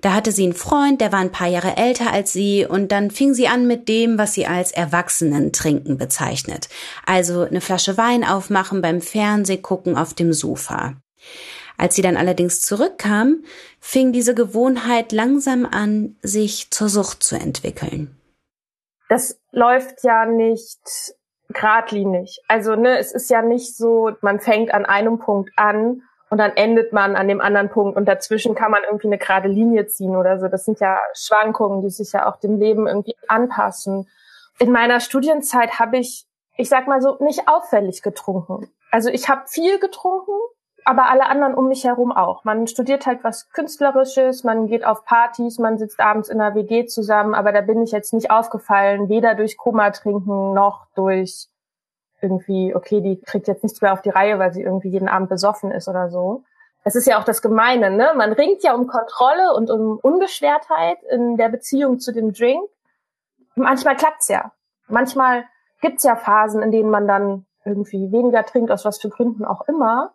Da 0.00 0.12
hatte 0.12 0.32
sie 0.32 0.44
einen 0.44 0.54
Freund, 0.54 1.00
der 1.00 1.12
war 1.12 1.20
ein 1.20 1.32
paar 1.32 1.48
Jahre 1.48 1.76
älter 1.76 2.12
als 2.12 2.32
sie, 2.32 2.66
und 2.66 2.92
dann 2.92 3.10
fing 3.10 3.34
sie 3.34 3.48
an 3.48 3.66
mit 3.66 3.88
dem, 3.88 4.18
was 4.18 4.34
sie 4.34 4.46
als 4.46 4.72
Erwachsenentrinken 4.72 5.98
bezeichnet. 5.98 6.68
Also 7.06 7.42
eine 7.42 7.60
Flasche 7.60 7.96
Wein 7.96 8.24
aufmachen 8.24 8.82
beim 8.82 9.00
Fernsehgucken 9.00 9.96
auf 9.96 10.14
dem 10.14 10.32
Sofa. 10.32 10.94
Als 11.80 11.94
sie 11.94 12.02
dann 12.02 12.18
allerdings 12.18 12.60
zurückkam, 12.60 13.42
fing 13.80 14.12
diese 14.12 14.34
Gewohnheit 14.34 15.12
langsam 15.12 15.64
an, 15.64 16.14
sich 16.20 16.70
zur 16.70 16.90
Sucht 16.90 17.22
zu 17.22 17.36
entwickeln. 17.36 18.14
Das 19.08 19.40
läuft 19.50 20.04
ja 20.04 20.26
nicht 20.26 20.78
geradlinig. 21.48 22.42
Also 22.48 22.76
ne, 22.76 22.98
es 22.98 23.12
ist 23.12 23.30
ja 23.30 23.40
nicht 23.40 23.78
so, 23.78 24.10
man 24.20 24.40
fängt 24.40 24.74
an 24.74 24.84
einem 24.84 25.20
Punkt 25.20 25.52
an 25.56 26.02
und 26.28 26.36
dann 26.36 26.52
endet 26.54 26.92
man 26.92 27.16
an 27.16 27.28
dem 27.28 27.40
anderen 27.40 27.70
Punkt 27.70 27.96
und 27.96 28.04
dazwischen 28.04 28.54
kann 28.54 28.70
man 28.70 28.82
irgendwie 28.84 29.08
eine 29.08 29.18
gerade 29.18 29.48
Linie 29.48 29.86
ziehen 29.86 30.16
oder 30.16 30.38
so. 30.38 30.48
Das 30.48 30.66
sind 30.66 30.80
ja 30.80 31.00
Schwankungen, 31.14 31.80
die 31.80 31.88
sich 31.88 32.12
ja 32.12 32.30
auch 32.30 32.36
dem 32.36 32.58
Leben 32.58 32.86
irgendwie 32.86 33.16
anpassen. 33.26 34.06
In 34.58 34.70
meiner 34.70 35.00
Studienzeit 35.00 35.78
habe 35.78 35.96
ich, 35.96 36.26
ich 36.58 36.68
sag 36.68 36.86
mal 36.86 37.00
so, 37.00 37.16
nicht 37.20 37.48
auffällig 37.48 38.02
getrunken. 38.02 38.70
Also 38.90 39.08
ich 39.08 39.30
habe 39.30 39.48
viel 39.48 39.78
getrunken, 39.78 40.34
aber 40.84 41.10
alle 41.10 41.26
anderen 41.26 41.54
um 41.54 41.68
mich 41.68 41.84
herum 41.84 42.12
auch. 42.12 42.44
Man 42.44 42.66
studiert 42.66 43.06
halt 43.06 43.22
was 43.24 43.50
Künstlerisches, 43.50 44.44
man 44.44 44.66
geht 44.66 44.84
auf 44.84 45.04
Partys, 45.04 45.58
man 45.58 45.78
sitzt 45.78 46.00
abends 46.00 46.28
in 46.28 46.40
einer 46.40 46.54
WG 46.54 46.86
zusammen, 46.86 47.34
aber 47.34 47.52
da 47.52 47.60
bin 47.60 47.82
ich 47.82 47.92
jetzt 47.92 48.12
nicht 48.12 48.30
aufgefallen, 48.30 49.08
weder 49.08 49.34
durch 49.34 49.56
Koma 49.56 49.90
trinken 49.90 50.54
noch 50.54 50.86
durch 50.94 51.48
irgendwie, 52.22 52.74
okay, 52.74 53.00
die 53.00 53.20
kriegt 53.20 53.48
jetzt 53.48 53.62
nichts 53.62 53.80
mehr 53.80 53.92
auf 53.92 54.02
die 54.02 54.10
Reihe, 54.10 54.38
weil 54.38 54.52
sie 54.52 54.62
irgendwie 54.62 54.90
jeden 54.90 55.08
Abend 55.08 55.28
besoffen 55.28 55.70
ist 55.70 55.88
oder 55.88 56.10
so. 56.10 56.44
Es 56.84 56.94
ist 56.94 57.06
ja 57.06 57.18
auch 57.18 57.24
das 57.24 57.42
Gemeine, 57.42 57.90
ne? 57.90 58.12
Man 58.16 58.32
ringt 58.32 58.62
ja 58.62 58.74
um 58.74 58.86
Kontrolle 58.86 59.54
und 59.54 59.70
um 59.70 59.98
Unbeschwertheit 60.02 60.98
in 61.10 61.36
der 61.36 61.48
Beziehung 61.48 61.98
zu 61.98 62.12
dem 62.12 62.32
Drink. 62.32 62.62
Manchmal 63.54 63.96
klappt's 63.96 64.28
ja. 64.28 64.52
Manchmal 64.88 65.44
gibt's 65.80 66.04
ja 66.04 66.16
Phasen, 66.16 66.62
in 66.62 66.72
denen 66.72 66.90
man 66.90 67.06
dann 67.06 67.46
irgendwie 67.64 68.10
weniger 68.12 68.44
trinkt, 68.44 68.70
aus 68.70 68.84
was 68.84 69.00
für 69.00 69.10
Gründen 69.10 69.44
auch 69.44 69.68
immer. 69.68 70.14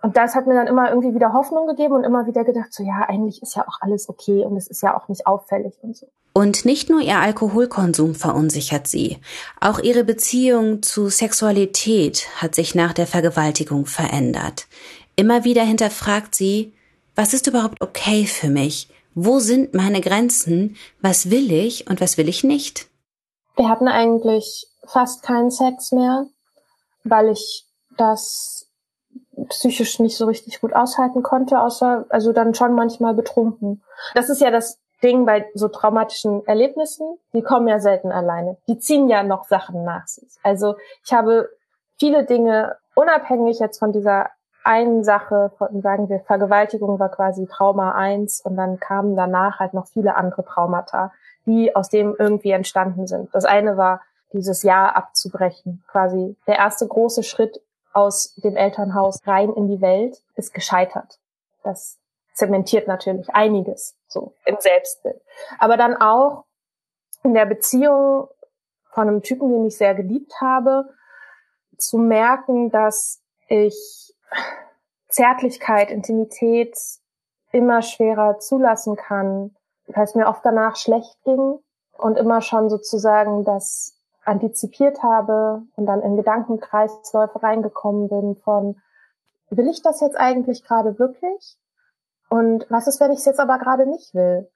Und 0.00 0.16
das 0.16 0.34
hat 0.34 0.46
mir 0.46 0.54
dann 0.54 0.68
immer 0.68 0.90
irgendwie 0.90 1.14
wieder 1.14 1.32
Hoffnung 1.32 1.66
gegeben 1.66 1.94
und 1.94 2.04
immer 2.04 2.26
wieder 2.26 2.44
gedacht, 2.44 2.72
so 2.72 2.84
ja, 2.84 3.04
eigentlich 3.08 3.42
ist 3.42 3.56
ja 3.56 3.66
auch 3.66 3.80
alles 3.80 4.08
okay 4.08 4.44
und 4.44 4.56
es 4.56 4.68
ist 4.68 4.82
ja 4.82 4.96
auch 4.96 5.08
nicht 5.08 5.26
auffällig 5.26 5.74
und 5.82 5.96
so. 5.96 6.06
Und 6.32 6.64
nicht 6.64 6.88
nur 6.88 7.00
ihr 7.00 7.18
Alkoholkonsum 7.18 8.14
verunsichert 8.14 8.86
sie, 8.86 9.18
auch 9.60 9.80
ihre 9.80 10.04
Beziehung 10.04 10.82
zu 10.82 11.08
Sexualität 11.08 12.28
hat 12.36 12.54
sich 12.54 12.76
nach 12.76 12.92
der 12.92 13.08
Vergewaltigung 13.08 13.86
verändert. 13.86 14.68
Immer 15.16 15.42
wieder 15.42 15.62
hinterfragt 15.62 16.36
sie, 16.36 16.72
was 17.16 17.34
ist 17.34 17.48
überhaupt 17.48 17.82
okay 17.82 18.26
für 18.26 18.48
mich? 18.48 18.88
Wo 19.16 19.40
sind 19.40 19.74
meine 19.74 20.00
Grenzen? 20.00 20.76
Was 21.00 21.28
will 21.28 21.50
ich 21.50 21.90
und 21.90 22.00
was 22.00 22.16
will 22.18 22.28
ich 22.28 22.44
nicht? 22.44 22.88
Wir 23.56 23.68
hatten 23.68 23.88
eigentlich 23.88 24.68
fast 24.86 25.24
keinen 25.24 25.50
Sex 25.50 25.90
mehr, 25.90 26.26
weil 27.02 27.30
ich 27.30 27.66
das 27.96 28.57
psychisch 29.48 29.98
nicht 30.00 30.16
so 30.16 30.26
richtig 30.26 30.60
gut 30.60 30.74
aushalten 30.74 31.22
konnte, 31.22 31.60
außer 31.60 32.06
also 32.08 32.32
dann 32.32 32.54
schon 32.54 32.74
manchmal 32.74 33.14
betrunken. 33.14 33.82
Das 34.14 34.28
ist 34.28 34.40
ja 34.40 34.50
das 34.50 34.78
Ding 35.02 35.26
bei 35.26 35.46
so 35.54 35.68
traumatischen 35.68 36.44
Erlebnissen, 36.46 37.18
die 37.32 37.42
kommen 37.42 37.68
ja 37.68 37.78
selten 37.78 38.10
alleine. 38.10 38.56
Die 38.66 38.78
ziehen 38.78 39.08
ja 39.08 39.22
noch 39.22 39.44
Sachen 39.44 39.84
nach 39.84 40.06
sich. 40.06 40.28
Also 40.42 40.76
ich 41.04 41.12
habe 41.12 41.48
viele 41.98 42.24
Dinge 42.24 42.76
unabhängig 42.94 43.60
jetzt 43.60 43.78
von 43.78 43.92
dieser 43.92 44.30
einen 44.64 45.04
Sache, 45.04 45.52
von, 45.56 45.80
sagen 45.82 46.08
wir, 46.08 46.20
Vergewaltigung 46.20 46.98
war 46.98 47.10
quasi 47.10 47.46
Trauma 47.46 47.92
eins 47.92 48.40
und 48.40 48.56
dann 48.56 48.80
kamen 48.80 49.16
danach 49.16 49.60
halt 49.60 49.72
noch 49.72 49.86
viele 49.86 50.16
andere 50.16 50.44
Traumata, 50.44 51.12
die 51.46 51.74
aus 51.74 51.88
dem 51.88 52.14
irgendwie 52.18 52.50
entstanden 52.50 53.06
sind. 53.06 53.30
Das 53.32 53.44
eine 53.44 53.76
war 53.76 54.02
dieses 54.32 54.62
Jahr 54.62 54.96
abzubrechen, 54.96 55.82
quasi 55.90 56.36
der 56.46 56.56
erste 56.56 56.86
große 56.86 57.22
Schritt 57.22 57.62
aus 57.92 58.34
dem 58.36 58.56
Elternhaus 58.56 59.20
rein 59.26 59.52
in 59.52 59.68
die 59.68 59.80
Welt 59.80 60.22
ist 60.34 60.54
gescheitert. 60.54 61.18
Das 61.62 61.98
zementiert 62.34 62.86
natürlich 62.86 63.28
einiges 63.30 63.96
so 64.06 64.34
im 64.44 64.56
Selbstbild. 64.60 65.20
Aber 65.58 65.76
dann 65.76 65.96
auch 65.96 66.44
in 67.22 67.34
der 67.34 67.46
Beziehung 67.46 68.28
von 68.90 69.08
einem 69.08 69.22
Typen, 69.22 69.50
den 69.50 69.66
ich 69.66 69.76
sehr 69.76 69.94
geliebt 69.94 70.32
habe, 70.40 70.88
zu 71.76 71.98
merken, 71.98 72.70
dass 72.70 73.20
ich 73.48 74.14
Zärtlichkeit, 75.08 75.90
Intimität 75.90 76.76
immer 77.52 77.82
schwerer 77.82 78.38
zulassen 78.38 78.96
kann, 78.96 79.56
weil 79.86 80.04
es 80.04 80.14
mir 80.14 80.26
oft 80.26 80.44
danach 80.44 80.76
schlecht 80.76 81.16
ging 81.24 81.58
und 81.96 82.16
immer 82.18 82.42
schon 82.42 82.68
sozusagen 82.68 83.44
das 83.44 83.97
antizipiert 84.28 85.02
habe 85.02 85.62
und 85.76 85.86
dann 85.86 86.02
in 86.02 86.16
Gedankenkreisläufe 86.16 87.42
reingekommen 87.42 88.08
bin 88.08 88.36
von, 88.36 88.80
will 89.50 89.68
ich 89.68 89.82
das 89.82 90.00
jetzt 90.00 90.16
eigentlich 90.16 90.64
gerade 90.64 90.98
wirklich? 90.98 91.56
Und 92.28 92.66
was 92.70 92.86
ist, 92.86 93.00
wenn 93.00 93.12
ich 93.12 93.20
es 93.20 93.24
jetzt 93.24 93.40
aber 93.40 93.58
gerade 93.58 93.86
nicht 93.86 94.14
will? 94.14 94.48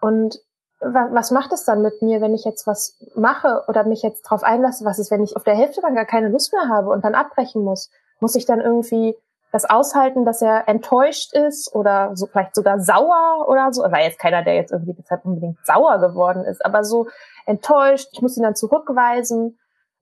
Und 0.00 0.38
was, 0.80 1.30
macht 1.30 1.52
es 1.52 1.64
dann 1.64 1.82
mit 1.82 2.02
mir, 2.02 2.20
wenn 2.20 2.34
ich 2.34 2.44
jetzt 2.44 2.66
was 2.66 2.98
mache 3.14 3.64
oder 3.68 3.84
mich 3.84 4.02
jetzt 4.02 4.22
drauf 4.22 4.42
einlasse? 4.42 4.84
Was 4.84 4.98
ist, 4.98 5.10
wenn 5.10 5.24
ich 5.24 5.36
auf 5.36 5.42
der 5.42 5.56
Hälfte 5.56 5.80
dann 5.80 5.94
gar 5.94 6.04
keine 6.04 6.28
Lust 6.28 6.52
mehr 6.52 6.68
habe 6.68 6.90
und 6.90 7.04
dann 7.04 7.14
abbrechen 7.14 7.62
muss? 7.62 7.90
Muss 8.20 8.34
ich 8.34 8.46
dann 8.46 8.60
irgendwie 8.60 9.16
das 9.56 9.64
aushalten, 9.64 10.26
dass 10.26 10.42
er 10.42 10.68
enttäuscht 10.68 11.32
ist 11.32 11.74
oder 11.74 12.14
so 12.14 12.26
vielleicht 12.26 12.54
sogar 12.54 12.78
sauer 12.78 13.46
oder 13.48 13.72
so? 13.72 13.82
Er 13.82 13.90
war 13.90 14.02
jetzt 14.02 14.18
keiner, 14.18 14.44
der 14.44 14.54
jetzt 14.54 14.70
irgendwie 14.70 14.92
deshalb 14.92 15.24
unbedingt 15.24 15.56
sauer 15.64 15.98
geworden 15.98 16.44
ist, 16.44 16.64
aber 16.64 16.84
so 16.84 17.08
enttäuscht, 17.46 18.08
ich 18.12 18.20
muss 18.20 18.36
ihn 18.36 18.42
dann 18.42 18.54
zurückweisen. 18.54 19.58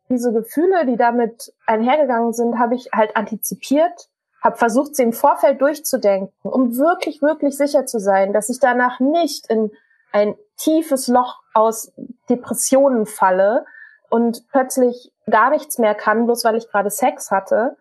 Diese 0.09 0.33
Gefühle, 0.33 0.87
die 0.87 0.97
damit 0.97 1.53
einhergegangen 1.67 2.33
sind, 2.33 2.59
habe 2.59 2.75
ich 2.75 2.91
halt 2.93 3.17
antizipiert, 3.17 4.09
habe 4.43 4.57
versucht, 4.57 4.97
sie 4.97 5.05
im 5.05 5.13
Vorfeld 5.13 5.61
durchzudenken, 5.61 6.35
um 6.43 6.77
wirklich, 6.77 7.23
wirklich 7.23 7.57
sicher 7.57 7.87
zu 7.87 8.01
sein, 8.01 8.33
dass 8.33 8.49
ich 8.49 8.59
danach 8.59 8.99
nicht 8.99 9.49
in 9.49 9.71
ein 10.13 10.35
tiefes 10.57 11.07
Loch 11.07 11.43
aus 11.55 11.93
Depressionen 12.29 13.07
falle 13.07 13.67
und 14.11 14.49
plötzlich 14.49 15.13
gar 15.31 15.51
nichts 15.51 15.79
mehr 15.79 15.95
kann, 15.95 16.27
bloß 16.27 16.45
weil 16.45 16.57
ich 16.57 16.69
gerade 16.69 16.91
Sex 16.91 17.31
hatte. 17.31 17.77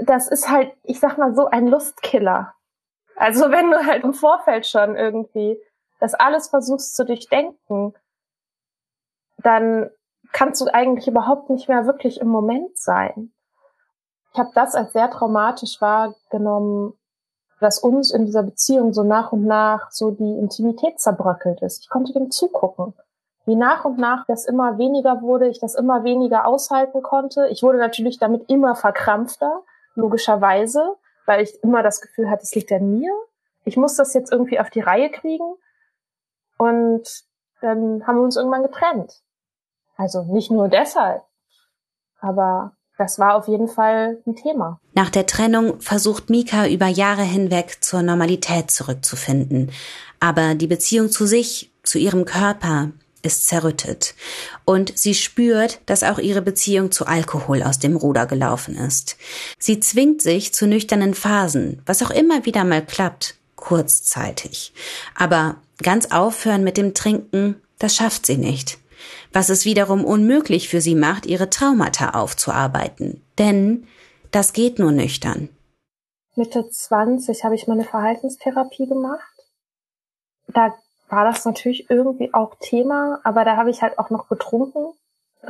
Das 0.00 0.28
ist 0.28 0.48
halt, 0.48 0.72
ich 0.84 1.00
sag 1.00 1.18
mal 1.18 1.34
so, 1.34 1.46
ein 1.46 1.66
Lustkiller. 1.66 2.54
Also 3.16 3.50
wenn 3.50 3.70
du 3.70 3.84
halt 3.84 4.04
im 4.04 4.14
Vorfeld 4.14 4.66
schon 4.66 4.96
irgendwie 4.96 5.60
das 6.00 6.14
alles 6.14 6.48
versuchst 6.48 6.94
zu 6.94 7.04
durchdenken, 7.04 7.94
dann 9.38 9.90
kannst 10.32 10.60
du 10.60 10.66
eigentlich 10.72 11.08
überhaupt 11.08 11.50
nicht 11.50 11.68
mehr 11.68 11.86
wirklich 11.86 12.20
im 12.20 12.28
Moment 12.28 12.76
sein. 12.78 13.32
Ich 14.32 14.38
habe 14.38 14.50
das 14.54 14.74
als 14.74 14.92
sehr 14.92 15.10
traumatisch 15.10 15.80
wahrgenommen, 15.80 16.94
dass 17.60 17.78
uns 17.80 18.12
in 18.12 18.26
dieser 18.26 18.42
Beziehung 18.44 18.92
so 18.92 19.02
nach 19.02 19.32
und 19.32 19.44
nach 19.44 19.90
so 19.90 20.10
die 20.12 20.38
Intimität 20.38 21.00
zerbröckelt 21.00 21.60
ist. 21.62 21.82
Ich 21.82 21.88
konnte 21.88 22.12
dem 22.12 22.30
zugucken, 22.30 22.94
wie 23.46 23.56
nach 23.56 23.84
und 23.84 23.98
nach 23.98 24.26
das 24.26 24.44
immer 24.44 24.78
weniger 24.78 25.22
wurde, 25.22 25.48
ich 25.48 25.58
das 25.58 25.74
immer 25.74 26.04
weniger 26.04 26.46
aushalten 26.46 27.02
konnte. 27.02 27.48
Ich 27.48 27.62
wurde 27.62 27.78
natürlich 27.78 28.18
damit 28.18 28.48
immer 28.48 28.76
verkrampfter, 28.76 29.62
logischerweise, 29.98 30.96
weil 31.26 31.42
ich 31.42 31.62
immer 31.62 31.82
das 31.82 32.00
Gefühl 32.00 32.30
hatte, 32.30 32.42
es 32.44 32.54
liegt 32.54 32.72
an 32.72 32.98
mir. 32.98 33.12
Ich 33.64 33.76
muss 33.76 33.96
das 33.96 34.14
jetzt 34.14 34.32
irgendwie 34.32 34.60
auf 34.60 34.70
die 34.70 34.80
Reihe 34.80 35.10
kriegen. 35.10 35.54
Und 36.56 37.06
dann 37.60 38.06
haben 38.06 38.16
wir 38.16 38.22
uns 38.22 38.36
irgendwann 38.36 38.62
getrennt. 38.62 39.12
Also 39.96 40.22
nicht 40.22 40.50
nur 40.50 40.68
deshalb, 40.68 41.22
aber 42.20 42.72
das 42.98 43.18
war 43.18 43.34
auf 43.34 43.48
jeden 43.48 43.68
Fall 43.68 44.22
ein 44.26 44.36
Thema. 44.36 44.80
Nach 44.94 45.10
der 45.10 45.26
Trennung 45.26 45.80
versucht 45.80 46.30
Mika 46.30 46.66
über 46.66 46.86
Jahre 46.86 47.22
hinweg 47.22 47.78
zur 47.80 48.02
Normalität 48.02 48.70
zurückzufinden. 48.70 49.70
Aber 50.20 50.54
die 50.54 50.66
Beziehung 50.66 51.10
zu 51.10 51.26
sich, 51.26 51.72
zu 51.82 51.98
ihrem 51.98 52.24
Körper 52.24 52.90
ist 53.22 53.46
zerrüttet. 53.46 54.14
Und 54.64 54.96
sie 54.96 55.14
spürt, 55.14 55.80
dass 55.86 56.02
auch 56.02 56.18
ihre 56.18 56.42
Beziehung 56.42 56.92
zu 56.92 57.06
Alkohol 57.06 57.62
aus 57.62 57.78
dem 57.78 57.96
Ruder 57.96 58.26
gelaufen 58.26 58.76
ist. 58.76 59.16
Sie 59.58 59.80
zwingt 59.80 60.22
sich 60.22 60.54
zu 60.54 60.66
nüchternen 60.66 61.14
Phasen, 61.14 61.82
was 61.86 62.02
auch 62.02 62.10
immer 62.10 62.46
wieder 62.46 62.64
mal 62.64 62.84
klappt, 62.84 63.36
kurzzeitig. 63.56 64.72
Aber 65.14 65.56
ganz 65.82 66.10
aufhören 66.10 66.64
mit 66.64 66.76
dem 66.76 66.94
Trinken, 66.94 67.56
das 67.78 67.96
schafft 67.96 68.26
sie 68.26 68.36
nicht 68.36 68.78
was 69.32 69.48
es 69.48 69.64
wiederum 69.64 70.04
unmöglich 70.04 70.68
für 70.68 70.80
sie 70.80 70.94
macht, 70.94 71.26
ihre 71.26 71.50
Traumata 71.50 72.10
aufzuarbeiten. 72.10 73.22
Denn 73.38 73.86
das 74.30 74.52
geht 74.52 74.78
nur 74.78 74.92
nüchtern. 74.92 75.48
Mitte 76.34 76.68
20 76.68 77.44
habe 77.44 77.54
ich 77.54 77.66
meine 77.66 77.84
Verhaltenstherapie 77.84 78.86
gemacht. 78.86 79.22
Da 80.48 80.74
war 81.08 81.24
das 81.24 81.44
natürlich 81.44 81.90
irgendwie 81.90 82.32
auch 82.34 82.54
Thema, 82.60 83.20
aber 83.24 83.44
da 83.44 83.56
habe 83.56 83.70
ich 83.70 83.82
halt 83.82 83.98
auch 83.98 84.10
noch 84.10 84.28
getrunken. 84.28 84.92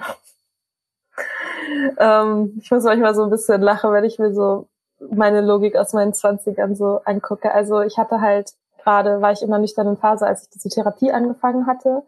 ähm, 1.98 2.58
ich 2.60 2.70
muss 2.70 2.84
manchmal 2.84 3.14
so 3.14 3.24
ein 3.24 3.30
bisschen 3.30 3.60
lachen, 3.60 3.92
wenn 3.92 4.04
ich 4.04 4.18
mir 4.18 4.32
so 4.32 4.68
meine 5.10 5.40
Logik 5.40 5.76
aus 5.76 5.92
meinen 5.92 6.14
Zwanzigern 6.14 6.74
so 6.74 7.00
angucke. 7.04 7.52
Also 7.52 7.80
ich 7.80 7.98
hatte 7.98 8.20
halt 8.20 8.52
gerade, 8.82 9.20
war 9.20 9.32
ich 9.32 9.42
immer 9.42 9.58
nüchtern 9.58 9.86
in 9.86 9.96
Phase, 9.96 10.26
als 10.26 10.44
ich 10.44 10.50
diese 10.50 10.68
Therapie 10.68 11.12
angefangen 11.12 11.66
hatte. 11.66 12.02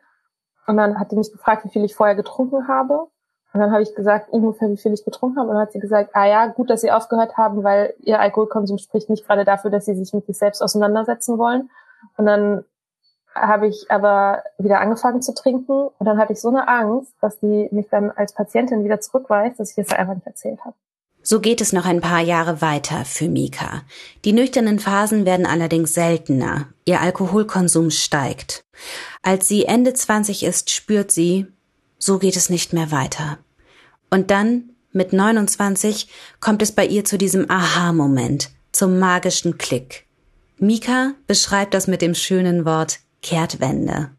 Und 0.67 0.77
dann 0.77 0.99
hat 0.99 1.11
die 1.11 1.17
mich 1.17 1.33
gefragt, 1.33 1.65
wie 1.65 1.71
viel 1.71 1.85
ich 1.85 1.95
vorher 1.95 2.15
getrunken 2.15 2.69
habe. 2.69 3.07
Und 3.53 3.61
dann 3.61 3.73
habe 3.73 3.83
ich 3.83 3.95
gesagt, 3.95 4.31
ungefähr 4.31 4.71
wie 4.71 4.77
viel 4.77 4.93
ich 4.93 5.05
getrunken 5.05 5.39
habe. 5.39 5.49
Und 5.49 5.55
dann 5.55 5.63
hat 5.63 5.73
sie 5.73 5.81
gesagt, 5.81 6.11
ah 6.15 6.27
ja, 6.27 6.47
gut, 6.47 6.71
dass 6.71 6.83
sie 6.83 6.93
aufgehört 6.93 7.37
haben, 7.37 7.65
weil 7.65 7.95
ihr 7.99 8.21
Alkoholkonsum 8.21 8.79
spricht 8.79 9.11
nicht 9.11 9.27
gerade 9.27 9.45
dafür, 9.45 9.71
dass 9.71 9.87
sie 9.87 9.95
sich 9.95 10.13
mit 10.13 10.27
sich 10.27 10.39
selbst 10.39 10.63
auseinandersetzen 10.63 11.39
wollen. 11.39 11.71
Und 12.17 12.27
dann 12.27 12.65
habe 13.35 13.69
ich 13.69 13.91
aber 13.91 14.43
wieder 14.59 14.81
angefangen 14.81 15.23
zu 15.23 15.35
trinken 15.35 15.89
und 15.99 16.07
dann 16.07 16.19
hatte 16.19 16.33
ich 16.33 16.41
so 16.41 16.49
eine 16.49 16.69
Angst, 16.69 17.13
dass 17.21 17.39
die 17.39 17.69
mich 17.71 17.89
dann 17.91 18.11
als 18.11 18.35
Patientin 18.35 18.85
wieder 18.85 19.01
zurückweist, 19.01 19.61
dass 19.61 19.71
ich 19.71 19.77
das 19.77 19.97
einfach 19.97 20.15
nicht 20.15 20.27
erzählt 20.27 20.61
habe. 20.65 20.75
So 21.23 21.41
geht 21.41 21.61
es 21.61 21.73
noch 21.73 21.85
ein 21.85 22.01
paar 22.01 22.21
Jahre 22.21 22.63
weiter 22.63 23.05
für 23.05 23.29
Mika. 23.29 23.83
Die 24.25 24.33
nüchternen 24.33 24.79
Phasen 24.79 25.27
werden 25.27 25.45
allerdings 25.45 25.93
seltener. 25.93 26.69
Ihr 26.87 27.01
Alkoholkonsum 27.01 27.91
steigt. 27.91 28.65
Als 29.23 29.47
sie 29.47 29.67
Ende 29.67 29.93
20 29.93 30.45
ist, 30.45 30.71
spürt 30.71 31.11
sie, 31.11 31.47
so 31.99 32.19
geht 32.19 32.37
es 32.37 32.49
nicht 32.49 32.73
mehr 32.73 32.91
weiter. 32.91 33.39
Und 34.11 34.31
dann, 34.31 34.71
mit 34.93 35.13
29, 35.13 36.09
kommt 36.41 36.63
es 36.63 36.73
bei 36.73 36.87
ihr 36.87 37.05
zu 37.05 37.19
diesem 37.19 37.51
Aha-Moment, 37.51 38.51
zum 38.73 38.99
magischen 38.99 39.59
Klick. 39.59 40.07
Mika 40.59 41.13
beschreibt 41.27 41.75
das 41.75 41.87
mit 41.87 42.01
dem 42.03 42.15
schönen 42.15 42.65
Wort 42.65 43.01
Kehrtwende. 43.23 44.11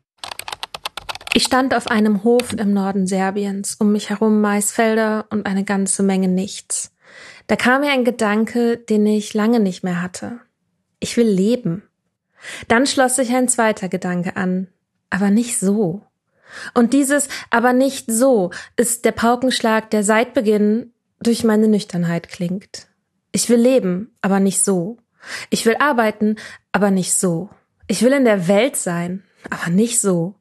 Ich 1.33 1.43
stand 1.43 1.73
auf 1.73 1.87
einem 1.87 2.23
Hof 2.23 2.53
im 2.53 2.73
Norden 2.73 3.07
Serbiens, 3.07 3.75
um 3.79 3.91
mich 3.91 4.09
herum 4.09 4.41
Maisfelder 4.41 5.27
und 5.29 5.45
eine 5.45 5.63
ganze 5.63 6.03
Menge 6.03 6.27
nichts. 6.27 6.91
Da 7.47 7.55
kam 7.55 7.81
mir 7.81 7.91
ein 7.91 8.03
Gedanke, 8.03 8.77
den 8.77 9.05
ich 9.05 9.33
lange 9.33 9.59
nicht 9.59 9.83
mehr 9.83 10.01
hatte. 10.01 10.39
Ich 10.99 11.15
will 11.17 11.27
leben. 11.27 11.83
Dann 12.67 12.85
schloss 12.85 13.15
sich 13.15 13.33
ein 13.33 13.47
zweiter 13.47 13.87
Gedanke 13.87 14.35
an, 14.35 14.67
aber 15.09 15.29
nicht 15.29 15.57
so. 15.59 16.01
Und 16.73 16.93
dieses 16.93 17.29
aber 17.49 17.73
nicht 17.73 18.11
so 18.11 18.51
ist 18.75 19.05
der 19.05 19.13
Paukenschlag, 19.13 19.89
der 19.89 20.03
seit 20.03 20.33
Beginn 20.33 20.93
durch 21.21 21.43
meine 21.43 21.67
Nüchternheit 21.67 22.29
klingt. 22.29 22.87
Ich 23.31 23.49
will 23.49 23.59
leben, 23.59 24.15
aber 24.21 24.39
nicht 24.39 24.61
so. 24.61 24.97
Ich 25.49 25.65
will 25.65 25.75
arbeiten, 25.79 26.35
aber 26.71 26.91
nicht 26.91 27.13
so. 27.13 27.49
Ich 27.91 28.03
will 28.03 28.13
in 28.13 28.23
der 28.23 28.47
Welt 28.47 28.77
sein, 28.77 29.21
aber 29.49 29.69
nicht 29.69 29.99
so. 29.99 30.35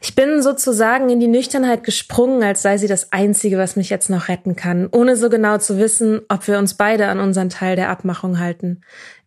Ich 0.00 0.14
bin 0.14 0.40
sozusagen 0.40 1.10
in 1.10 1.20
die 1.20 1.26
Nüchternheit 1.26 1.84
gesprungen, 1.84 2.42
als 2.42 2.62
sei 2.62 2.78
sie 2.78 2.86
das 2.86 3.12
Einzige, 3.12 3.58
was 3.58 3.76
mich 3.76 3.90
jetzt 3.90 4.08
noch 4.08 4.28
retten 4.28 4.56
kann, 4.56 4.88
ohne 4.90 5.14
so 5.16 5.28
genau 5.28 5.58
zu 5.58 5.76
wissen, 5.76 6.22
ob 6.30 6.48
wir 6.48 6.56
uns 6.56 6.78
beide 6.78 7.08
an 7.08 7.20
unseren 7.20 7.50
Teil 7.50 7.76
der 7.76 7.90
Abmachung 7.90 8.38
halten. 8.38 8.80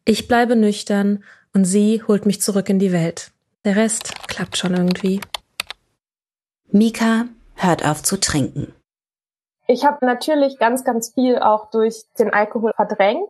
Ich 0.04 0.28
bleibe 0.28 0.56
nüchtern 0.56 1.24
und 1.54 1.66
sie 1.66 2.02
holt 2.08 2.26
mich 2.26 2.42
zurück 2.42 2.70
in 2.70 2.80
die 2.80 2.92
Welt. 2.92 3.30
Der 3.66 3.76
Rest 3.76 4.28
klappt 4.28 4.58
schon 4.58 4.74
irgendwie. 4.74 5.22
Mika 6.72 7.26
hört 7.54 7.86
auf 7.86 8.02
zu 8.02 8.20
trinken. 8.20 8.74
Ich 9.68 9.86
habe 9.86 10.04
natürlich 10.04 10.58
ganz, 10.58 10.84
ganz 10.84 11.14
viel 11.14 11.38
auch 11.38 11.70
durch 11.70 12.06
den 12.18 12.34
Alkohol 12.34 12.72
verdrängt 12.76 13.30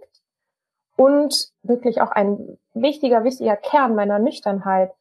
und 0.95 1.51
wirklich 1.63 2.01
auch 2.01 2.11
ein 2.11 2.57
wichtiger, 2.73 3.23
wichtiger 3.23 3.55
Kern 3.55 3.95
meiner 3.95 4.19
Nüchternheit 4.19 4.91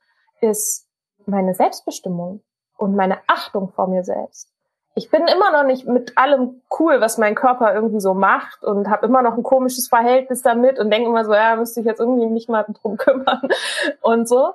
ist 0.40 0.88
meine 1.26 1.54
Selbstbestimmung 1.54 2.42
und 2.76 2.96
meine 2.96 3.18
Achtung 3.26 3.70
vor 3.72 3.88
mir 3.88 4.04
selbst. 4.04 4.48
Ich 4.94 5.10
bin 5.10 5.26
immer 5.26 5.50
noch 5.52 5.64
nicht 5.64 5.86
mit 5.86 6.18
allem 6.18 6.60
cool, 6.78 7.00
was 7.00 7.16
mein 7.16 7.34
Körper 7.34 7.74
irgendwie 7.74 8.00
so 8.00 8.12
macht 8.12 8.62
und 8.62 8.90
habe 8.90 9.06
immer 9.06 9.22
noch 9.22 9.36
ein 9.36 9.42
komisches 9.42 9.88
Verhältnis 9.88 10.42
damit 10.42 10.78
und 10.78 10.90
denke 10.90 11.08
immer 11.08 11.24
so, 11.24 11.32
ja, 11.32 11.56
müsste 11.56 11.80
ich 11.80 11.86
jetzt 11.86 12.00
irgendwie 12.00 12.26
nicht 12.26 12.50
mal 12.50 12.64
drum 12.64 12.96
kümmern 12.98 13.48
und 14.02 14.28
so. 14.28 14.52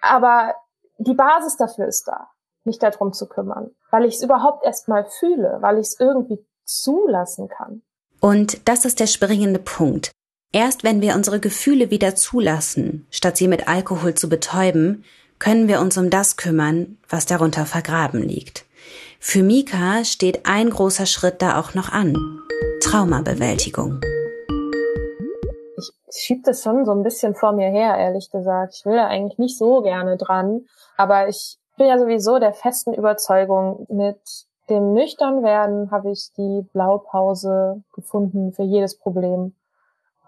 Aber 0.00 0.56
die 0.98 1.14
Basis 1.14 1.56
dafür 1.56 1.86
ist 1.86 2.08
da, 2.08 2.30
mich 2.64 2.78
darum 2.78 3.12
zu 3.12 3.28
kümmern, 3.28 3.70
weil 3.90 4.04
ich 4.06 4.16
es 4.16 4.22
überhaupt 4.22 4.64
erst 4.64 4.88
mal 4.88 5.04
fühle, 5.04 5.58
weil 5.60 5.78
ich 5.78 5.86
es 5.86 6.00
irgendwie 6.00 6.44
zulassen 6.64 7.48
kann. 7.48 7.82
Und 8.20 8.68
das 8.68 8.84
ist 8.84 8.98
der 8.98 9.06
springende 9.06 9.60
Punkt. 9.60 10.10
Erst 10.52 10.82
wenn 10.82 11.00
wir 11.00 11.14
unsere 11.14 11.38
Gefühle 11.38 11.92
wieder 11.92 12.16
zulassen, 12.16 13.06
statt 13.10 13.36
sie 13.36 13.46
mit 13.46 13.68
Alkohol 13.68 14.14
zu 14.14 14.28
betäuben, 14.28 15.04
können 15.38 15.68
wir 15.68 15.80
uns 15.80 15.96
um 15.96 16.10
das 16.10 16.36
kümmern, 16.36 16.98
was 17.08 17.24
darunter 17.24 17.66
vergraben 17.66 18.20
liegt. 18.20 18.64
Für 19.20 19.44
Mika 19.44 20.04
steht 20.04 20.46
ein 20.46 20.70
großer 20.70 21.06
Schritt 21.06 21.40
da 21.40 21.60
auch 21.60 21.74
noch 21.74 21.92
an. 21.92 22.16
Traumabewältigung. 22.82 24.00
Ich 26.08 26.22
schieb 26.24 26.42
das 26.42 26.64
schon 26.64 26.84
so 26.84 26.90
ein 26.90 27.04
bisschen 27.04 27.36
vor 27.36 27.52
mir 27.52 27.68
her, 27.68 27.96
ehrlich 27.96 28.32
gesagt. 28.32 28.74
Ich 28.74 28.84
will 28.84 28.96
da 28.96 29.06
eigentlich 29.06 29.38
nicht 29.38 29.56
so 29.56 29.82
gerne 29.82 30.16
dran. 30.16 30.66
Aber 30.96 31.28
ich 31.28 31.58
bin 31.78 31.86
ja 31.86 31.96
sowieso 31.96 32.40
der 32.40 32.54
festen 32.54 32.92
Überzeugung, 32.92 33.86
mit 33.88 34.18
dem 34.68 34.94
Nüchternwerden 34.94 35.92
habe 35.92 36.10
ich 36.10 36.32
die 36.36 36.66
Blaupause 36.72 37.84
gefunden 37.92 38.52
für 38.52 38.64
jedes 38.64 38.98
Problem. 38.98 39.54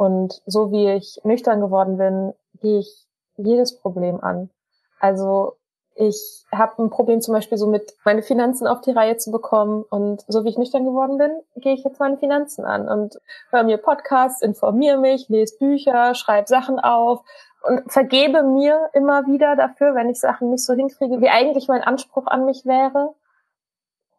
Und 0.02 0.42
so 0.46 0.72
wie 0.72 0.90
ich 0.90 1.20
nüchtern 1.22 1.60
geworden 1.60 1.96
bin, 1.96 2.34
gehe 2.60 2.80
ich 2.80 3.06
jedes 3.36 3.78
Problem 3.78 4.20
an. 4.20 4.50
Also 4.98 5.54
ich 5.94 6.44
habe 6.50 6.82
ein 6.82 6.90
Problem 6.90 7.20
zum 7.20 7.34
Beispiel 7.34 7.56
so 7.56 7.68
mit 7.68 7.94
meine 8.04 8.24
Finanzen 8.24 8.66
auf 8.66 8.80
die 8.80 8.90
Reihe 8.90 9.16
zu 9.16 9.30
bekommen 9.30 9.84
und 9.88 10.24
so 10.26 10.42
wie 10.42 10.48
ich 10.48 10.58
nüchtern 10.58 10.84
geworden 10.84 11.18
bin, 11.18 11.30
gehe 11.54 11.74
ich 11.74 11.84
jetzt 11.84 12.00
meine 12.00 12.16
Finanzen 12.16 12.64
an 12.64 12.88
und 12.88 13.20
höre 13.50 13.62
mir 13.62 13.76
Podcasts, 13.76 14.42
informiere 14.42 14.98
mich, 14.98 15.28
lese 15.28 15.56
Bücher, 15.56 16.16
schreibe 16.16 16.48
Sachen 16.48 16.80
auf 16.80 17.20
und 17.62 17.92
vergebe 17.92 18.42
mir 18.42 18.90
immer 18.94 19.28
wieder 19.28 19.54
dafür, 19.54 19.94
wenn 19.94 20.10
ich 20.10 20.18
Sachen 20.18 20.50
nicht 20.50 20.64
so 20.64 20.74
hinkriege, 20.74 21.20
wie 21.20 21.28
eigentlich 21.28 21.68
mein 21.68 21.82
Anspruch 21.82 22.26
an 22.26 22.44
mich 22.44 22.66
wäre. 22.66 23.14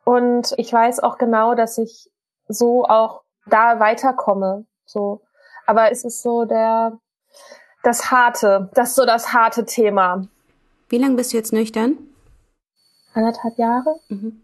Und 0.06 0.54
ich 0.56 0.72
weiß 0.72 1.02
auch 1.02 1.18
genau, 1.18 1.56
dass 1.56 1.78
ich 1.78 2.10
so 2.48 2.86
auch 2.86 3.24
da 3.48 3.82
weiterkomme. 3.82 4.66
So, 4.86 5.20
aber 5.66 5.92
es 5.92 6.04
ist 6.04 6.22
so 6.22 6.46
der 6.46 7.00
das 7.84 8.12
harte, 8.12 8.70
das 8.74 8.90
ist 8.90 8.96
so 8.96 9.06
das 9.06 9.34
harte 9.34 9.66
Thema. 9.66 10.28
Wie 10.90 10.98
lange 10.98 11.16
bist 11.16 11.34
du 11.34 11.38
jetzt 11.38 11.54
nüchtern? 11.54 11.98
Anderthalb 13.14 13.58
Jahre. 13.58 14.00
Mhm. 14.08 14.42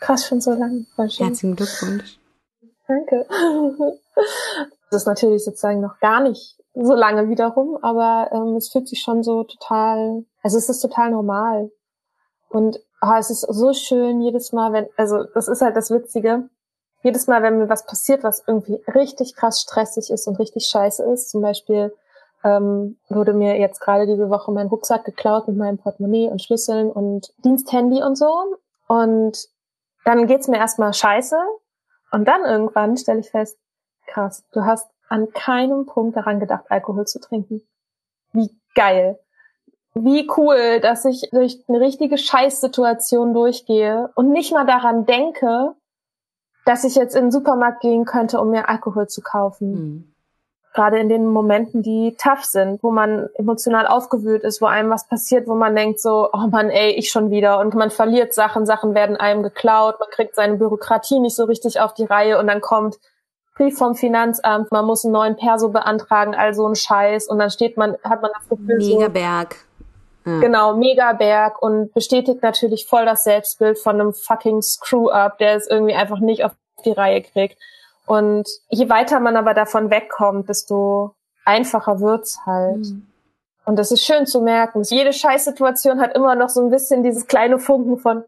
Krass, 0.00 0.26
schon 0.26 0.40
so 0.40 0.52
lang. 0.52 0.86
Herzlichen 0.96 1.56
Glückwunsch. 1.56 2.18
Danke. 2.86 3.26
Das 4.90 5.02
ist 5.02 5.06
natürlich 5.06 5.44
sozusagen 5.44 5.80
noch 5.80 5.98
gar 5.98 6.20
nicht 6.20 6.56
so 6.74 6.94
lange 6.94 7.28
wiederum, 7.28 7.76
aber 7.82 8.30
ähm, 8.32 8.56
es 8.56 8.68
fühlt 8.70 8.88
sich 8.88 9.00
schon 9.00 9.22
so 9.22 9.42
total, 9.42 10.24
also 10.42 10.58
es 10.58 10.68
ist 10.68 10.80
total 10.80 11.10
normal. 11.10 11.72
Und 12.48 12.78
oh, 13.02 13.14
es 13.18 13.30
ist 13.30 13.40
so 13.40 13.72
schön 13.72 14.20
jedes 14.20 14.52
Mal, 14.52 14.72
wenn, 14.72 14.86
also 14.96 15.24
das 15.34 15.48
ist 15.48 15.60
halt 15.60 15.76
das 15.76 15.90
Witzige, 15.90 16.48
jedes 17.02 17.26
Mal, 17.26 17.42
wenn 17.42 17.58
mir 17.58 17.68
was 17.68 17.86
passiert, 17.86 18.24
was 18.24 18.42
irgendwie 18.46 18.82
richtig 18.94 19.36
krass 19.36 19.60
stressig 19.60 20.10
ist 20.10 20.26
und 20.26 20.38
richtig 20.38 20.66
scheiße 20.66 21.04
ist, 21.04 21.30
zum 21.30 21.40
Beispiel 21.42 21.94
ähm, 22.44 22.98
wurde 23.08 23.32
mir 23.32 23.58
jetzt 23.58 23.80
gerade 23.80 24.06
diese 24.06 24.30
Woche 24.30 24.52
mein 24.52 24.68
Rucksack 24.68 25.04
geklaut 25.04 25.48
mit 25.48 25.56
meinem 25.56 25.78
Portemonnaie 25.78 26.28
und 26.28 26.42
Schlüsseln 26.42 26.90
und 26.90 27.32
Diensthandy 27.44 28.02
und 28.02 28.16
so. 28.16 28.56
Und 28.88 29.48
dann 30.04 30.26
geht's 30.26 30.48
mir 30.48 30.58
erstmal 30.58 30.92
scheiße. 30.92 31.36
Und 32.12 32.26
dann 32.26 32.44
irgendwann 32.44 32.96
stelle 32.96 33.20
ich 33.20 33.30
fest, 33.30 33.58
krass, 34.06 34.44
du 34.52 34.64
hast 34.64 34.88
an 35.08 35.32
keinem 35.32 35.86
Punkt 35.86 36.16
daran 36.16 36.40
gedacht, 36.40 36.64
Alkohol 36.68 37.06
zu 37.06 37.20
trinken. 37.20 37.62
Wie 38.32 38.50
geil. 38.74 39.18
Wie 39.94 40.28
cool, 40.36 40.80
dass 40.80 41.04
ich 41.04 41.30
durch 41.32 41.64
eine 41.68 41.80
richtige 41.80 42.18
Scheißsituation 42.18 43.32
durchgehe 43.34 44.10
und 44.14 44.30
nicht 44.30 44.52
mal 44.52 44.66
daran 44.66 45.06
denke, 45.06 45.74
dass 46.66 46.84
ich 46.84 46.94
jetzt 46.94 47.16
in 47.16 47.26
den 47.26 47.32
Supermarkt 47.32 47.80
gehen 47.80 48.04
könnte, 48.04 48.38
um 48.38 48.50
mir 48.50 48.68
Alkohol 48.68 49.08
zu 49.08 49.22
kaufen. 49.22 49.70
Mhm 49.70 50.12
gerade 50.76 50.98
in 51.00 51.08
den 51.08 51.26
Momenten, 51.26 51.82
die 51.82 52.14
tough 52.22 52.44
sind, 52.44 52.82
wo 52.82 52.92
man 52.92 53.28
emotional 53.34 53.86
aufgewühlt 53.86 54.44
ist, 54.44 54.60
wo 54.60 54.66
einem 54.66 54.90
was 54.90 55.08
passiert, 55.08 55.48
wo 55.48 55.54
man 55.54 55.74
denkt 55.74 56.00
so, 56.00 56.28
oh 56.32 56.46
man, 56.50 56.68
ey, 56.68 56.90
ich 56.90 57.10
schon 57.10 57.30
wieder 57.30 57.58
und 57.58 57.74
man 57.74 57.90
verliert 57.90 58.34
Sachen, 58.34 58.66
Sachen 58.66 58.94
werden 58.94 59.16
einem 59.16 59.42
geklaut, 59.42 59.98
man 59.98 60.10
kriegt 60.10 60.36
seine 60.36 60.56
Bürokratie 60.56 61.18
nicht 61.18 61.34
so 61.34 61.44
richtig 61.44 61.80
auf 61.80 61.94
die 61.94 62.04
Reihe 62.04 62.38
und 62.38 62.46
dann 62.46 62.60
kommt 62.60 62.98
Brief 63.56 63.78
vom 63.78 63.94
Finanzamt, 63.94 64.70
man 64.70 64.84
muss 64.84 65.02
einen 65.02 65.14
neuen 65.14 65.36
Perso 65.36 65.70
beantragen, 65.70 66.34
also 66.34 66.68
ein 66.68 66.74
Scheiß 66.74 67.26
und 67.26 67.38
dann 67.38 67.48
steht 67.48 67.78
man, 67.78 67.96
hat 68.04 68.20
man 68.20 68.30
das 68.34 68.46
Gefühl 68.50 68.76
Megaberg. 68.76 69.54
So, 69.54 69.65
ja. 70.26 70.40
Genau, 70.40 70.76
Megaberg 70.76 71.62
und 71.62 71.94
bestätigt 71.94 72.42
natürlich 72.42 72.86
voll 72.86 73.04
das 73.04 73.22
Selbstbild 73.22 73.78
von 73.78 74.00
einem 74.00 74.12
fucking 74.12 74.60
Screw-Up, 74.60 75.38
der 75.38 75.54
es 75.54 75.68
irgendwie 75.68 75.94
einfach 75.94 76.18
nicht 76.18 76.44
auf 76.44 76.52
die 76.84 76.90
Reihe 76.90 77.22
kriegt. 77.22 77.56
Und 78.06 78.48
je 78.68 78.88
weiter 78.88 79.20
man 79.20 79.36
aber 79.36 79.54
davon 79.54 79.90
wegkommt, 79.90 80.48
desto 80.48 81.14
einfacher 81.44 82.00
wird's 82.00 82.40
halt. 82.44 82.78
Mhm. 82.78 83.06
Und 83.64 83.76
das 83.78 83.92
ist 83.92 84.04
schön 84.04 84.26
zu 84.26 84.40
merken. 84.40 84.82
Jede 84.82 85.12
Scheißsituation 85.12 86.00
hat 86.00 86.14
immer 86.14 86.34
noch 86.34 86.48
so 86.48 86.60
ein 86.60 86.70
bisschen 86.70 87.02
dieses 87.02 87.26
kleine 87.26 87.58
Funken 87.58 87.98
von 87.98 88.24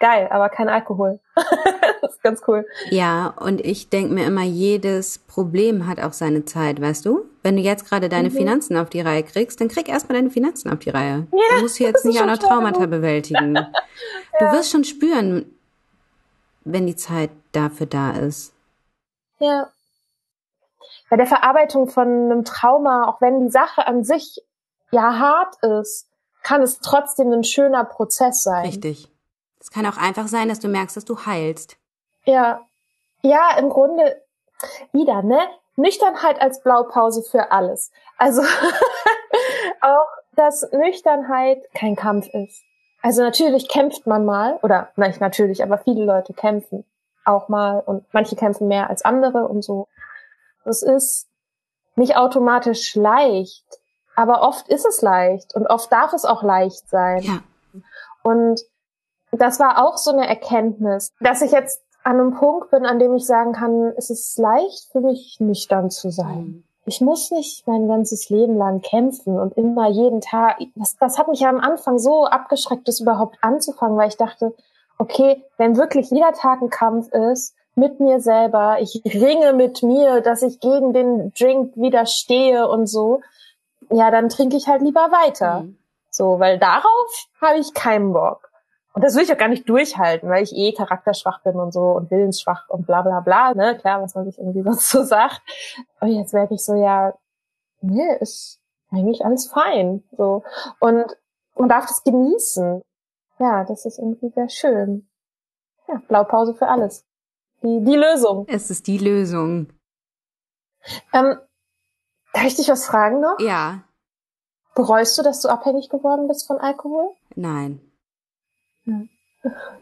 geil, 0.00 0.28
aber 0.30 0.48
kein 0.48 0.68
Alkohol. 0.68 1.20
das 2.04 2.16
ist 2.16 2.22
ganz 2.22 2.42
cool. 2.46 2.66
Ja, 2.90 3.34
und 3.40 3.60
ich 3.60 3.88
denke 3.88 4.12
mir 4.12 4.26
immer, 4.26 4.42
jedes 4.42 5.18
Problem 5.18 5.86
hat 5.86 6.00
auch 6.00 6.12
seine 6.12 6.44
Zeit, 6.44 6.80
weißt 6.80 7.06
du? 7.06 7.24
Wenn 7.42 7.56
du 7.56 7.62
jetzt 7.62 7.88
gerade 7.88 8.08
deine 8.08 8.30
mhm. 8.30 8.34
Finanzen 8.34 8.76
auf 8.76 8.90
die 8.90 9.00
Reihe 9.00 9.22
kriegst, 9.22 9.60
dann 9.60 9.68
krieg 9.68 9.88
erstmal 9.88 10.18
deine 10.18 10.30
Finanzen 10.30 10.70
auf 10.70 10.80
die 10.80 10.90
Reihe. 10.90 11.26
Ja, 11.32 11.56
du 11.56 11.62
musst 11.62 11.78
jetzt 11.80 12.04
nicht 12.04 12.20
auch 12.20 12.26
noch 12.26 12.38
Traumata 12.38 12.86
bewältigen. 12.86 13.54
ja. 13.56 13.70
Du 14.38 14.44
wirst 14.52 14.70
schon 14.70 14.84
spüren, 14.84 15.46
wenn 16.64 16.86
die 16.86 16.96
Zeit 16.96 17.30
dafür 17.52 17.86
da 17.86 18.12
ist. 18.12 18.52
Ja. 19.38 19.70
Bei 21.08 21.16
der 21.16 21.26
Verarbeitung 21.26 21.88
von 21.88 22.08
einem 22.08 22.44
Trauma, 22.44 23.08
auch 23.08 23.20
wenn 23.20 23.46
die 23.46 23.50
Sache 23.50 23.86
an 23.86 24.04
sich 24.04 24.42
ja 24.90 25.18
hart 25.18 25.56
ist, 25.62 26.08
kann 26.42 26.62
es 26.62 26.80
trotzdem 26.80 27.32
ein 27.32 27.44
schöner 27.44 27.84
Prozess 27.84 28.42
sein. 28.42 28.66
Richtig. 28.66 29.10
Es 29.58 29.70
kann 29.70 29.86
auch 29.86 29.96
einfach 29.96 30.28
sein, 30.28 30.48
dass 30.48 30.60
du 30.60 30.68
merkst, 30.68 30.96
dass 30.96 31.06
du 31.06 31.24
heilst. 31.24 31.78
Ja. 32.24 32.60
Ja, 33.22 33.56
im 33.58 33.70
Grunde 33.70 34.22
wieder, 34.92 35.22
ne? 35.22 35.38
Nüchternheit 35.76 36.40
als 36.40 36.62
Blaupause 36.62 37.22
für 37.22 37.50
alles. 37.50 37.90
Also 38.16 38.42
auch, 39.80 40.08
dass 40.32 40.70
Nüchternheit 40.72 41.62
kein 41.74 41.96
Kampf 41.96 42.28
ist. 42.28 42.62
Also 43.02 43.22
natürlich 43.22 43.68
kämpft 43.68 44.06
man 44.06 44.24
mal, 44.24 44.58
oder 44.62 44.90
nicht 44.96 45.20
natürlich, 45.20 45.62
aber 45.62 45.78
viele 45.78 46.04
Leute 46.04 46.32
kämpfen 46.32 46.84
auch 47.24 47.48
mal 47.48 47.80
und 47.80 48.04
manche 48.12 48.36
kämpfen 48.36 48.68
mehr 48.68 48.90
als 48.90 49.04
andere 49.04 49.48
und 49.48 49.62
so. 49.62 49.88
Es 50.64 50.82
ist 50.82 51.28
nicht 51.96 52.16
automatisch 52.16 52.94
leicht, 52.94 53.64
aber 54.16 54.42
oft 54.42 54.68
ist 54.68 54.86
es 54.86 55.02
leicht 55.02 55.54
und 55.54 55.66
oft 55.66 55.90
darf 55.92 56.12
es 56.12 56.24
auch 56.24 56.42
leicht 56.42 56.88
sein. 56.88 57.22
Ja. 57.22 57.40
Und 58.22 58.60
das 59.32 59.58
war 59.58 59.84
auch 59.84 59.96
so 59.96 60.12
eine 60.12 60.28
Erkenntnis, 60.28 61.12
dass 61.20 61.42
ich 61.42 61.52
jetzt 61.52 61.83
an 62.04 62.20
einem 62.20 62.34
Punkt 62.34 62.70
bin, 62.70 62.86
an 62.86 62.98
dem 62.98 63.14
ich 63.14 63.26
sagen 63.26 63.52
kann, 63.52 63.92
es 63.96 64.10
ist 64.10 64.38
leicht 64.38 64.90
für 64.92 65.00
mich 65.00 65.38
nüchtern 65.40 65.90
zu 65.90 66.10
sein. 66.10 66.38
Mhm. 66.38 66.64
Ich 66.86 67.00
muss 67.00 67.30
nicht 67.30 67.66
mein 67.66 67.88
ganzes 67.88 68.28
Leben 68.28 68.58
lang 68.58 68.82
kämpfen 68.82 69.38
und 69.38 69.56
immer 69.56 69.88
jeden 69.88 70.20
Tag. 70.20 70.58
Das, 70.74 70.96
das 70.98 71.18
hat 71.18 71.28
mich 71.28 71.40
ja 71.40 71.48
am 71.48 71.60
Anfang 71.60 71.98
so 71.98 72.26
abgeschreckt, 72.26 72.86
das 72.86 73.00
überhaupt 73.00 73.38
anzufangen, 73.40 73.96
weil 73.96 74.08
ich 74.08 74.18
dachte, 74.18 74.54
okay, 74.98 75.42
wenn 75.56 75.78
wirklich 75.78 76.10
jeder 76.10 76.32
Tag 76.32 76.60
ein 76.60 76.68
Kampf 76.68 77.08
ist, 77.08 77.54
mit 77.74 78.00
mir 78.00 78.20
selber, 78.20 78.76
ich 78.80 79.02
ringe 79.04 79.54
mit 79.54 79.82
mir, 79.82 80.20
dass 80.20 80.42
ich 80.42 80.60
gegen 80.60 80.92
den 80.92 81.32
Drink 81.32 81.72
widerstehe 81.74 82.68
und 82.68 82.86
so, 82.86 83.22
ja, 83.90 84.10
dann 84.10 84.28
trinke 84.28 84.56
ich 84.56 84.68
halt 84.68 84.82
lieber 84.82 85.10
weiter. 85.10 85.62
Mhm. 85.62 85.78
So, 86.10 86.38
weil 86.38 86.58
darauf 86.58 87.26
habe 87.40 87.58
ich 87.58 87.74
keinen 87.74 88.12
Bock. 88.12 88.50
Und 88.94 89.02
das 89.02 89.16
will 89.16 89.24
ich 89.24 89.32
auch 89.32 89.38
gar 89.38 89.48
nicht 89.48 89.68
durchhalten, 89.68 90.30
weil 90.30 90.44
ich 90.44 90.54
eh 90.54 90.72
charakterschwach 90.72 91.42
bin 91.42 91.56
und 91.56 91.72
so 91.72 91.90
und 91.90 92.12
willensschwach 92.12 92.68
und 92.68 92.86
bla 92.86 93.02
bla 93.02 93.20
bla, 93.20 93.52
ne? 93.52 93.76
Klar, 93.76 94.00
was 94.00 94.14
man 94.14 94.24
sich 94.24 94.38
irgendwie 94.38 94.62
sonst 94.64 94.88
so 94.88 95.02
sagt. 95.02 95.42
Aber 95.98 96.10
jetzt 96.10 96.32
merke 96.32 96.54
ich 96.54 96.64
so, 96.64 96.74
ja, 96.76 97.12
nee, 97.80 98.16
ist 98.20 98.60
eigentlich 98.90 99.24
alles 99.24 99.48
fein. 99.48 100.04
So. 100.16 100.44
Und 100.78 101.06
man 101.56 101.68
darf 101.68 101.86
das 101.86 102.04
genießen. 102.04 102.82
Ja, 103.40 103.64
das 103.64 103.84
ist 103.84 103.98
irgendwie 103.98 104.30
sehr 104.30 104.48
schön. 104.48 105.08
Ja, 105.88 106.00
Blaupause 106.06 106.54
für 106.54 106.68
alles. 106.68 107.04
Die, 107.64 107.82
die 107.82 107.96
Lösung. 107.96 108.46
Es 108.48 108.70
ist 108.70 108.86
die 108.86 108.98
Lösung. 108.98 109.72
Ähm, 111.12 111.36
darf 112.32 112.44
ich 112.44 112.54
dich 112.54 112.68
was 112.68 112.86
fragen 112.86 113.20
noch? 113.20 113.40
Ja. 113.40 113.82
Bereust 114.76 115.18
du, 115.18 115.22
dass 115.22 115.40
du 115.40 115.48
abhängig 115.48 115.88
geworden 115.88 116.28
bist 116.28 116.46
von 116.46 116.58
Alkohol? 116.58 117.10
Nein. 117.34 117.80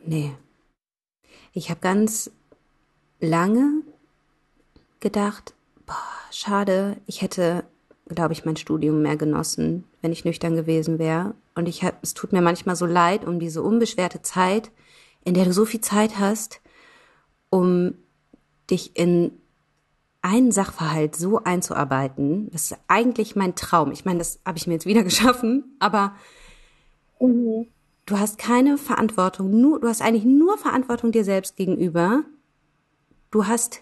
Nee. 0.05 0.35
Ich 1.53 1.71
habe 1.71 1.81
ganz 1.81 2.31
lange 3.21 3.83
gedacht, 5.01 5.55
boah, 5.87 5.97
schade, 6.31 6.97
ich 7.07 7.23
hätte, 7.23 7.65
glaube 8.09 8.33
ich, 8.33 8.45
mein 8.45 8.57
Studium 8.57 9.03
mehr 9.03 9.17
genossen, 9.17 9.85
wenn 10.01 10.13
ich 10.13 10.25
nüchtern 10.25 10.57
gewesen 10.57 10.99
wäre. 10.99 11.35
Und 11.55 11.69
ich 11.69 11.85
hab, 11.85 12.03
es 12.03 12.15
tut 12.15 12.33
mir 12.33 12.43
manchmal 12.43 12.77
so 12.77 12.87
leid 12.87 13.25
um 13.25 13.39
diese 13.39 13.63
unbeschwerte 13.63 14.23
Zeit, 14.23 14.71
in 15.25 15.35
der 15.35 15.45
du 15.45 15.53
so 15.53 15.65
viel 15.65 15.81
Zeit 15.81 16.19
hast, 16.19 16.61
um 17.51 17.95
dich 18.71 18.97
in 18.97 19.33
einen 20.23 20.53
Sachverhalt 20.53 21.17
so 21.17 21.43
einzuarbeiten. 21.43 22.49
Das 22.53 22.71
ist 22.71 22.79
eigentlich 22.87 23.37
mein 23.37 23.55
Traum. 23.55 23.91
Ich 23.91 24.05
meine, 24.05 24.21
das 24.21 24.41
habe 24.47 24.57
ich 24.57 24.67
mir 24.67 24.75
jetzt 24.75 24.87
wieder 24.87 25.03
geschaffen, 25.05 25.77
aber 25.79 26.15
mhm. 27.21 27.67
Du 28.07 28.19
hast 28.19 28.39
keine 28.39 28.79
Verantwortung, 28.79 29.51
nur, 29.61 29.81
du 29.81 29.89
hast 29.89 30.03
eigentlich 30.03 30.25
nur 30.25 30.59
Verantwortung 30.59 31.13
dir 31.13 31.25
selbst 31.25 31.57
gegenüber. 31.57 32.25
Du 33.31 33.47
hast 33.47 33.81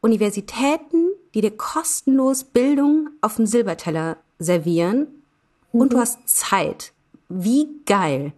Universitäten, 0.00 1.08
die 1.34 1.40
dir 1.40 1.56
kostenlos 1.56 2.44
Bildung 2.44 3.10
auf 3.20 3.36
dem 3.36 3.46
Silberteller 3.46 4.18
servieren 4.38 5.08
mhm. 5.72 5.80
und 5.80 5.92
du 5.92 5.98
hast 5.98 6.28
Zeit. 6.28 6.92
Wie 7.28 7.68
geil. 7.86 8.32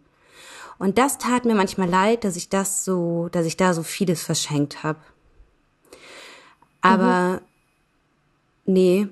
Und 0.78 0.98
das 0.98 1.18
tat 1.18 1.44
mir 1.44 1.54
manchmal 1.54 1.88
leid, 1.88 2.24
dass 2.24 2.36
ich 2.36 2.48
das 2.48 2.84
so, 2.84 3.28
dass 3.32 3.46
ich 3.46 3.56
da 3.56 3.74
so 3.74 3.82
vieles 3.82 4.22
verschenkt 4.22 4.82
habe. 4.82 4.98
Aber 6.80 7.40
mhm. 8.64 8.72
nee, 8.72 9.08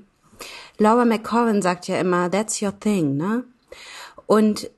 Laura 0.79 1.05
McCorrin 1.05 1.63
sagt 1.63 1.89
ja 1.89 1.99
immer, 1.99 2.31
that's 2.31 2.61
your 2.61 2.79
thing, 2.79 3.17
ne? 3.17 3.45
Und 4.27 4.71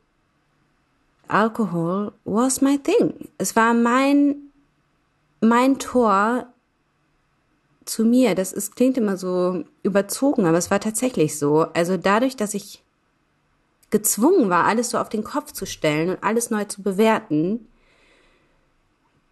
Alcohol 1.29 2.12
was 2.24 2.61
my 2.61 2.79
thing. 2.79 3.29
Es 3.39 3.57
war 3.57 3.74
mein, 3.74 4.37
mein 5.41 5.79
Tor 5.79 6.47
zu 7.85 8.05
mir. 8.05 8.35
Das 8.35 8.53
ist, 8.53 8.77
klingt 8.77 8.99
immer 8.99 9.16
so 9.16 9.64
überzogen, 9.83 10.47
aber 10.47 10.59
es 10.59 10.70
war 10.70 10.81
tatsächlich 10.81 11.39
so. 11.39 11.66
Also 11.72 11.97
dadurch, 11.97 12.37
dass 12.37 12.55
ich 12.55 12.83
gezwungen 13.91 14.51
war, 14.51 14.64
alles 14.64 14.91
so 14.91 14.99
auf 14.99 15.09
den 15.09 15.24
Kopf 15.24 15.53
zu 15.53 15.66
stellen 15.66 16.11
und 16.11 16.22
alles 16.22 16.51
neu 16.51 16.64
zu 16.64 16.83
bewerten, 16.83 17.68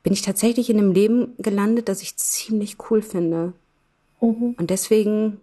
bin 0.02 0.12
ich 0.12 0.22
tatsächlich 0.22 0.70
in 0.70 0.78
einem 0.78 0.92
Leben 0.92 1.34
gelandet, 1.38 1.88
das 1.88 2.02
ich 2.02 2.16
ziemlich 2.16 2.76
cool 2.90 3.02
finde. 3.02 3.52
Mhm. 4.20 4.54
Und 4.58 4.70
deswegen 4.70 5.40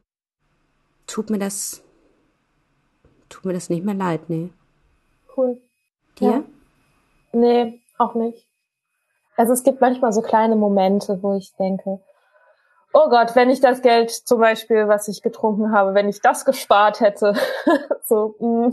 tut 1.07 1.29
mir 1.29 1.39
das, 1.39 1.83
tut 3.27 3.45
mir 3.45 3.53
das 3.53 3.69
nicht 3.69 3.83
mehr 3.83 3.95
leid, 3.95 4.29
nee. 4.29 4.49
Cool. 5.35 5.59
Dir? 6.21 6.29
Ja. 6.31 6.43
Nee, 7.33 7.81
auch 7.97 8.13
nicht. 8.15 8.47
Also 9.37 9.53
es 9.53 9.63
gibt 9.63 9.81
manchmal 9.81 10.13
so 10.13 10.21
kleine 10.21 10.55
Momente, 10.55 11.21
wo 11.21 11.33
ich 11.35 11.55
denke, 11.55 11.99
oh 12.93 13.09
Gott, 13.09 13.35
wenn 13.35 13.49
ich 13.49 13.61
das 13.61 13.81
Geld 13.81 14.11
zum 14.11 14.39
Beispiel, 14.39 14.87
was 14.87 15.07
ich 15.07 15.21
getrunken 15.21 15.71
habe, 15.71 15.93
wenn 15.93 16.09
ich 16.09 16.21
das 16.21 16.45
gespart 16.45 16.99
hätte, 16.99 17.33
so, 18.05 18.35
mm. 18.39 18.69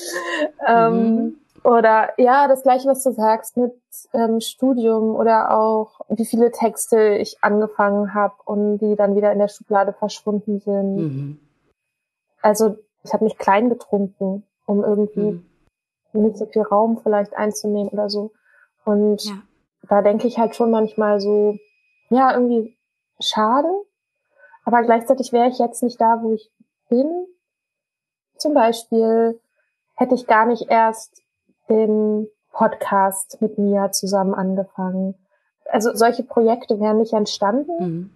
ähm, 0.66 1.14
mhm. 1.14 1.36
oder 1.64 2.10
ja, 2.18 2.46
das 2.48 2.62
gleiche, 2.62 2.88
was 2.88 3.02
du 3.02 3.12
sagst 3.12 3.56
mit 3.56 3.72
ähm, 4.12 4.40
Studium 4.40 5.14
oder 5.14 5.56
auch 5.56 6.00
wie 6.08 6.26
viele 6.26 6.50
Texte 6.50 7.16
ich 7.16 7.42
angefangen 7.42 8.14
habe 8.14 8.34
und 8.44 8.78
die 8.78 8.96
dann 8.96 9.16
wieder 9.16 9.32
in 9.32 9.38
der 9.38 9.48
Schublade 9.48 9.92
verschwunden 9.92 10.60
sind. 10.60 10.96
Mhm. 10.96 11.38
Also 12.42 12.76
ich 13.02 13.12
habe 13.12 13.24
mich 13.24 13.38
klein 13.38 13.70
getrunken, 13.70 14.44
um 14.66 14.84
irgendwie 14.84 15.32
mhm. 15.32 15.46
Nicht 16.20 16.36
so 16.36 16.46
viel 16.46 16.62
Raum 16.62 16.98
vielleicht 17.02 17.34
einzunehmen 17.34 17.88
oder 17.88 18.08
so. 18.08 18.32
Und 18.84 19.24
ja. 19.24 19.42
da 19.88 20.02
denke 20.02 20.26
ich 20.26 20.38
halt 20.38 20.54
schon 20.54 20.70
manchmal 20.70 21.20
so, 21.20 21.56
ja, 22.10 22.32
irgendwie 22.32 22.76
schade, 23.20 23.68
aber 24.64 24.82
gleichzeitig 24.82 25.32
wäre 25.32 25.48
ich 25.48 25.58
jetzt 25.58 25.82
nicht 25.82 26.00
da, 26.00 26.22
wo 26.22 26.32
ich 26.32 26.50
bin. 26.88 27.26
Zum 28.36 28.54
Beispiel 28.54 29.40
hätte 29.94 30.14
ich 30.14 30.26
gar 30.26 30.46
nicht 30.46 30.70
erst 30.70 31.22
den 31.68 32.28
Podcast 32.50 33.40
mit 33.40 33.58
Mia 33.58 33.90
zusammen 33.90 34.34
angefangen. 34.34 35.14
Also 35.66 35.94
solche 35.94 36.22
Projekte 36.22 36.80
wären 36.80 36.98
nicht 36.98 37.12
entstanden. 37.12 37.72
Mhm. 37.78 38.10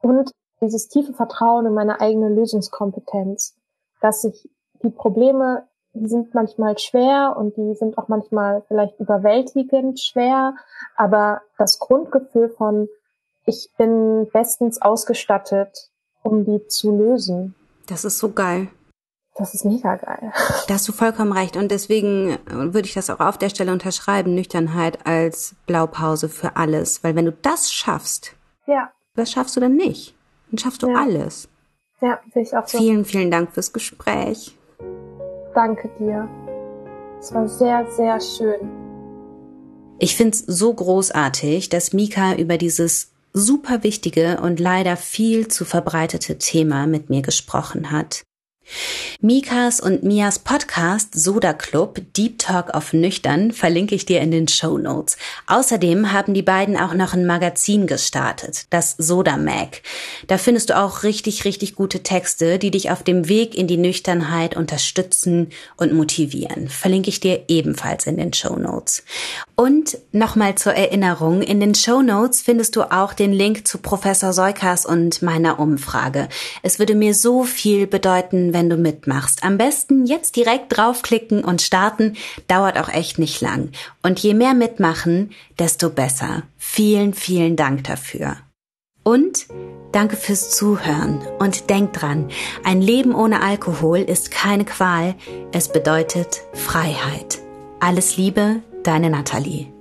Und 0.00 0.30
dieses 0.60 0.88
tiefe 0.88 1.12
Vertrauen 1.12 1.66
in 1.66 1.74
meine 1.74 2.00
eigene 2.00 2.28
Lösungskompetenz, 2.28 3.56
dass 4.00 4.24
ich 4.24 4.50
die 4.82 4.90
Probleme, 4.90 5.66
die 5.92 6.08
sind 6.08 6.34
manchmal 6.34 6.78
schwer 6.78 7.34
und 7.36 7.56
die 7.56 7.74
sind 7.74 7.98
auch 7.98 8.08
manchmal 8.08 8.62
vielleicht 8.68 8.98
überwältigend 9.00 10.00
schwer, 10.00 10.54
aber 10.96 11.42
das 11.58 11.78
Grundgefühl 11.78 12.48
von 12.50 12.88
ich 13.44 13.70
bin 13.76 14.28
bestens 14.32 14.80
ausgestattet, 14.80 15.90
um 16.22 16.44
die 16.44 16.66
zu 16.68 16.96
lösen. 16.96 17.54
Das 17.86 18.04
ist 18.04 18.18
so 18.18 18.30
geil. 18.30 18.68
Das 19.34 19.54
ist 19.54 19.64
mega 19.64 19.96
geil. 19.96 20.32
Da 20.68 20.74
hast 20.74 20.86
du 20.86 20.92
vollkommen 20.92 21.32
recht. 21.32 21.56
Und 21.56 21.70
deswegen 21.70 22.38
würde 22.46 22.86
ich 22.86 22.94
das 22.94 23.10
auch 23.10 23.20
auf 23.20 23.38
der 23.38 23.48
Stelle 23.48 23.72
unterschreiben, 23.72 24.34
Nüchternheit 24.34 25.06
als 25.06 25.56
Blaupause 25.66 26.28
für 26.28 26.56
alles. 26.56 27.02
Weil 27.02 27.16
wenn 27.16 27.24
du 27.24 27.32
das 27.32 27.72
schaffst, 27.72 28.36
ja. 28.66 28.92
was 29.14 29.32
schaffst 29.32 29.56
du 29.56 29.60
dann 29.60 29.74
nicht? 29.74 30.14
Dann 30.50 30.58
schaffst 30.58 30.82
du 30.82 30.90
ja. 30.90 30.96
alles. 30.96 31.48
Ja, 32.00 32.20
sehe 32.32 32.42
ich 32.42 32.56
auch 32.56 32.68
so. 32.68 32.78
Vielen, 32.78 33.04
vielen 33.04 33.30
Dank 33.30 33.52
fürs 33.52 33.72
Gespräch. 33.72 34.56
Danke 35.54 35.90
dir. 35.98 36.28
Es 37.18 37.34
war 37.34 37.48
sehr, 37.48 37.86
sehr 37.90 38.20
schön. 38.20 38.70
Ich 39.98 40.16
find's 40.16 40.38
so 40.46 40.72
großartig, 40.72 41.68
dass 41.68 41.92
Mika 41.92 42.34
über 42.34 42.56
dieses 42.56 43.12
super 43.32 43.82
wichtige 43.82 44.40
und 44.40 44.58
leider 44.58 44.96
viel 44.96 45.48
zu 45.48 45.64
verbreitete 45.64 46.38
Thema 46.38 46.86
mit 46.86 47.10
mir 47.10 47.22
gesprochen 47.22 47.90
hat. 47.90 48.22
Mikas 49.20 49.80
und 49.80 50.02
Mias 50.02 50.38
Podcast 50.38 51.14
Soda 51.14 51.52
Club 51.52 52.00
Deep 52.16 52.38
Talk 52.38 52.70
auf 52.74 52.92
Nüchtern 52.92 53.52
verlinke 53.52 53.94
ich 53.94 54.06
dir 54.06 54.20
in 54.20 54.30
den 54.30 54.48
Show 54.48 54.78
Notes. 54.78 55.16
Außerdem 55.46 56.12
haben 56.12 56.34
die 56.34 56.42
beiden 56.42 56.76
auch 56.76 56.94
noch 56.94 57.12
ein 57.12 57.26
Magazin 57.26 57.86
gestartet, 57.86 58.66
das 58.70 58.94
Soda 58.98 59.36
Mag. 59.36 59.82
Da 60.26 60.38
findest 60.38 60.70
du 60.70 60.78
auch 60.78 61.02
richtig, 61.02 61.44
richtig 61.44 61.74
gute 61.74 62.02
Texte, 62.02 62.58
die 62.58 62.70
dich 62.70 62.90
auf 62.90 63.02
dem 63.02 63.28
Weg 63.28 63.54
in 63.54 63.66
die 63.66 63.76
Nüchternheit 63.76 64.56
unterstützen 64.56 65.50
und 65.76 65.92
motivieren. 65.92 66.68
Verlinke 66.68 67.10
ich 67.10 67.20
dir 67.20 67.44
ebenfalls 67.48 68.06
in 68.06 68.16
den 68.16 68.32
Show 68.32 68.56
Notes. 68.56 69.04
Und 69.60 69.98
nochmal 70.12 70.54
zur 70.54 70.72
Erinnerung, 70.72 71.42
in 71.42 71.60
den 71.60 71.74
Show 71.74 72.00
Notes 72.00 72.40
findest 72.40 72.76
du 72.76 72.90
auch 72.90 73.12
den 73.12 73.30
Link 73.30 73.68
zu 73.68 73.76
Professor 73.76 74.32
Seukas 74.32 74.86
und 74.86 75.20
meiner 75.20 75.58
Umfrage. 75.58 76.30
Es 76.62 76.78
würde 76.78 76.94
mir 76.94 77.12
so 77.12 77.44
viel 77.44 77.86
bedeuten, 77.86 78.54
wenn 78.54 78.70
du 78.70 78.78
mitmachst. 78.78 79.44
Am 79.44 79.58
besten 79.58 80.06
jetzt 80.06 80.36
direkt 80.36 80.74
draufklicken 80.74 81.44
und 81.44 81.60
starten, 81.60 82.16
dauert 82.48 82.78
auch 82.78 82.88
echt 82.88 83.18
nicht 83.18 83.42
lang. 83.42 83.68
Und 84.02 84.18
je 84.20 84.32
mehr 84.32 84.54
mitmachen, 84.54 85.32
desto 85.58 85.90
besser. 85.90 86.44
Vielen, 86.56 87.12
vielen 87.12 87.56
Dank 87.56 87.84
dafür. 87.84 88.38
Und 89.02 89.46
danke 89.92 90.16
fürs 90.16 90.56
Zuhören 90.56 91.20
und 91.38 91.68
denk 91.68 91.92
dran, 91.92 92.30
ein 92.64 92.80
Leben 92.80 93.14
ohne 93.14 93.42
Alkohol 93.42 93.98
ist 93.98 94.30
keine 94.30 94.64
Qual, 94.64 95.16
es 95.52 95.70
bedeutet 95.70 96.44
Freiheit. 96.54 97.40
Alles 97.78 98.16
Liebe, 98.16 98.62
deine 98.82 99.10
Nathalie. 99.10 99.72